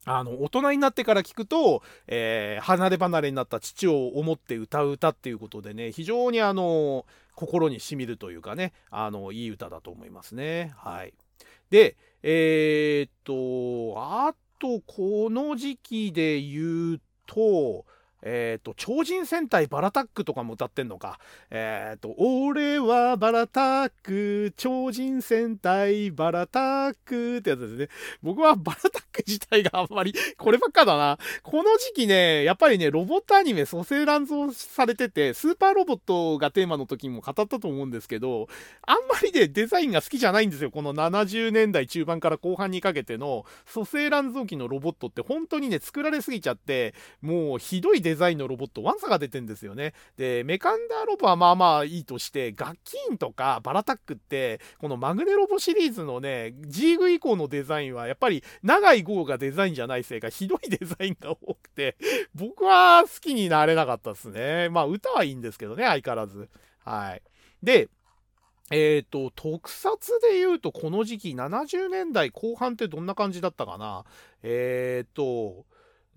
[0.05, 10.73] あの、大人になってから聞くと、えー、離れ離れになった父を思って歌う歌っていうことでね、非常にあの、心にしみるというかね、あの、いい歌だと思いますね。
[10.77, 11.13] はい。
[11.71, 17.85] で、えー、っと、あと、この時期で言うと、
[18.25, 21.19] えっ、ー、と、超人戦隊バラタックとかも歌ってんのか。
[21.51, 27.89] えっ、ー、と、俺はバラタック、超人戦隊バラタックってやつですね。
[28.23, 31.19] 僕はバラタック自体があんまり、こればっかだな。
[31.43, 38.47] この時期ね、やっぱりね、ロボットアニメ蘇生乱造されてて、スーパーロボットがテーマの時も語ったと思うんですけど、
[38.81, 40.71] あんまりね、デザインが好きじゃないんですよ。
[40.71, 49.93] この70年代中盤から後半にかけての蘇生乱造機のロボットって本当にね、作られすぎちゃって、もうひどいデザインザインのロボット、ワンサが出てんですよね。
[50.17, 61.95] で、メカンダーロボはまあまあいいとして、ガッキーンとかバラタックって、このマグネロボシリーズのね、ジーグ以降のデザインは、やっぱり長い号がデザインじゃないせいか、ひどいデザインが多くて、
[62.33, 64.69] 僕は好きになれなかったですね。
[64.69, 66.49] まあ歌はいいんですけどね、相変わらず。
[66.83, 67.21] はい。
[67.63, 67.89] で、
[68.71, 74.05] えっ、ー、と、特撮で言うと、この時期、70年代後半ってどんな感じだったかな？
[74.41, 75.65] えっ、ー、と、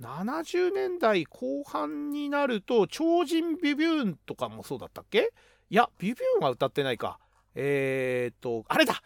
[0.01, 5.33] 70年代後半になると、超人ビビューンとかもそうだったっけ？
[5.71, 7.19] いや、ビビューンは歌ってないか。
[7.55, 9.03] えっ、と、あれだ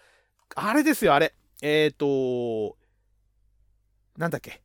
[0.55, 1.35] あれですよ、あれ。
[1.63, 2.77] えっ、と、
[4.19, 4.63] なんだっけ？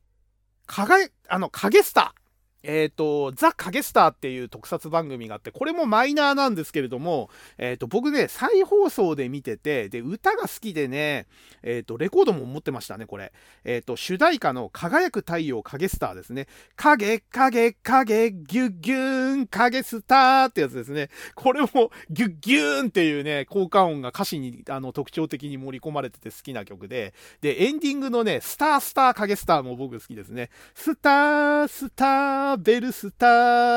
[0.66, 0.96] かが、
[1.28, 2.27] あの、影スター。
[2.62, 11.26] えっ、ー、と、ザ・カゲスターっていう特撮番組があって、これもマイナーなんですけれども、えっ、ー、と、僕ね、再放送で見てて、で、歌が好きでね、
[11.62, 13.32] えっ、ー、と、レコードも持ってましたね、これ。
[13.64, 16.48] えっ、と、主題歌の輝く太陽カゲスターですね。
[16.76, 21.10] 影、影、影、ギュッギューン、カゲスターってやつですね。
[21.34, 21.68] これも、
[22.10, 30.50] ギュッギューンっていうね、効果音が歌詞にあの特徴的に盛り込まれてて好きな曲で、で、エンディングのね、スタースターカゲスターも僕好きですね。
[30.74, 33.26] スター、スター、ベルスタ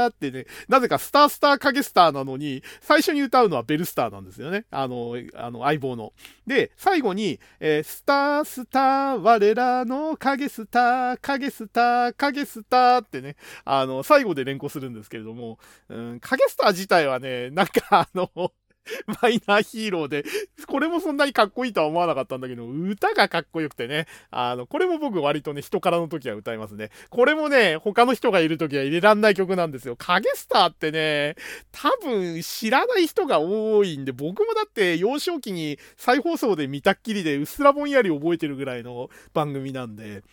[0.07, 4.65] ーってね、なぜかスタースター影スターなのに、最初に歌うのはベルスターなんですよね。
[4.71, 6.13] あの、あの、相棒の。
[6.47, 13.35] で、最後に、えー、スタースター、我らの影スター、影スター、影スターってね、
[13.65, 18.53] あの、最後で連呼するんですけれども、うん、影スター自体はね、なんかあの、
[19.21, 20.23] マイナーヒーローで、
[20.67, 26.89] これもそんなにかっこいいとは思わなかったんだけど、歌がかっこよくてね、あの、これも僕割とね、人からの時は歌いますね。
[27.09, 29.95] これもね、他の人がいる時は入れらんない曲なんですよ。
[29.97, 31.35] 影スターってね、
[31.71, 40.23] 多分知らない人が多いんで、僕もだって幼少期に再放送で見たっきりでうっすらぼんやり覚えてるぐらいの番組なんで、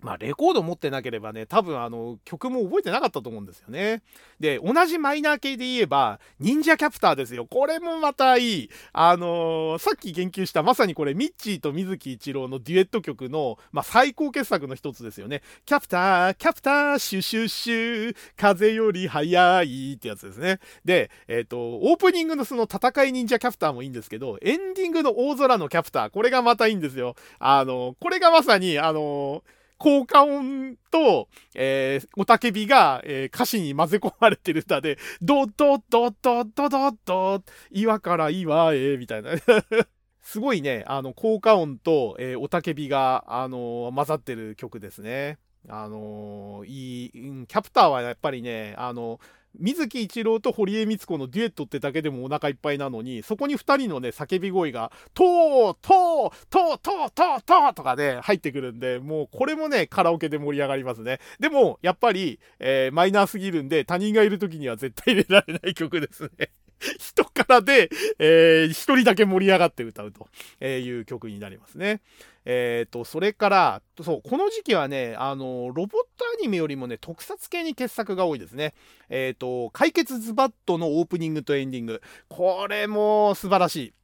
[0.00, 4.02] まあ、レコード持ってなければね、多分あの、曲も覚えてなかったと思うんですよね。
[4.38, 7.46] で、同じマイナー系で言えば、忍者キャプターですよ。
[7.46, 8.70] これもまたいい。
[8.92, 15.42] あのー、さっき言及したまさにこれ、ミッチーと水木一郎のデュエット曲の、まあ、最高傑作の一つですよね。
[15.66, 20.60] キャプター、キャプター、シュシュシュ、風より速いってやつですね。
[20.84, 27.16] で、えっ、ー、と、オープニングのその戦い忍者キャプターもいいんですけど、エンディングの大空のキャプター、これがまたいいんですよ。
[27.40, 39.30] あのー、これがまさに、あのー効果音と、えー、おたけびが、えー、歌詞に混ぜ込まれてる歌で、ドドドドドドド岩から岩へ、みたいな。
[40.20, 45.38] すごいね、あの、効果音と、えー、おたけびが、あのー、混ざってる曲ですね。
[45.68, 49.20] あのー、いい、キャプターはやっぱりね、あの
[49.58, 61.18] 水木一郎と堀江光子のデュエットってだけでもお腹いっぱいなのに、そこに2人のね、叫び声が、とー、とー、とー、とー、とー、とーとかね、入ってくるんで、もうこれもね、カラオケで盛り上がりますね。
[61.40, 66.50] でも、やっぱり、えー、マイナーすぎるんで、他人がいる時には絶対入れられない曲ですね。
[66.98, 70.28] 人からで、えー、一人だけ盛り上がって歌うと
[70.64, 72.00] いう曲になりますね。
[72.44, 78.74] えっ、ー、と、それから、そう、この時期はね、あの、ロボットアニメよりもね、特撮系に傑作が多いですね。
[79.10, 82.00] えっ、ー、と、解決ズバットのオープニングとエンディング。
[82.28, 83.94] これも素晴らしい。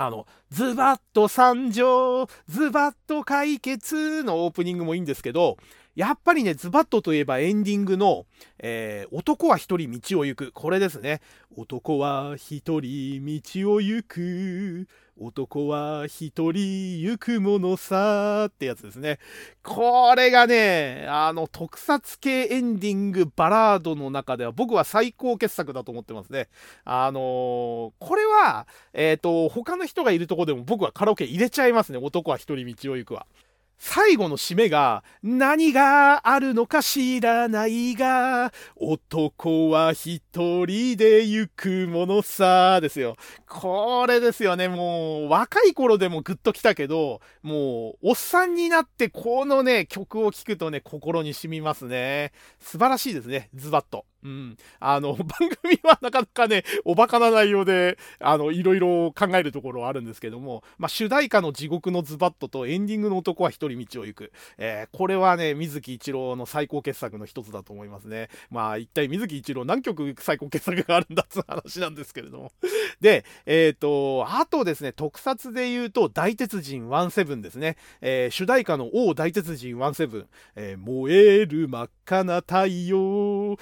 [0.00, 5.56] あの、ズバッと参上、ズバッと解決のオープニングもいいんですけど、
[5.98, 8.24] やっぱりね、ズバッとといえばエンディングの、
[8.60, 10.52] えー、男は一人道を行く。
[10.52, 11.20] これですね。
[11.56, 14.86] 男は一人道を行く。
[15.18, 19.18] 男は一人行くものさってやつですね。
[19.64, 26.46] これがね、あの、特撮系エンディングバラードの中では僕は最高傑作だと思ってますね。
[26.84, 31.98] あのー、これは、えっ、ー、と、他の人がいるとこでも僕はカラオケ入れちゃいますね。
[31.98, 33.26] 男は一人道を行くわ。
[33.78, 40.20] 最後の締めが、何があるのか知らないが、男は一
[40.66, 43.16] 人で行くものさ、ですよ。
[43.48, 52.32] これですよね、もう、若い頃でもグッときたけど、もう、おっさんになってこのね、曲を聴くとね、心に染みますね。
[52.60, 54.04] 素晴らしいですね、ズバッと。
[54.24, 54.56] うん。
[54.80, 55.26] あの、 番
[55.62, 64.32] 組はなかなかね、おバカな内容で、あの、いろいろ考えるところはあるんですけども、まあ、主題歌の地獄のズバットとエンディングの男は一人道を行く。
[64.58, 68.28] えー、これはね、水木一郎の最高傑作の一つだと思いますね。
[68.50, 72.52] まあ、一体水木一郎何曲最高傑作があるんだって話なんですけれども。
[73.00, 77.76] で、えっ、ー、と、あとですね、特撮で言うと、大鉄人17ですね。
[78.00, 80.26] えー、主題歌の王大鉄人17。
[80.56, 83.56] えー、燃える真っ赤な太陽、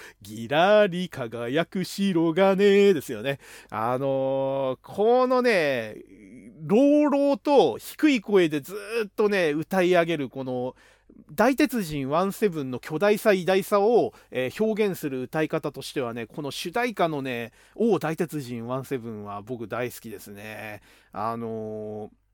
[0.48, 2.56] らり輝く白金
[2.92, 3.38] ですよね。
[3.70, 5.96] あのー、このね、
[6.66, 8.74] 朗々と低い声でず
[9.06, 10.74] っとね、歌い上げるこの、
[11.32, 20.82] 大鉄人17の巨大さ偉大さを、えー、表現する歌い方としてはね、この主題歌のね、王大鉄人17は僕大好きですね。
[21.12, 22.25] あのー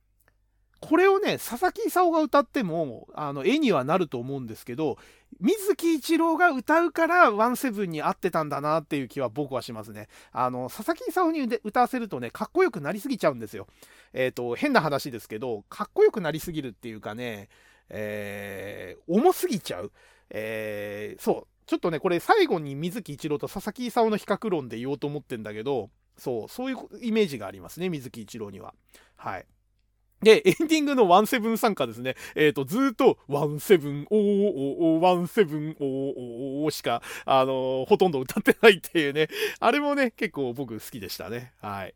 [0.83, 4.99] これをね、佐々木勲が歌っても、あの、絵にはなると思うんですけど、
[5.41, 10.09] 水木一郎が歌うからワンセブンに合ってたんだなっていう気は僕はしますね。
[10.33, 13.69] あの、佐々木勲に歌わせるとね、かっこよくなりすぎちゃうんですよ。
[14.13, 17.49] えっ、ー、と、変な話ですけど、かっこよくなりすぎるっていうかね、
[17.89, 19.93] えー、重すぎちゃう。
[20.31, 21.47] えー、そう。
[21.67, 28.75] ちょっとね、これ最後に水木一郎と佐々木勲の比較論で言おうと思ってんだけど、そう、そういうイメージがありますね、水木一郎には。
[29.17, 29.47] はい。
[30.23, 32.15] で、エンディングのワンセブン参加ですね。
[32.35, 35.86] えっ、ー、と、ずっと、ワンセブン、おーおーワンセブン、おー
[36.65, 39.28] おーしか、あのー、ほとんど歌ってないっていうね。
[39.59, 41.53] あれもね、結構僕好きでしたね。
[41.61, 41.94] はい。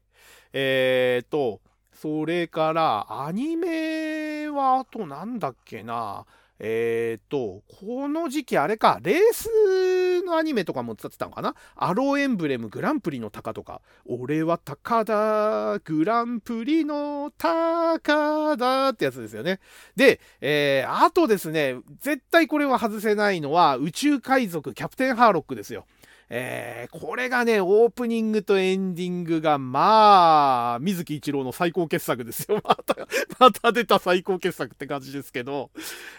[0.53, 1.61] えっ、ー、と、
[1.95, 6.27] それから、アニメは、あとなんだっけな。
[6.59, 11.55] えっ、と、この時期あれか、レースのアニメとかも使ってたのかな？
[11.75, 19.61] アローエンブレムグランプリの鷹とか、俺は鷹だ、グランプリの鷹だってやつですよね。
[19.97, 25.85] で、えー、あとですね、絶対これは外せないのは、宇宙海賊キャプテンハーロックですよ。
[26.29, 32.61] えー、これがね、オープニングとエンディングが、まあ、水木一郎の最高傑作ですよ。
[32.67, 32.97] また、
[33.39, 35.71] また出た最高傑作って感じですけど、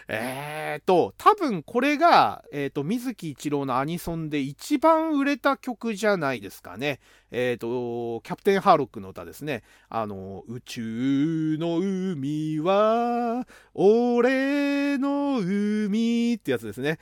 [0.08, 7.00] えーと、多分これが、えーと、水木一郎のアニソンで一番売れた曲じゃないですかね。
[7.30, 9.62] えーと、キャプテンハーロックの歌ですね。
[9.90, 16.98] あの、宇宙の海は、俺の海ってやつですね。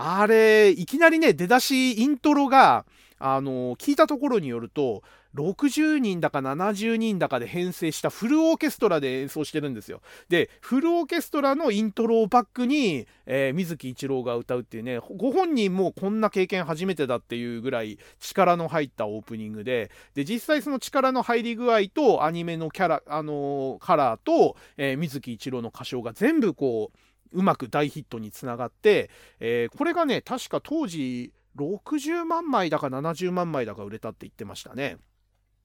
[0.00, 2.86] あれ、いきなりね、出だし、イントロが、
[3.18, 5.02] あの、聞いたところによると、
[5.34, 10.00] 60人だか70人だかで編成したフルオーケストラで演奏してるんですよ。
[10.28, 26.98] で、フルオーケストラのイントロをバックに、えー、水木一郎が歌うっていうね、ご本人もこんな経験初めてだっていうぐらい力の入ったオープニングで、で、実際その力の入り具合とアニメのキャラ、あのー、カラーと、えー、水木一郎の歌唱が全部こう、
[27.32, 29.10] うまく大ヒットにつながって、
[29.40, 34.98] えー、これがね、確か当時60万枚だか70万枚だか売れたって言ってましたね。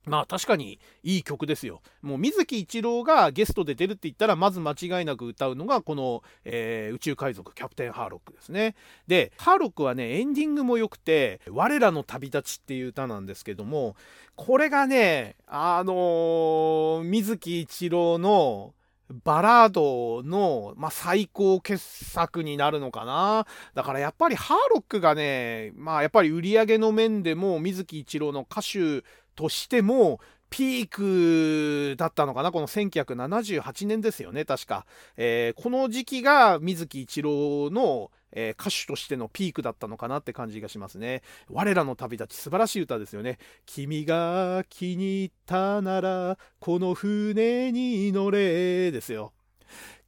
[0.06, 1.80] まあ確かにいい曲ですよ。
[2.02, 8.74] もう水木一郎がゲストで出るって言ったらまず間違いなく歌うのがこの、えー、宇宙海賊キャプテンハーロックですね。
[9.06, 13.96] で、ハーロックはね、エンディングも良くて、我らの旅立ちっていう歌なんですけども、
[14.36, 18.74] これがね、あのー、水木一郎の
[19.10, 23.46] バラードの、まあ、最高傑作になるのかな。
[23.74, 29.04] だからやっぱりハーロックがね、まあやっぱり売り上げの面でも水木一郎の歌手
[29.36, 30.20] としても
[30.54, 32.52] ピークだったのかな？
[32.52, 34.86] この1978年ですよね確か、
[35.16, 41.22] えー、この時期が水木一郎の、え、歌手としてのピークだったのかなって感じがしますね。
[41.50, 43.38] 我らの旅立ち素晴らしい歌ですよね。
[43.66, 49.32] 君が気に入ったならこの船に乗れですよ。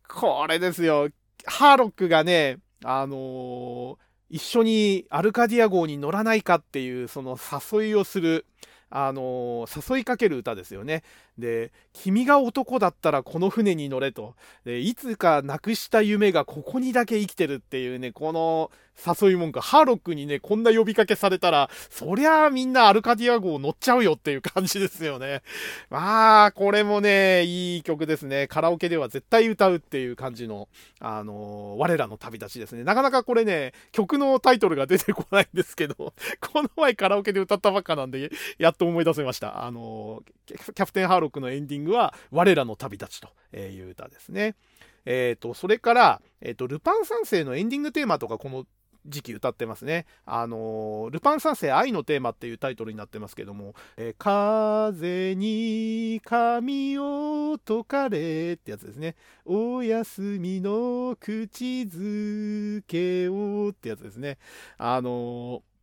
[0.08, 1.08] これですよ。
[1.44, 3.96] ハーロックがねあのー、
[4.30, 8.46] 一緒にアルカディア号に乗らないかっていうその誘いをする
[8.90, 11.02] あの誘いかける歌ですよね。
[11.38, 14.34] で、君が男だったらこの船に乗れと。
[14.64, 25.42] で、いつかなくした夢がここにだけ生きてるっていうね、この誘い文句、ハーロックにね、こんな呼びかけされたら、そりゃあみんなアルカディア号乗っちゃうよっていう感じですよね。
[25.90, 28.48] まあ、これもね、いい曲ですね。
[28.48, 30.68] カラオケでは絶対歌うっていう感じの、
[31.00, 32.84] あのー、我らの旅立ちですね。
[32.84, 35.94] なかなかこれね、曲のタイトルが出てこないんですけど、
[36.40, 39.64] この前カラオケで歌ったばっかなんで、やっと思い出せました。
[39.64, 44.54] あのー、キャプテンハーロックのエンディングは、我らの旅立ちという歌ですね。
[45.04, 48.66] えっ、ー、と、それから、えっ、ー、と、ルパン三世のエンディングテーマとか、この
[49.08, 50.06] 時期歌ってますね。
[50.24, 59.16] あのルパン三世愛のテーマっていうタイトルになってますけども、えー、風に髪を解かれってやつですね。
[59.44, 64.38] お休みの口づけをってやつですね。
[64.78, 65.75] あのー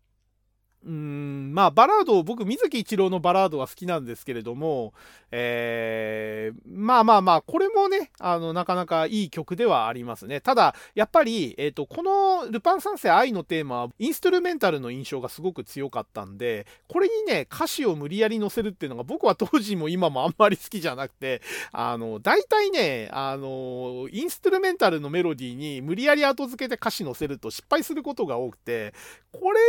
[0.86, 4.94] うん、まあ、バラードを、僕、水木一郎のバラードは好きなんですけれども、
[5.32, 10.42] えー、まあまあまあ、これもね、あの、なかなかいい曲ではありますね。
[10.42, 21.42] ただ、やっぱり、え、ー、と、このルパン三世愛のテーマは、インストゥルメンタルの印象がすごく強かったんで、これにね、歌詞を無理やり乗せるっていうのが、僕は当時も今もあんまり好きじゃなくて、
[21.72, 28.94] あの、大体ね、あの、インストゥルメンタルのメロディーに無理やり後付けて歌詞乗せると失敗することが多くて、
[29.32, 29.60] これ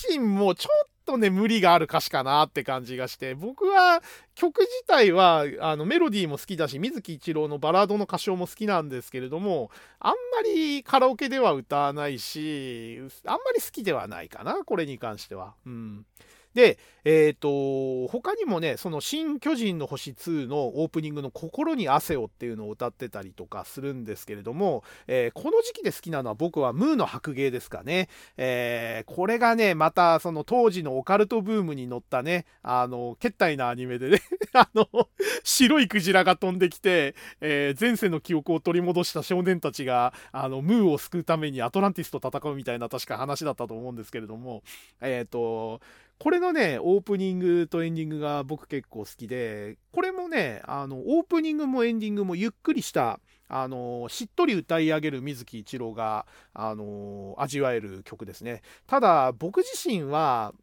[0.00, 4.00] 自身もちょっとね、無理がある歌詞かなって感じがして、僕は
[4.36, 15.54] 曲自体は、あの、メロディーも好きだし、水木一郎のバラードの歌唱も好きなんですけれども、あんまりカラオケでは歌わないし、あんまり好きではないかな、これに関しては。
[15.66, 16.06] うん。
[16.54, 28.08] で、えっ、ー、と、他にもね、その新巨人の星2のオープニングの心に汗をっていうのを歌ってたりとかするんですけれども、えー、この時期で好きなのは僕はムーの白芸ですかね。
[28.36, 34.20] えー、これがね、またその当時のオカルトブームに乗ったね、あの、決体なアニメでね
[34.52, 34.88] あの、
[35.42, 44.62] 白いクジラが飛んできて、え前世の記憶を取り戻した少年たちが、あの、ムーを救うためにアトランティスと戦うみたいな確か話だったと思うんですけれども、
[45.00, 45.80] えっ、と、
[46.22, 53.18] これのね、オープニングとエンディングが僕結構好きで、これもね、あの、オープニングもエンディングもゆっくりした、
[53.48, 58.62] あの、しっとり歌い上げる水木一郎が、あの、味わえる曲ですね。
[58.86, 60.54] ただ、僕自身は、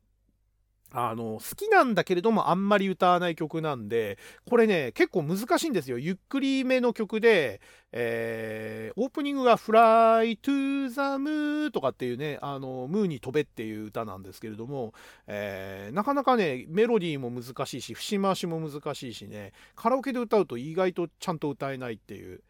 [0.92, 4.18] あの、好きなんだけれどもあんまり歌わない曲なんで、
[4.50, 5.98] これね、結構難しいんですよ。
[5.98, 7.62] ゆっくりめの曲で、
[7.92, 14.94] えー、オープニングが Fly to the Moon とかっていうね、あの、ムーに飛べっていう歌なんですけれども、
[15.28, 22.42] えー、なかなかね、メロディーも難しいし、節回しも難しいしね、カラオケで歌うと意外とちゃんと歌えないっていう。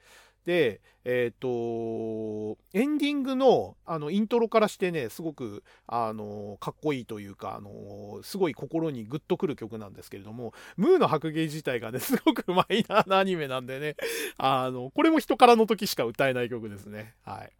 [0.50, 13.96] で、えっ、ー、と、エンディングの、あの、イントロからしてね、すごく、あの、かっこいいというか、あの、すごい心にグッとくる曲なんですけれども、ムーの白芸自体がね、すごく マイナーなアニメなんでね、
[14.40, 17.14] あの、これも人からの時しか歌えない曲ですね。
[17.22, 17.52] はい。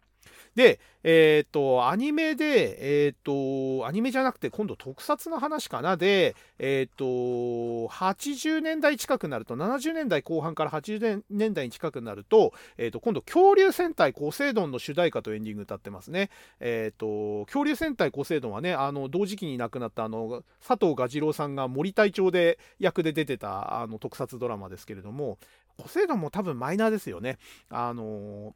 [0.54, 16.30] で、えっ、と、アニメで、えっ、と、アニメじゃなくて今度特撮の話かなで、えっ、と、80年代近くなると、70年代後半から80年代に近くなると、えっ、と、今度恐竜戦隊コセイドンの主題歌とエンディング歌ってますね。
[16.58, 25.38] えっ、と、恐竜戦隊コセイドンはね、あの、同時期に亡くなったあの、佐藤蛾次郎さんが森隊長で役で出てたあの特撮ドラマですけれども、
[25.78, 27.38] コセイドンも多分マイナーですよね。
[27.70, 28.54] あの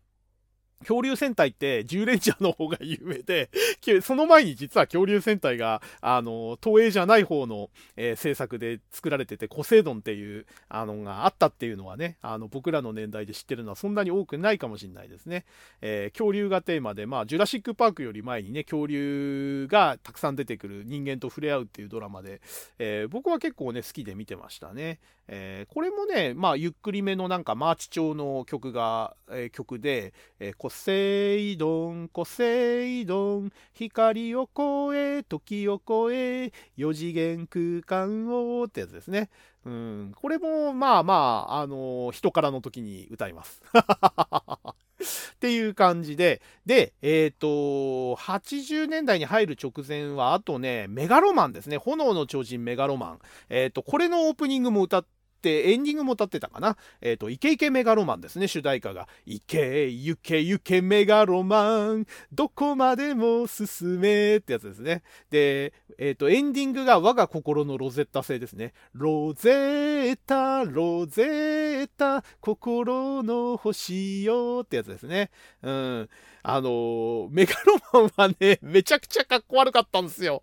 [0.85, 3.51] 恐竜戦隊って10レンジャーの方が有名で、
[4.03, 15.45] その前に実は恐竜戦隊が、あの、東映じゃない方の、えー、制作で作られてて、コセイドンっていう、あの、があったっていうのはね、あの、僕らの年代で知ってるのはそんなに多くないかもしれないですね。
[15.81, 22.41] えー、恐竜がテーマで、まあ、ジュラシックパークより前にね、恐竜がたくさん出てくる人間と触れ合うっていうドラマで、
[22.79, 25.01] えー、僕は結構ね、好きで見てましたね。
[25.27, 39.31] えこれもね、まあ、ゆっくりめのなんかマーチ調の曲が、え曲で、えーセイドン、コセイドン、光を超え、時を超え、四次元空間をってやつですね。
[39.65, 43.63] うん、これも、まあまあ、あのー、人からの時に歌います。
[45.35, 51.77] っていう感じで、で、えっ、ー、と、80年代に入る直前は、あとね、メガロマンですね。
[51.77, 53.19] 炎の超人メガロマン。
[53.49, 55.09] えっ、ー、と、これのオープニングも歌って、
[55.51, 56.77] エンディングも歌ってたかな。
[57.01, 59.09] えっ、ー、と、イケイケメガロマンですね、主題歌が。
[59.27, 65.03] イケイケイケメガロマン、どこまでも進めってやつですね。
[65.31, 68.73] で、えっ、ー、と、エンディングが我が心のロゼッタ星ですね。
[68.93, 69.51] ロゼ
[70.13, 71.23] ッタ、ロゼ
[71.85, 75.31] ッタ、心の星よってやつですね。
[75.63, 76.09] うん。
[76.43, 80.43] あのー、メガロマンはね、めちゃくちゃかっこ悪かったんですよ。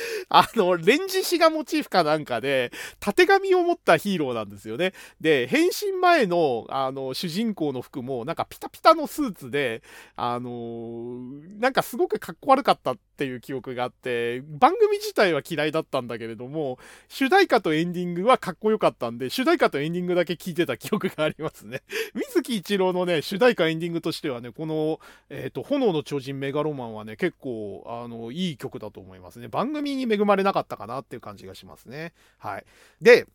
[0.28, 4.92] あの、レンジ氏がモチーフかなんかで、縦紙を持ったヒーローなんですよね。
[5.20, 9.82] で、変身前の、あの、主人公の服も、なんかピタピタのスーツで、
[10.16, 11.18] あの
[11.58, 16.78] なんかすごくかっこ悪かったっていう記憶があって、番組自体は嫌いだったんだけれども、
[17.08, 21.82] 主題歌とエンディングはかっこよかったんで、主題歌とエンディングだけ聞いてた記憶がありますね。
[22.14, 29.48] 水木一郎のね、主題歌エンディングとしてはね、この、えっ、ー、と、炎の超人メガロマンはね、結構、あの、いい曲だと思いますね。
[29.48, 32.12] 番組に恵まれなかったかなっていう感じがしますね。
[32.38, 32.64] はい。
[33.00, 33.26] で、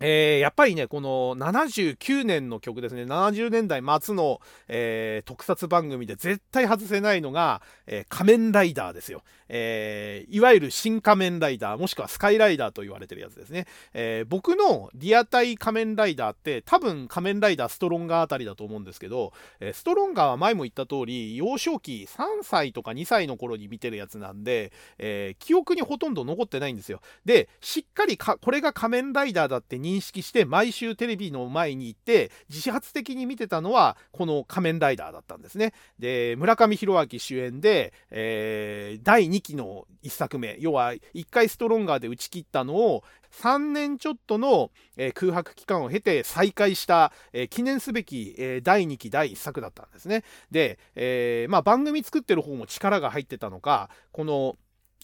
[0.00, 9.22] えー、やっぱりね、この79年の曲ですね、70年代末の、えー、特撮番組で絶対外せないのが、えー、仮面ライダーですよ。
[9.52, 13.66] えいわゆる新仮面ライダー、もしくはスカイライダーと言われてるやつですね。
[13.92, 27.00] え僕のリアタイ仮面ライダーって多分仮面ライダーストロンガーあたりだと思うんですけど、えストロンガーは前も言った通り、幼少期3歳とか2歳の頃に見てるやつなんで、え記憶にほとんど残ってないんですよ。
[27.24, 35.72] で、しっかりか、これが仮面ライダーだって認認識して毎週テレビの前に行って自発的に見てたのはこの仮面ライダーだったんですね。
[35.98, 44.70] で、村上弘明主演で、えー、第2期の1作目、要は1回ストロンガーで打ち切ったのを3年ちょっとの、
[45.14, 47.12] 空白期間を経て再開した、
[47.50, 50.24] 記念すべき、第2期第1作だったんですね。
[50.50, 54.56] で、えまあ、番組作ってる方も力が入ってたのか、この、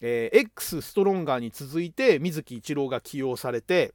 [0.03, 3.95] え X ストロンガーに続いて水木一郎が起用されて、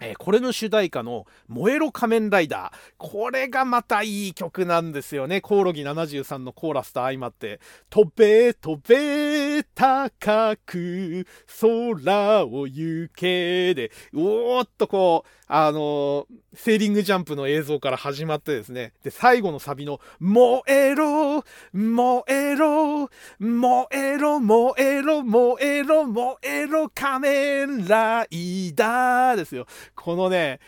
[0.00, 2.78] えー、これの主題歌の燃えろ仮面ライダー。
[2.96, 5.40] これがまたいい曲なんですよね。
[5.40, 7.60] コオロギ73のコーラスと相まって。
[7.90, 11.26] 飛べ飛べ高く
[11.60, 16.24] 空を行けで、おーっとこう、あのー、
[16.54, 18.94] セーリングジャンプの映像から始まってですね。
[19.02, 21.44] で、最後のサビの燃えろ
[21.74, 29.66] 燃えろ燃えろ燃えろ燃えろ燃えろ仮面ライダーですよ。
[29.94, 30.60] このね、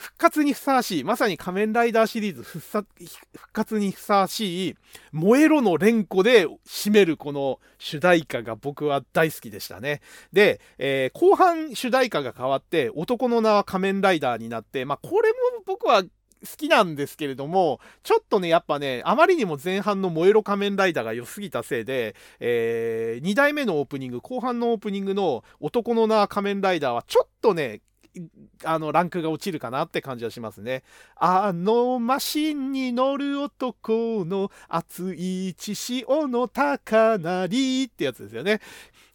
[0.00, 2.86] 復活にふさわしい、まさに仮面ライダーシリーズ復
[3.52, 4.74] 活にふさわしい、
[5.12, 10.00] 燃えろの連呼で締めるこの主題歌が僕は大好きでしたね。
[10.32, 15.36] で、えー、後半主題歌が変わって、男の名は仮面ライダーになって、まあこれも
[15.66, 16.08] 僕は好
[16.56, 27.82] きなんですけれども、ちょっとね、やっぱね、あまりにも前半の燃えろ仮面ライダーが良すぎたせいで、えー、2代目のオープニング、後半のオープニングの男の名仮面ライダーはちょっとね、
[28.64, 30.82] あの、ランクが落ちるかなって感じはしますね。
[31.16, 38.60] あのマシンに乗る男の熱い血潮の高鳴りってやつですよね。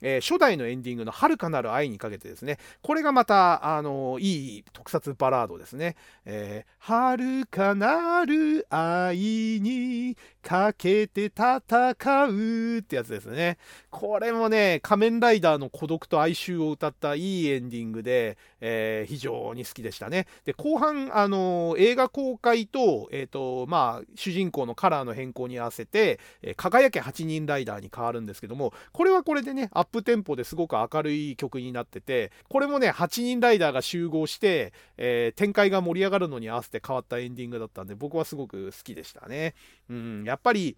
[0.01, 5.95] えー、初代のエンディングの遥かなる愛にかけてですね、これがまた、あのいい特撮バラードですね。
[6.25, 9.17] えー、遥かなる愛
[9.61, 13.57] にかけて戦うってやつですね。
[13.89, 20.27] これもね、仮面ライダーの孤独と哀愁を歌ったいいエンディングで、えー、非常に好きでしたね。
[20.45, 39.55] で、後半、あの、映画公開と、え、ー、と、まあ、主人公のカラーの変更に合わせて、え輝け8人ライダーに変わるんですけども、これはこれでね、アップテンポですごく明るい曲になってて、これもね、8人ライダーが集合して、え展開が盛り上がるのに合わせて変わったエンディングだったんで、僕はすごく好きでしたね。
[39.89, 40.77] うん、やっぱり、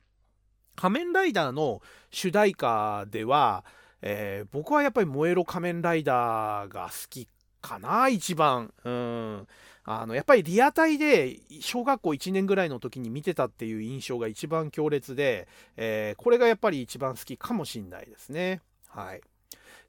[0.75, 1.81] 仮面ライダーの
[2.11, 3.65] 主題歌では、
[4.01, 7.27] えー、僕はやっぱり燃えろ仮面ライダーが好き
[7.61, 8.71] かな、一番。
[8.83, 9.47] うん。
[9.83, 15.47] あの、やっぱりリアタイで小学校1年ぐらいの時に見てたっていう印象が一番強烈で、
[15.77, 18.61] えー、これがやっぱり一番好きかもしんないですね。
[18.97, 19.21] はい。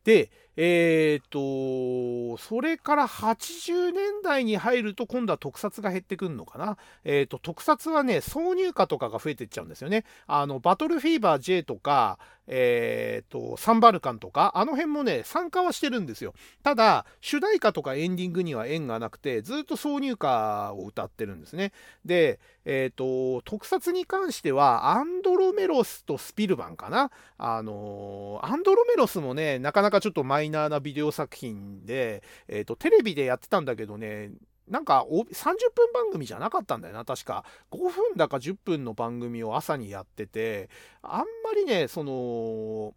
[0.04, 6.76] で、えっ、と、それから80年代に入ると今度は特撮が減ってくるのかな？
[7.04, 10.04] えっ、と、特撮はね、挿入歌とかが増えてっちゃうんですよね。
[10.26, 12.18] あの、バトルフィーバー J とか、
[12.48, 16.34] えっ、と、サンバルカンとか、あの辺もね、参加はしてるんですよ。
[16.62, 21.72] ただ、主題歌とかエンディングには縁がなくて、ずっと挿入歌を歌ってるんですね。
[22.04, 22.40] で、
[22.70, 27.10] えっ、と、特撮に関しては、アンドロメロスとスピルバンかな。
[27.38, 34.32] あのアンドロメロスもね、なかなかちょっとマイナーなビデオ作品で、えっ、ー、と、テレビでやってたんだけどね、
[34.68, 35.34] なんか30
[35.74, 37.46] 分番組じゃなかったんだよな、確か。
[37.70, 40.68] 5分だか10分の番組を朝にやってて、
[41.00, 41.24] あんま
[41.56, 42.92] りね、その、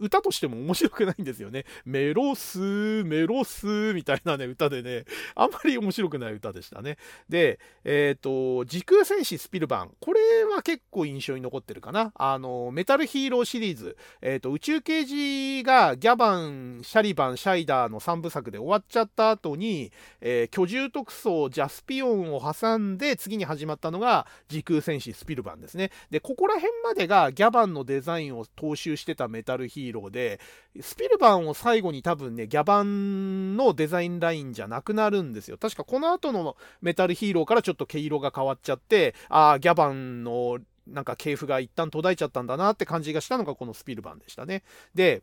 [0.00, 1.64] 歌としても面白くないんですよね。
[1.84, 5.04] メロス、メロスみたいなね、歌でね、
[5.34, 6.96] あんまり面白くない歌でしたね。
[7.28, 9.90] で、えっ、ー、と、時空戦士スピルバン。
[10.00, 12.12] これは結構印象に残ってるかな。
[12.14, 13.96] あの、メタルヒーローシリーズ。
[14.22, 25.90] えっ、ー、と、宇宙刑事がギャバン、シャリバン、シャイダーの3部作で終わっちゃった後に、えー、居住特捜、ジャスピオンを挟んで、次に始まったのが時空戦士スピルバンですね。
[26.10, 30.40] で、ここら辺までがギャバンのデザインを踏襲してたメタルヒーローーローで、
[30.80, 35.58] スピルバンを最後に多分ね、ギャバンのデザインラインじゃなくなるんですよ。
[35.58, 44.62] 確かこの後のメタルヒーローからちょっと毛色が変わっちゃって、ああ、ギャバンのなんか系譜が一旦途絶えちゃったんだなって感じがしたのがこのスピルバンでしたね。
[44.94, 45.22] で、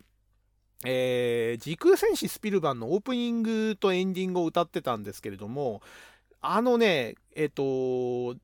[0.85, 5.81] えー、時空戦士スピルバンのオープニングとエンディングを歌ってたんですけれども、
[6.41, 8.39] あのね、えっ、ー、と、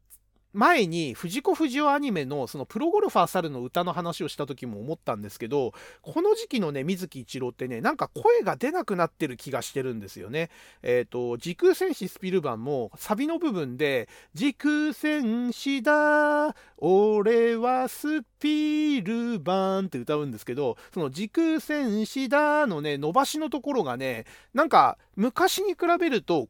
[0.54, 10.50] 前に藤子不二雄アニメのそのプロゴルファー猿の歌の話をした時も思ったんですけどこの時期のね水木一郎ってねなんか声が出なくなってる気がしてるんですよね。
[10.84, 26.50] えっ、ー、と時空戦士スピルバンもサビの部分で「時空戦士だ俺はスピルバン」って歌うんですけどその「時空戦士だ」のね伸ばしのところがねなんか昔に比べると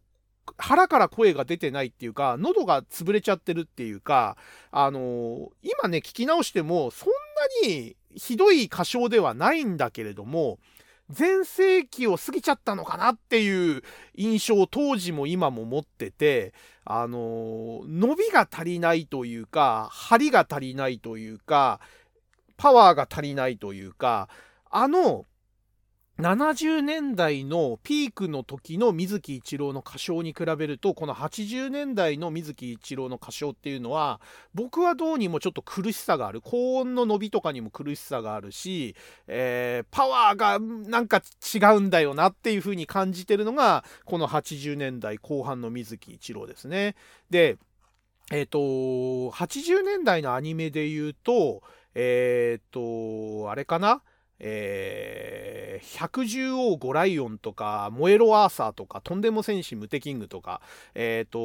[0.57, 4.37] 腹から声が出てないっていうか、喉が潰れちゃってるっていうか、
[4.71, 7.09] あのー、今ね、聞き直しても、そん
[7.63, 10.59] なにひどい歌唱ではないんだけれども、
[11.09, 13.83] 全盛期を過ぎちゃったのかなっていう
[14.15, 16.53] 印象を当時も今も持ってて、
[16.85, 21.79] あのー、伸びが足りないというか、張りが足りないというか、
[22.57, 24.29] パワーが足りないというか、
[24.69, 25.25] あの、
[26.21, 34.21] 70年代のピークの時の水木一郎の歌唱に比べるとこの80年代の水木一郎の歌唱っていうのは
[34.53, 38.95] 僕はどうにもちょっと苦しさがある高音の伸びとかにも苦しさがあるし、
[39.25, 41.23] えー、パワーがなんか
[41.53, 46.95] 違うんだよなっていう風に感じてるのがこの80年代後半の水木一郎ですね。
[47.31, 47.57] で
[48.31, 48.59] えっ、ー、と
[49.35, 51.63] 80年代のアニメで言うと
[51.95, 54.03] えっ、ー、とあれかな？
[54.43, 60.61] えー、百獣王ゴライオンとか、燃えろアーサーとか、とんでも戦士ムテキングとか、
[60.95, 61.39] えっ、ー、と、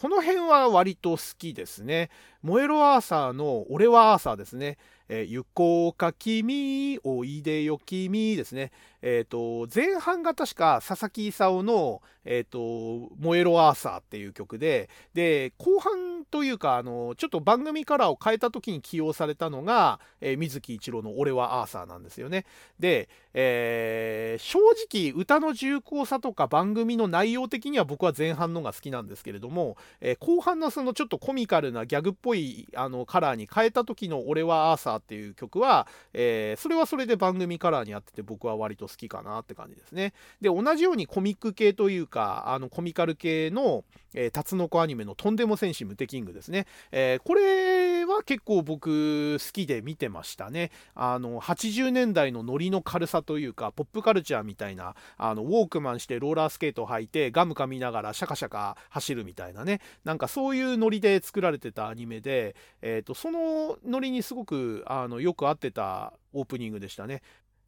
[0.00, 2.10] この辺は割と好きですね。
[2.42, 4.78] 燃えろアーサーの俺はアーサーですね。
[5.08, 8.70] えー、行こうか君、おいでよ君ですね。
[9.06, 22.46] えっ、ー、と、前半が確か佐々木勲の、えっ、ー、と、燃えろアーサーっていう曲で、で、後半というか、あの、ちょっと番組カラーを変えた時に起用されたのが、えー、水木一郎の俺はアーサーなんですよね。
[22.80, 24.58] で、えー、正
[24.88, 40.14] 直歌の重厚さとか番組の内容的には僕は前半のが好きなんですけれども、えー、後半のそのちょっとコミカルなギャグっぽいあのカラーに変えた時の俺はアーサーっていう曲は、えー、それはそれで番組カラーにあってて僕は割と好きかなって感じですね。
[40.40, 43.84] で、同じようにコミック系というか、あのコミカル系の、
[44.14, 46.66] えー、タツノコアニメのとんでも戦士ムテキングですね。
[46.92, 50.70] え、これは結構僕好きで見てましたね。
[50.94, 59.80] あの、80年代のノリの軽さというか、ポップカルチャーみたいな、あの、ウォークマンしてローラースケート履いて、ガム噛みながらシャカシャカ走るみたいなね。
[60.04, 67.22] なんかそういうノリで作られてたアニメで、えっ、ー、と、そのノリにすごく、あの、よく合ってたオープニングでしたね。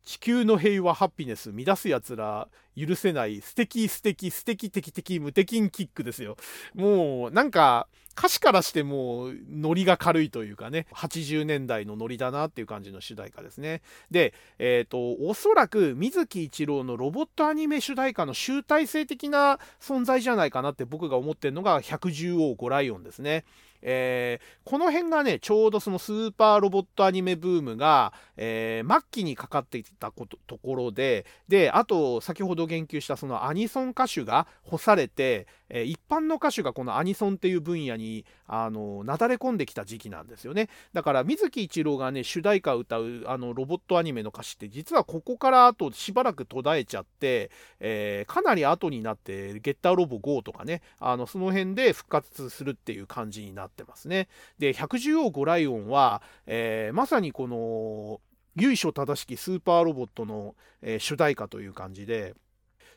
[0.07, 6.37] 地球の平和ハッピネス乱すやつら許せない素敵素敵素敵敵敵無敵キックですよ。
[6.75, 13.83] もうなんか歌詞からしてもうノリが軽いというかね、80年代のノリだなっていう感じの主題歌ですね。
[14.11, 23.45] で、えっ、ー、と、おそらく水木一郎のロボットアニメ主題歌の集大成的な存在じゃないかなって僕が思ってるのが110王5ライオンですね。
[23.83, 40.69] えー、この辺がね、ちょうどそのスーパーロボットアニメブームが、えー、末期にかかっていたことところで、で、あと、先ほど言及したそのアニソン歌手が干されて、えー、一般の歌手がこのアニソンっていう分野に、あの、なだれ込んできた時期なんですよね。
[40.93, 54.29] だから、水木一郎がね、主題歌を歌う、あの、ロボットアニメの歌詞って、実はここからあとしばらく途絶えちゃって、えー、かなり後になって、ゲッターロボ GO とかね、あの、その辺で復活するっていう感じになってますね。
[54.59, 58.21] で、百獣王ゴライオンは、えー、まさにこの、
[58.59, 62.35] 由緒正しきスーパーロボットの、えー、主題歌という感じで、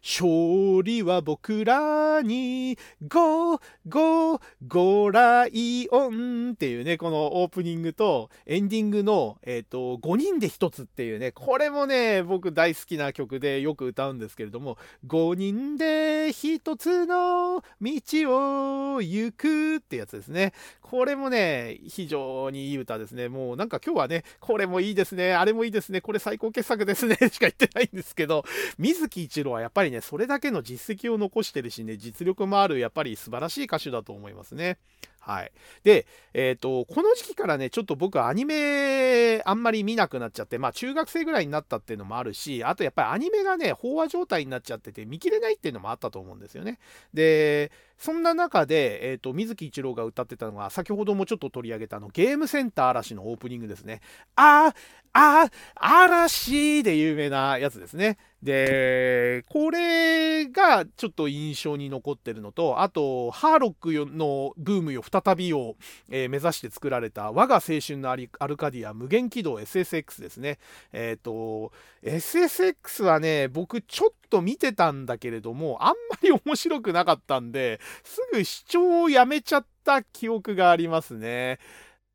[0.01, 2.77] 勝利は僕らに、
[3.07, 14.77] ゴー、ゴー、ゴライオンっていうね、このオープニングとエンディングの、えっ、と、5人で1つっていうね、これもね、僕大好きな曲でよく歌うんですけれども、
[15.07, 20.53] 5人で1つの道を行くってやつですね。
[20.81, 23.29] これもね、非常にいい歌ですね。
[23.29, 28.43] もうなんか今日はね、これもいいですね、あれもいいですね、これ最高傑作ですね、しか言ってないんですけど、
[28.77, 34.77] 水木一郎はやっぱりりね、それだけの実績を残してるしね、実力もある、やっぱり素晴らしい歌手だと思いますね。
[35.19, 35.51] はい。
[35.83, 46.79] で、えっ、ー、と、この時期からね、ちょっと僕アニメあんまり見なくなっちゃって、まあ中学生ぐらいになったっていうのもあるし、あとやっぱりアニメがね、飽和状態になっちゃってて見切れないっていうのもあったと思うんですよね。
[47.13, 53.99] で、そんな中で、え、ー、と、水木一郎が歌ってたのが、先ほどもちょっと取り上げたの、ゲームセンター嵐のオープニングですね。
[54.37, 54.75] あー、
[55.11, 58.17] あ、嵐で有名なやつですね。
[58.41, 65.75] で、これがちょっと印象に残ってるのと、あと、ハーロックのブームよ再びを、
[66.09, 70.57] えー、目指して作られた我が青春のアルカディア無限軌道 SSX ですね。
[70.93, 71.73] えっ、ー、と、
[72.03, 81.47] SSX はね、僕ちょっと見てたんだけれども、あんまり面白くなかったんで、すぐ視聴をやめちゃった記憶がありますね。
[81.49, 81.57] やっ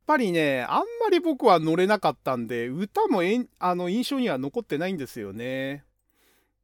[0.06, 5.84] ぱりね、あんまり僕は乗れなかったんで、歌もえんあの印象には残ってないんですよね。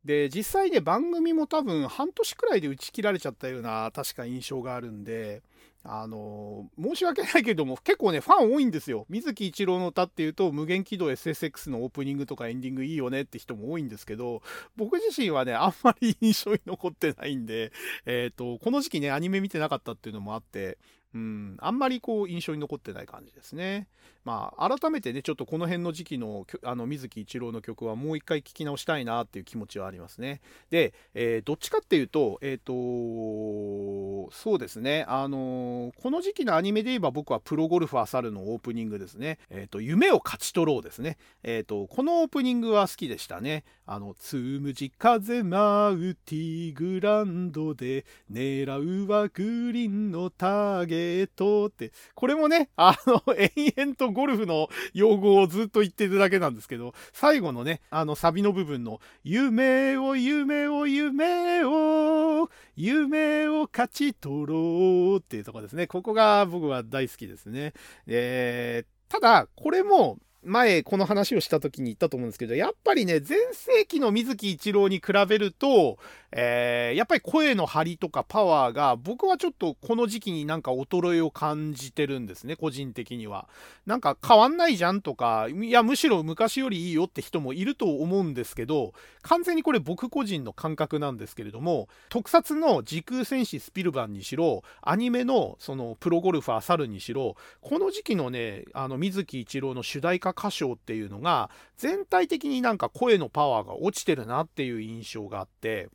[0.05, 5.43] で、実際ね、番組も多分半年くらいで打ち切られちゃったような確か印象があるんで、
[5.83, 9.07] あの申し訳ないけども、結構ね、ファン多いんですよ。
[9.09, 14.43] 水木一郎の歌っていうと、無限軌道 SSX のオープニングとかエンディングいいよねって人も多いんですけど、
[14.77, 17.73] 僕自身はね、あんまり印象に残ってないんで、
[18.05, 20.77] えっ、ー、と、この時期ね、アニメ見てなかったっていうのもあって、
[21.15, 23.89] うん、あんまりこう印象に残ってない感じですね。
[24.25, 30.41] まあ、改めてね、ちょっとこの辺の時期のあの水木一郎の曲はもう一回聴き直したいなっていう気持ちはありますね。
[30.71, 39.39] で、えー、どっちかっていうと、えっ、ー、と、そうですね、あのー、この時期のアニメで言えば僕はプロゴルファー猿のオープニングですね。
[39.49, 41.17] えっ、と、夢を勝ち取ろうですね。
[41.43, 43.65] えっ、と、このオープニングは好きでしたね。
[43.87, 50.95] あの、つむじ風舞うティーグランドで狙うはグリーンのターゲ
[51.25, 65.87] ットって、これもね、あの、延々とゴルフの用語をずっと言ってるだけなんですけど、最後のね、あのサビの部分の、夢を夢を夢を、夢を勝ち取ろうっていうとこですね。
[65.87, 67.73] ここが僕は大好きですね。
[68.07, 75.99] えー、ただ、これも、前この話をした時に言ったと思うんですけど、やっぱりね、前世紀の水木一郎に比べると、
[76.33, 83.49] えー、やっぱり声の張りとかパワーが僕はちょっとこの時期になんか衰えを感じてるんですね、個人的には。
[83.85, 105.89] なんか変わんないじゃんとか、いやむしろ昔よりいいよって人もいると思うんですけど、完全にこれ僕個人の感覚なんですけれども、特撮の時空戦士スピルバンにしろ、アニメのそのプロゴルファーサルにしろ、この時期のね、あの水木一郎の主題歌歌唱っていうのが、全体的になんか声のパワーが落ちてるなっていう印象があって、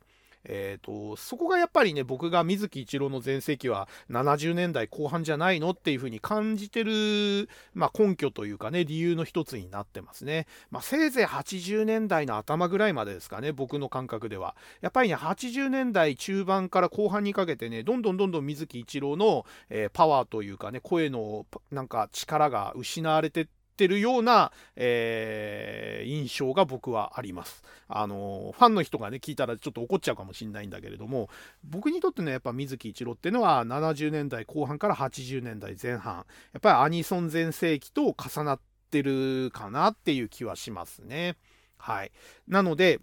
[0.48, 14.56] えーと、そこがやっぱりね僕が水木一郎の全盛期は70年代後半じゃないのっていうふうに感じてる、まあ、根拠というかね理由の一つになってますね、まあ、せいぜい80年代の頭ぐらいまでですかね僕の感覚では。
[14.80, 27.62] やっぱりね80年代中盤から後半にかけてねどんどんどんどん水木一郎の、えー、パワーというかね声のなんか力が失われてってるような、えー、印象が僕はあります。
[27.88, 31.28] あのファンの人がね聞いたらちょっと怒っちゃうかもしれないんだけれども
[31.62, 41.36] 僕にとってねやっぱ水木一郎っていうのは70年代後半から80年代前半やっぱりアニソン全盛期と重なってるかなっていう気はしますね。
[41.76, 42.12] はい。
[42.48, 43.00] なので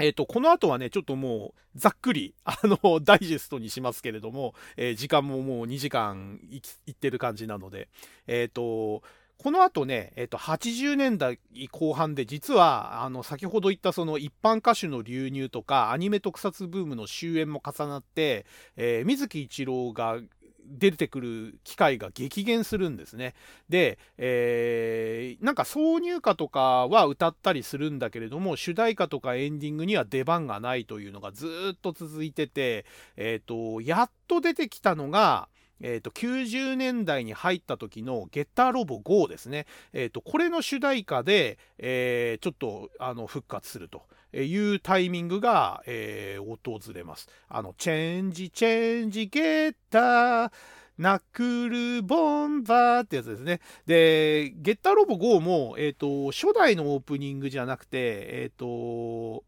[0.00, 6.60] えっ、と、この後はね、ちょっともう、ざっくり、 あの、ダイジェストにしますけれども、えー、時間ももう2時間い
[6.90, 7.88] ってる感じなので、
[8.26, 9.02] えっ、と、
[9.44, 11.38] この後ね、えっ、と、80年代
[11.70, 18.46] 後半で、実は、あの、先ほど言ったその一般歌手の流入とか、アニメ特撮ブームの終焉も重なって、
[18.78, 20.18] えー、水木一郎が
[20.66, 23.34] 出てくる機会が激減するんですね。
[23.68, 35.48] で、えー、なんか挿入歌とかは歌ったりするんだけれども主題歌とかエンディングには出番がないというのがずっと続いてて、えーと、やっと出てきたのが
[35.86, 44.02] えーと、90年代に入った時の「ゲッターロボ GO」ですね、えーと、これの主題歌で、えー、ちょっとあの復活すると
[44.32, 47.28] いうタイミングが、えー、訪れます。
[47.50, 50.52] あのチェンジチェンジゲッター
[50.96, 53.60] ナックルボンバーってやつですね。
[53.84, 57.98] で、ゲッターロボ GO も、えっ、ー、と、初代のオープニングじゃなくて、
[58.30, 59.44] えっ、ー、と、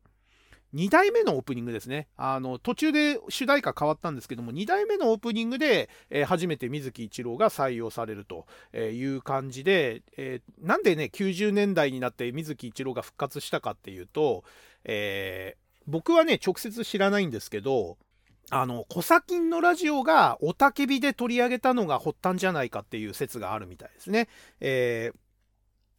[0.74, 2.08] 2代目のオープニングですね。
[2.16, 14.44] あの、途中で主題歌変わったんですけども、2代目のオープニングで、えー、初めて水木一郎が採用されるという感じで、えー、なんでね、90年代になって水木一郎が復活したかっていうと、
[14.84, 17.96] えー、僕はね、直接知らないんですけど、
[18.50, 24.28] あの、コサキンのラジオがおたけびで取り上げたのが発端じゃないかっていう説があるみたいですね。
[24.60, 25.18] えー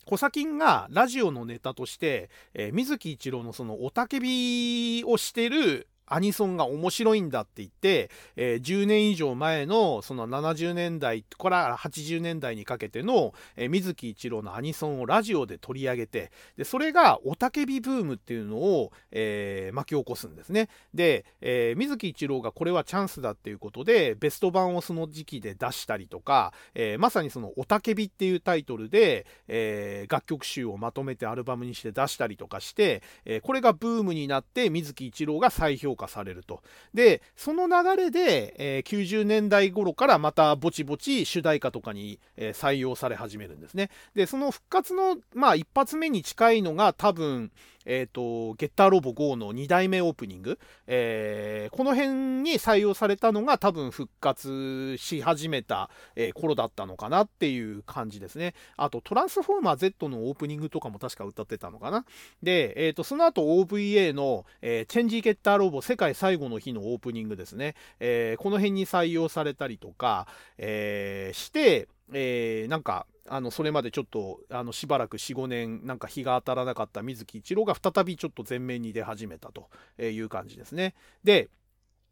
[0.08, 20.70] コサキンがラジオのネタとして、えー、水木一郎のその雄たけびをしてるアニソンが面白いんだって言って、えー、10年以上前のその70年代から80年代にかけての、えー、水木一郎のアニソンをラジオで取り上げてでそれが雄たけびブームっていうのを、えー、巻き起こすんですね。
[20.94, 36.62] で、え水木一郎がこれはチャンスだっていうことでベスト版をその時期で出したりとか、えまさにその雄たけびっていうタイトルで、え楽曲集をまとめてアルバムにして出したりとかして、えこれがブームになって水木一郎が再評価されると。
[36.94, 43.90] で、その流れで、えー、90年代頃からまたぼちぼち主題歌とかに、えー、採用され始めるんですね。
[44.14, 47.52] で、その復活の、まあ、一発目に近いのが多分、
[47.88, 58.54] えっ、ー、と、ゲッターロボ GO の2代目オープニング、えー、この辺に採用されたのが多分復活し始めた、えー、頃だったのかなっていう感じですね。
[58.76, 62.06] あと、トランスフォーマー Z のオープニングとかも確か歌ってたのかな。
[62.44, 67.76] で、えっ、と、その後 OVA の、えチェンジゲッターロボ世界最後の日のオープニングですね。
[68.00, 70.28] えこの辺に採用されたりとか、
[70.58, 79.70] えして、えー、なんかあのそれまでちょっとあのしばらく45年なんか日が当たらなかった水木一郎が再びちょっと前面に出始めたと
[80.02, 80.96] いう感じですね。
[81.24, 81.50] で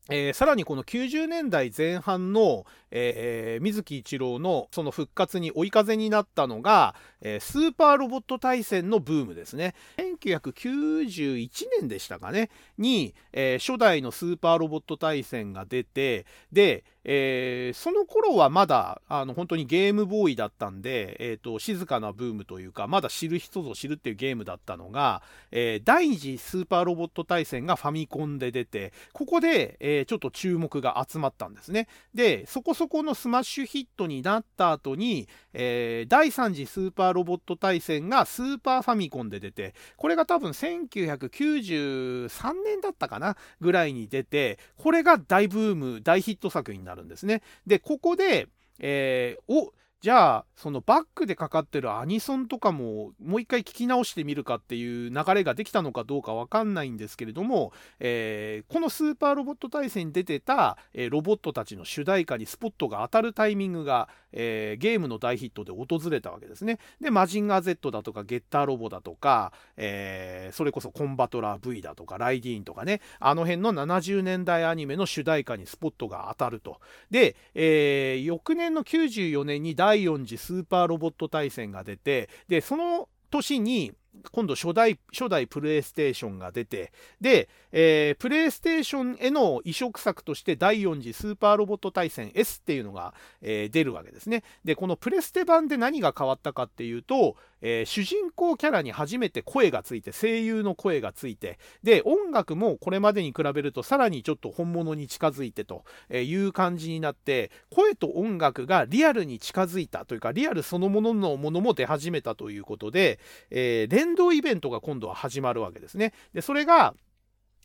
[0.10, 9.74] えー、さらにこの90年代前半の、えー、水木一郎のその復活に追い風になったのが、えー、スーパーロボット大戦のブームですね。
[9.98, 11.50] 1991
[11.80, 25.22] 年でしたかねに、え初代のスーパーロボット大戦が出てで、えー、その頃はまだあの本当にゲームボーイだったんで、えーと、静かなブームというかまだ知る人ぞ知るっていうゲームだったのが、
[25.52, 31.88] えー、第2次スーパーロボット大戦がファミコンで出てここで、えー、ちょっと注目が集まったんですね。
[32.14, 46.95] でそこそこのスマッシュヒットになった後に、え第3次スーパーロボット大戦がスーパーファミコンで出てこれが多分1993年だったかなぐらいに出てこれが大ブーム大ヒット作になる。
[47.04, 47.42] んですね。
[47.66, 48.48] で、ここで、
[48.80, 66.78] えー、おじゃあそのバックでかかってるアニソンとかももう一回聞き直してみるかっていう流れができたのかどうかわかんないんですけれども、えー、このスーパーロボット大戦に出てた、えー、ロボットたちの主題歌にスポットが当たるタイミングが、えー、ゲームの大ヒットで訪れたわけですね。
[67.02, 76.80] でマジンガー Z だとかゲッターロボだとか、えそれこそコンバトラー V だとかライディーンとかねあの辺の70年代アニメの主題歌にスポットが当たると。
[77.10, 83.94] で、え翌年の94年に第第4次スーパーロボット大戦が出てでその年に
[84.32, 94.44] 今度初代初代プレイステーションが出てで、えー、プレイステーションへの移植策として第4次スーパーロボット対戦 S っていうのが、えー、出るわけですね。
[94.64, 97.36] でこのプレステ版で何が変わったかっていうと、
[97.68, 105.84] えー、主人公キャラに初めて声がついて声優の声がついてで音楽もこれまでに比べるとさらにちょっと本物に近づいてと
[106.14, 113.20] いう感じになって声と音楽がリアルに近づいたというかリアルそのもののものも出始めたということで、
[113.50, 116.14] えー、連動イベントが今度は始まるわけですね。
[116.36, 116.94] でそれが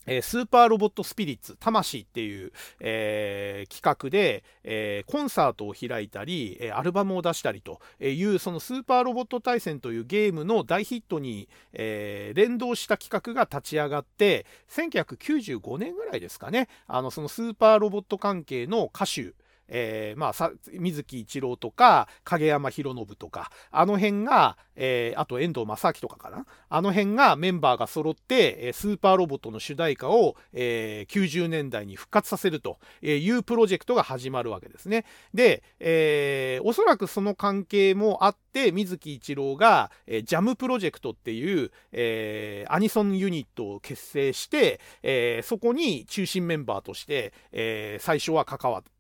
[0.07, 16.69] えスーパーロボットスピリッツ魂っていう、えー、企画で、えー、コンサートを開いたり、えアルバムを出したりというそのスーパーロボット対戦というゲームの大ヒットに、えー、連動した企画が立ち上がって1995年ぐらいですかね。
[16.87, 19.35] あのそのスーパーロボット関係の歌手
[19.71, 35.05] えー、まあ、水木一郎とか影山博信とかあの辺が、えー、あと遠藤正明とかかなあの辺がメンバーが揃ってスーパーロボットの主題歌を、えー、90年代に復活させるというプロジェクトが始まるわけですね。
[35.33, 48.91] で、えー、おそらくその関係もあって水木一郎が、えー、ジャムプロジェクトっていう、えー、アニソンユニットを結成して、えー、そこに中心メンバーとして、えー、最初は関わって、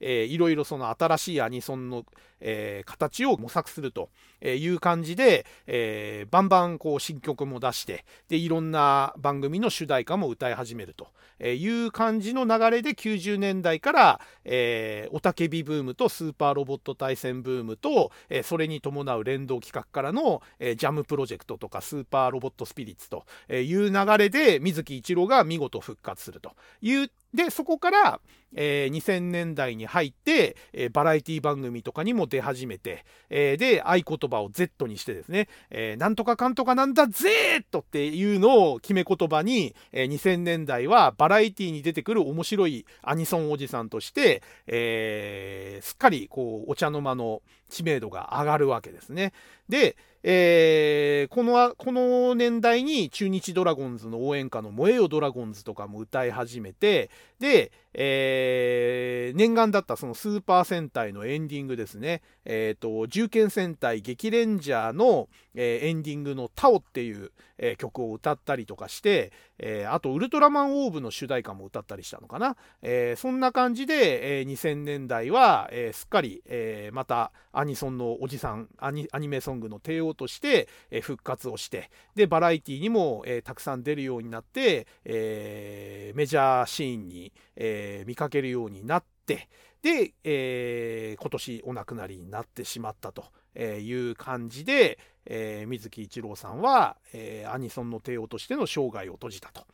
[0.00, 2.04] えー、いろいろその新しいアニソンの、
[2.40, 4.10] えー、形を模索すると
[4.42, 11.08] いう感じで、えー、バンバンこう新曲も出してでいろんな番組の主題歌も歌い始めると
[11.46, 26.52] いう感じの流れで90年代から、えー、おたけびブームとスーパーロボット対戦ブームと、えー、それに伴う連動企画からの、えー、ジャムプロジェクトとかスーパーロボットスピリッツという流れで水木一郎が見事復活すると。
[26.80, 28.20] いうでそこから、
[28.54, 47.42] えー、2000年代に入って、えー、バラエティ番組とかにも出始めて、えー、で合言葉を Z にしてですね、えー、なんとかかんとかなんだ Z っていうのを決め言葉に、えー、2000年代はバラエティに出てくる面白いアニソンおじさんとして、えー、すっかりこうお茶の間の
[47.72, 49.32] 知名度が上がるわけですね。
[49.68, 89.48] で、えー、このこの年代に中日ドラゴンズの応援歌の「燃えよドラゴンズ」とかも歌い始めてで、えー、念願だったそのスーパー戦隊のエンディングですね、えーと、銃剣戦隊激レンジャーの、えー、エンディングの「タオ」っていう、えー、曲を歌ったりとかして、えー、あとウルトラマンオーブの主題歌も歌ったりしたのかな、えー、そんな感じで、えー、2000年代は、えー、すっかり、えー、またアニソンのおじさんアニアニメソングの帝王として、えー、復活をしてでバラエティにも、えー、たくさん出るようになって、えー、メジャーシーンに、えー、見かけるようになって
[89.82, 93.24] で、えー、今年お亡くなりになってしまったと
[93.58, 99.66] いう感じで、えー、水木一郎さんは、えー、アニソンの帝王としての生涯を閉じたと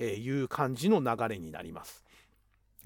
[0.00, 2.05] いう感じの流れになります。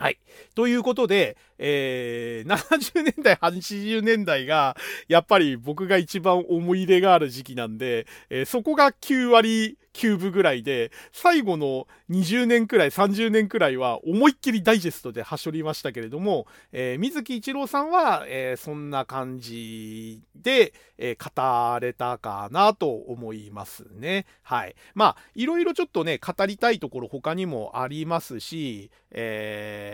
[0.00, 0.18] はい。
[0.54, 4.74] ということで、えー、70年代、80年代が、
[5.08, 24.26] やっぱり僕が一番思い入れがある時期なんで、えー、そこが9割9分ぐらいで、最後の20年くらい、30年くらいは思いっきりダイジェストではしょりましたけれども、えー、水木一郎さんは、えー、そんな感じで、えー、語れたかなと思いますね。
[24.42, 24.76] はい。
[24.94, 29.89] まあ、いろいろちょっとね、語りたいところ他にもありますし、えー、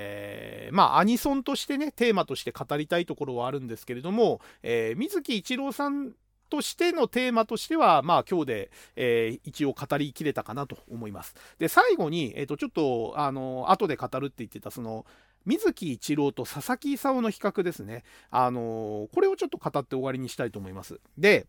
[0.73, 6.13] まあ、アニソンとしてね、テーマとして語りたいところはあるんですけれども、えー、水木一郎さん
[6.49, 11.35] としてのテーマとしては、まあ今日で、えー、一応語りきれたかなと思います。
[11.59, 15.07] で、最後に、えっ、ー、と、ちょっと、あの、後で語るって言ってた、その、
[15.47, 18.03] 水木一郎と佐々木勲の比較ですね。
[18.31, 21.01] あのこれをちょっと語って終わりにしたいと思います。
[21.17, 21.47] で、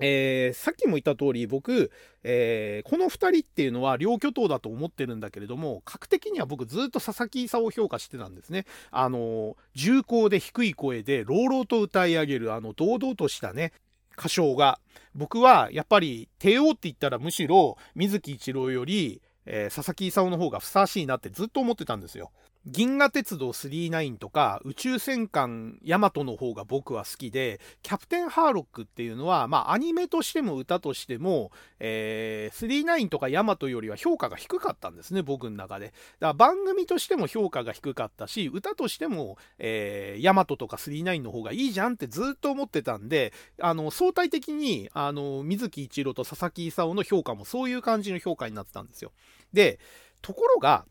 [0.00, 1.90] えー、さっきも言った通り僕、
[2.24, 8.64] えー、この2人っていうのは両巨頭だと思ってるんだけれども格的には僕ずっと佐々木功を評価してたんですね。
[8.90, 13.72] あの重厚で低い声で朗々と歌い上げるあの堂々としたね
[14.18, 14.78] 歌唱が
[15.14, 22.30] 僕はやっぱり帝王って言ったらむしろ水木一郎より、えー、佐々木功の方がふさわしいなってずっと思ってたんですよ。
[22.64, 35.86] 銀河鉄道99とか宇宙戦艦ヤマトの方が僕は好きで、キャプテンハーロックっていうのは、まあアニメとしても歌としても、えー、39とかヤマトよりは評価が低かったんですね、僕の中で。
[35.86, 49.10] だから番組としても評価が低かったし、歌としても、えー、ヤマトとか39の方がいいじゃんってずっと思ってたんで、あの、相対的に、あの、水木一郎と佐々木勲の評価もそういう感じの評価になってたんですよ。
[49.52, 49.80] で、
[50.22, 50.86] ところが、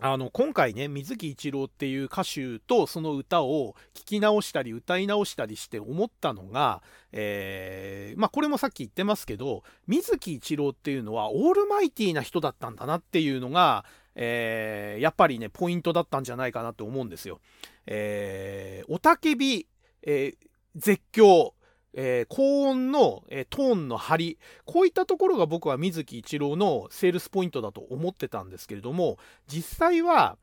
[0.00, 6.82] あの今回ね水木一郎っていう歌手とその歌を聴き直したり歌い直したりして思ったのが、
[7.12, 17.40] えー、まあこれもさっき言ってますけど水木一郎っていうのはオールマイティーな人だったんだなっていうのが、えー、やっぱりねポイントだったんじゃないかなと思うんですよ。
[17.86, 19.66] えー、おたけび、
[20.02, 20.34] え、
[20.74, 21.52] 絶叫
[21.96, 24.38] えー、高音の、えー、トーンの張り。
[24.64, 29.18] こういったところが僕は水木一郎のセールスポイントだと思ってたんですけれども
[29.48, 30.36] 実際は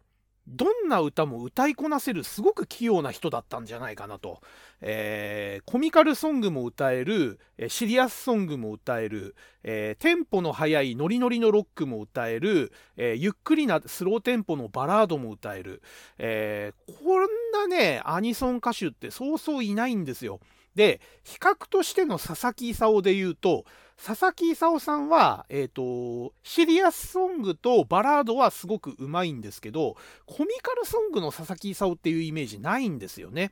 [0.48, 4.42] どんな歌も歌いこなせるすごく器用な人だったんじゃないかなと、
[4.82, 7.40] えー、コミカルソングも歌える
[7.70, 15.82] シリアスソングも歌える、えー、テンポの速いノリノリのロックも歌える、えー、ゆっくりなスローテンポのバラードも歌える、
[16.18, 20.42] えこんなねアニソン歌手ってそうそういないんですよ。
[20.76, 23.66] で比較としての佐々木勲で言うと
[24.04, 29.96] 佐々木勲さんは、えーと、シリアスソングとバラードはすごくうまいんですけど
[30.26, 33.52] コミカルソングの佐々木勲っていうイメージないんですよね。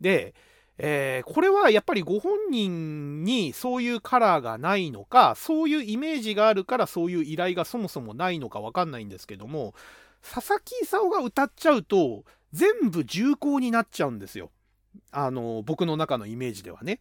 [0.00, 0.34] で、
[0.76, 9.74] えー、これはやっぱりご本人にそういうカラーがないのかそういうイメージがあるからそういう依頼がそもそもないのか分かんないんですけども
[10.22, 14.50] 佐々木勲が歌っちゃうと全部重厚になっちゃうんですよ。
[15.10, 17.00] あの僕の中のイメージではね。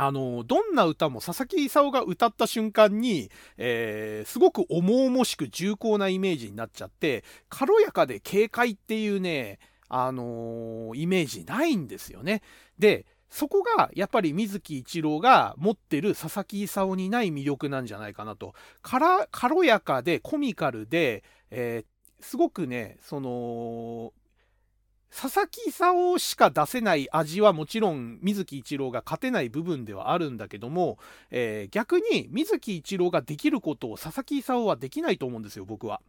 [0.00, 9.58] あのどんな歌も佐々木勲が歌った瞬間に、えー、すごく重々しく重厚なイメージになっちゃって軽やかで軽快っていうね、
[9.88, 12.42] あのー、イメージないんですよね。
[12.78, 18.54] でそこがやっぱり水木一郎が持ってる佐々木勲にない魅力なんじゃないかなと。
[18.82, 24.12] 軽やかでコミカルで、えー、すごくねその
[25.10, 30.98] 佐々木功しか出せない味はもちろん水木一郎が勝てない部分ではあるんだけども、
[31.30, 36.00] えー、逆に水木一郎ができることを佐々木功はできないと思うんですよ僕は。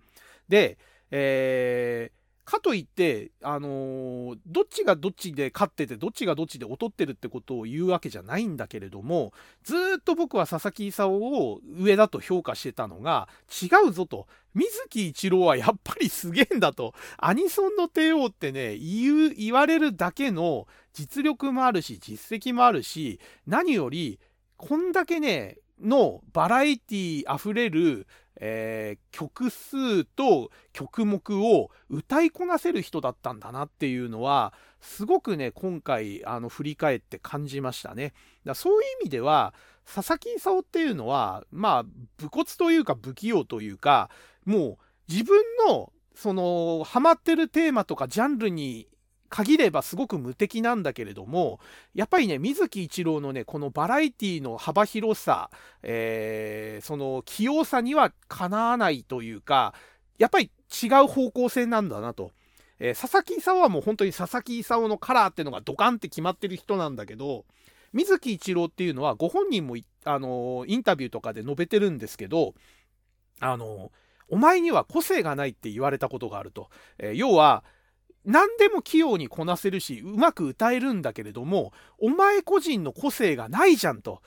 [0.49, 0.77] で、
[1.11, 2.18] えー、
[2.49, 13.29] かといって、あのー、どっちがどっちで勝ってて、どっちがどっちで劣ってるってことを言うわけじゃないんだけれども、ずっと僕は佐々木勲を上だと評価してたのが、
[13.61, 14.27] 違うぞと。
[14.55, 16.93] 水木一郎はやっぱりすげえんだと。
[17.17, 24.19] アニソンの帝王ってね、言う、言われるだけの実力もあるし、実績もあるし、何より、
[24.57, 28.07] こんだけね、のバラエティ溢れる
[28.39, 38.13] えー、曲数と曲目を歌いこなせる人だったんだなっていうのはすごくね今回あの振り返って感じましたね。
[38.45, 39.53] だそういう意味では
[39.85, 41.83] 佐々木功っていうのはまあ
[42.17, 44.09] 武骨というか不器用というか
[44.45, 48.87] もう自分のそのハマってるテーマとかジャンルに
[49.29, 51.59] 限ればすごく無敵なんだけれども
[51.93, 55.49] やっぱりね水木一郎のねこのバラエティの幅広さ、
[55.83, 59.73] えー、その器用さにはかなわないというか
[60.17, 60.51] やっぱり
[60.83, 62.31] 違う方向性なんだなと。
[62.81, 67.43] えー、佐々木勲はもう本当に佐々木勲のカラーっていうのがドカンって決まってる人なんだけど
[67.91, 69.75] 水木一郎っていうのはご本人も
[70.05, 72.53] あのインタビューとかで述べてるんですけど
[73.41, 73.91] あの
[74.29, 76.69] お前には個性がないって言われたことがあると。
[76.99, 77.63] えー、要は
[78.25, 84.21] 何でも器用にこなせるしうまく歌えるんだけれどもお前個人の個性がないじゃんと。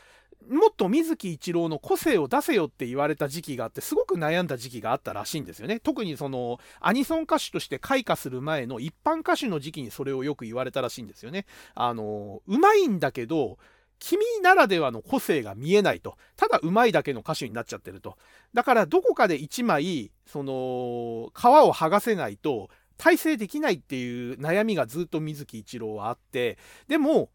[0.48, 5.80] もっと水木一郎の個性を出せよって言われた時期があってすごく悩んだ時期があったらしいんですよね。
[5.80, 11.46] 特にそのアニソン歌手として開花する前の一般歌手の時期にそれをよく言われたらしいんですよね。
[11.74, 13.58] あのうまいんだけど
[13.98, 16.16] 君ならではの個性が見えないと。
[16.36, 18.16] ただうまいだけの歌手になっちゃってると。
[18.52, 22.68] だからどこかで1枚その皮を剥がせないと
[23.02, 26.56] 体制できないっていう悩みがずっと水木一郎はあって
[26.86, 27.30] でも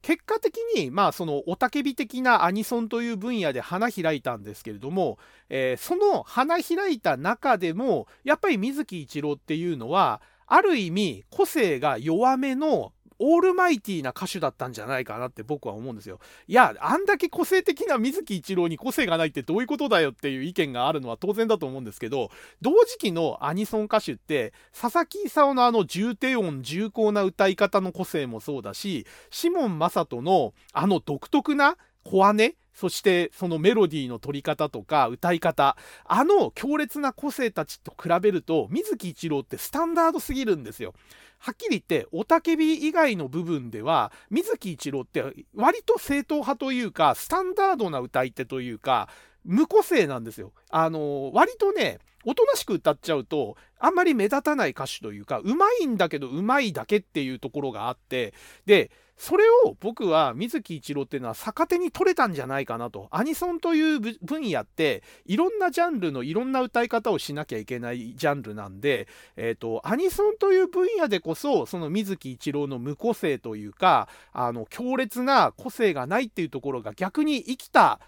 [0.00, 5.18] 結果的にまあその雄たけび的なアニソンという分野で花開いたんですけれども、
[5.50, 16.18] えー、その花開いた中でもやっぱり水木一郎っていうのはある意味個性が弱めのオールマイティーな歌手だったんじゃないかなって僕は思うんですよ。
[16.46, 22.30] いや、あんだけ個性的な水木一郎に個性がないってどういうことだよっていう意見があるのは当然だと思うんですけど、
[22.60, 40.94] 同時期のアニソン歌手って、佐々木勲のあの重低音重厚な歌い方の個性もそうだし、シモン・マサトのあの独特な小姉そしてそのメロディーの取り方とか歌い方あの強烈な個性たちと比べると水木一郎ってスタンダードすぎるんですよ。
[41.38, 45.22] はっきり言って雄たけび以外の部分では水木一郎って
[45.54, 49.08] 割と正統派というかスタンダードな歌い手というか
[49.44, 50.52] 無個性なんですよ。
[50.70, 58.32] あの割とねおとなしく歌っちゃうとあんまり目立たない歌手というかうまいんだけどうまいだけっていうところがあって
[58.66, 78.00] でそれを僕は水木一郎っていうのは逆手に取れたんじゃないかなとアニソンという分野っていろんなジャンルのいろんな歌い方をしなきゃいけないジャンルなんで、えーと、アニソンという分野でこそその水木一郎の無個性というかあの強烈な個性がないっていうところが逆に生きた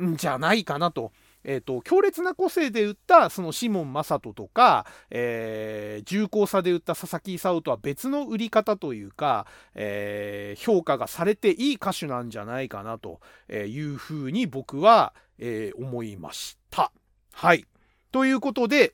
[0.00, 1.12] んじゃないかなと。
[1.44, 13.20] えーと、強烈な個性で打ったそのシモン・マサトとか、えー、重厚さで打った佐々木功とは別の売り方というか、えー、評価がされていい歌手なんじゃないかなと
[13.50, 16.92] いうふうに僕は、えー、思いました。
[17.32, 17.64] はい。
[18.10, 18.92] ということで、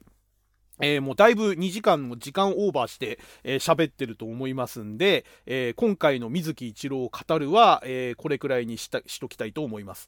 [0.80, 10.06] えー、もうだいぶ2時間も時間オーバーして喋、えー、ってると思いますんで、えー、今回の水木一郎を語るは、えこれくらいにしたしときたいと思います。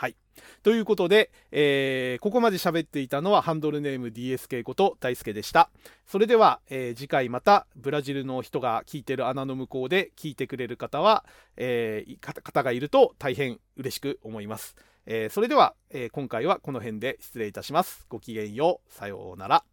[0.00, 0.16] はい。
[0.62, 5.68] ということで、えここまで喋っていたのはハンドルネーム DSK こと大輔でした。
[6.06, 11.26] それでは、え次回またブラジルの人が聞いてる穴の向こうで聞いてくれる方は、
[11.58, 14.74] え方がいると大変嬉しく思います。
[15.04, 18.06] えそれでは、え今回はこの辺で失礼いたします。
[18.08, 18.94] ごきげんよう。
[18.94, 19.64] さようなら。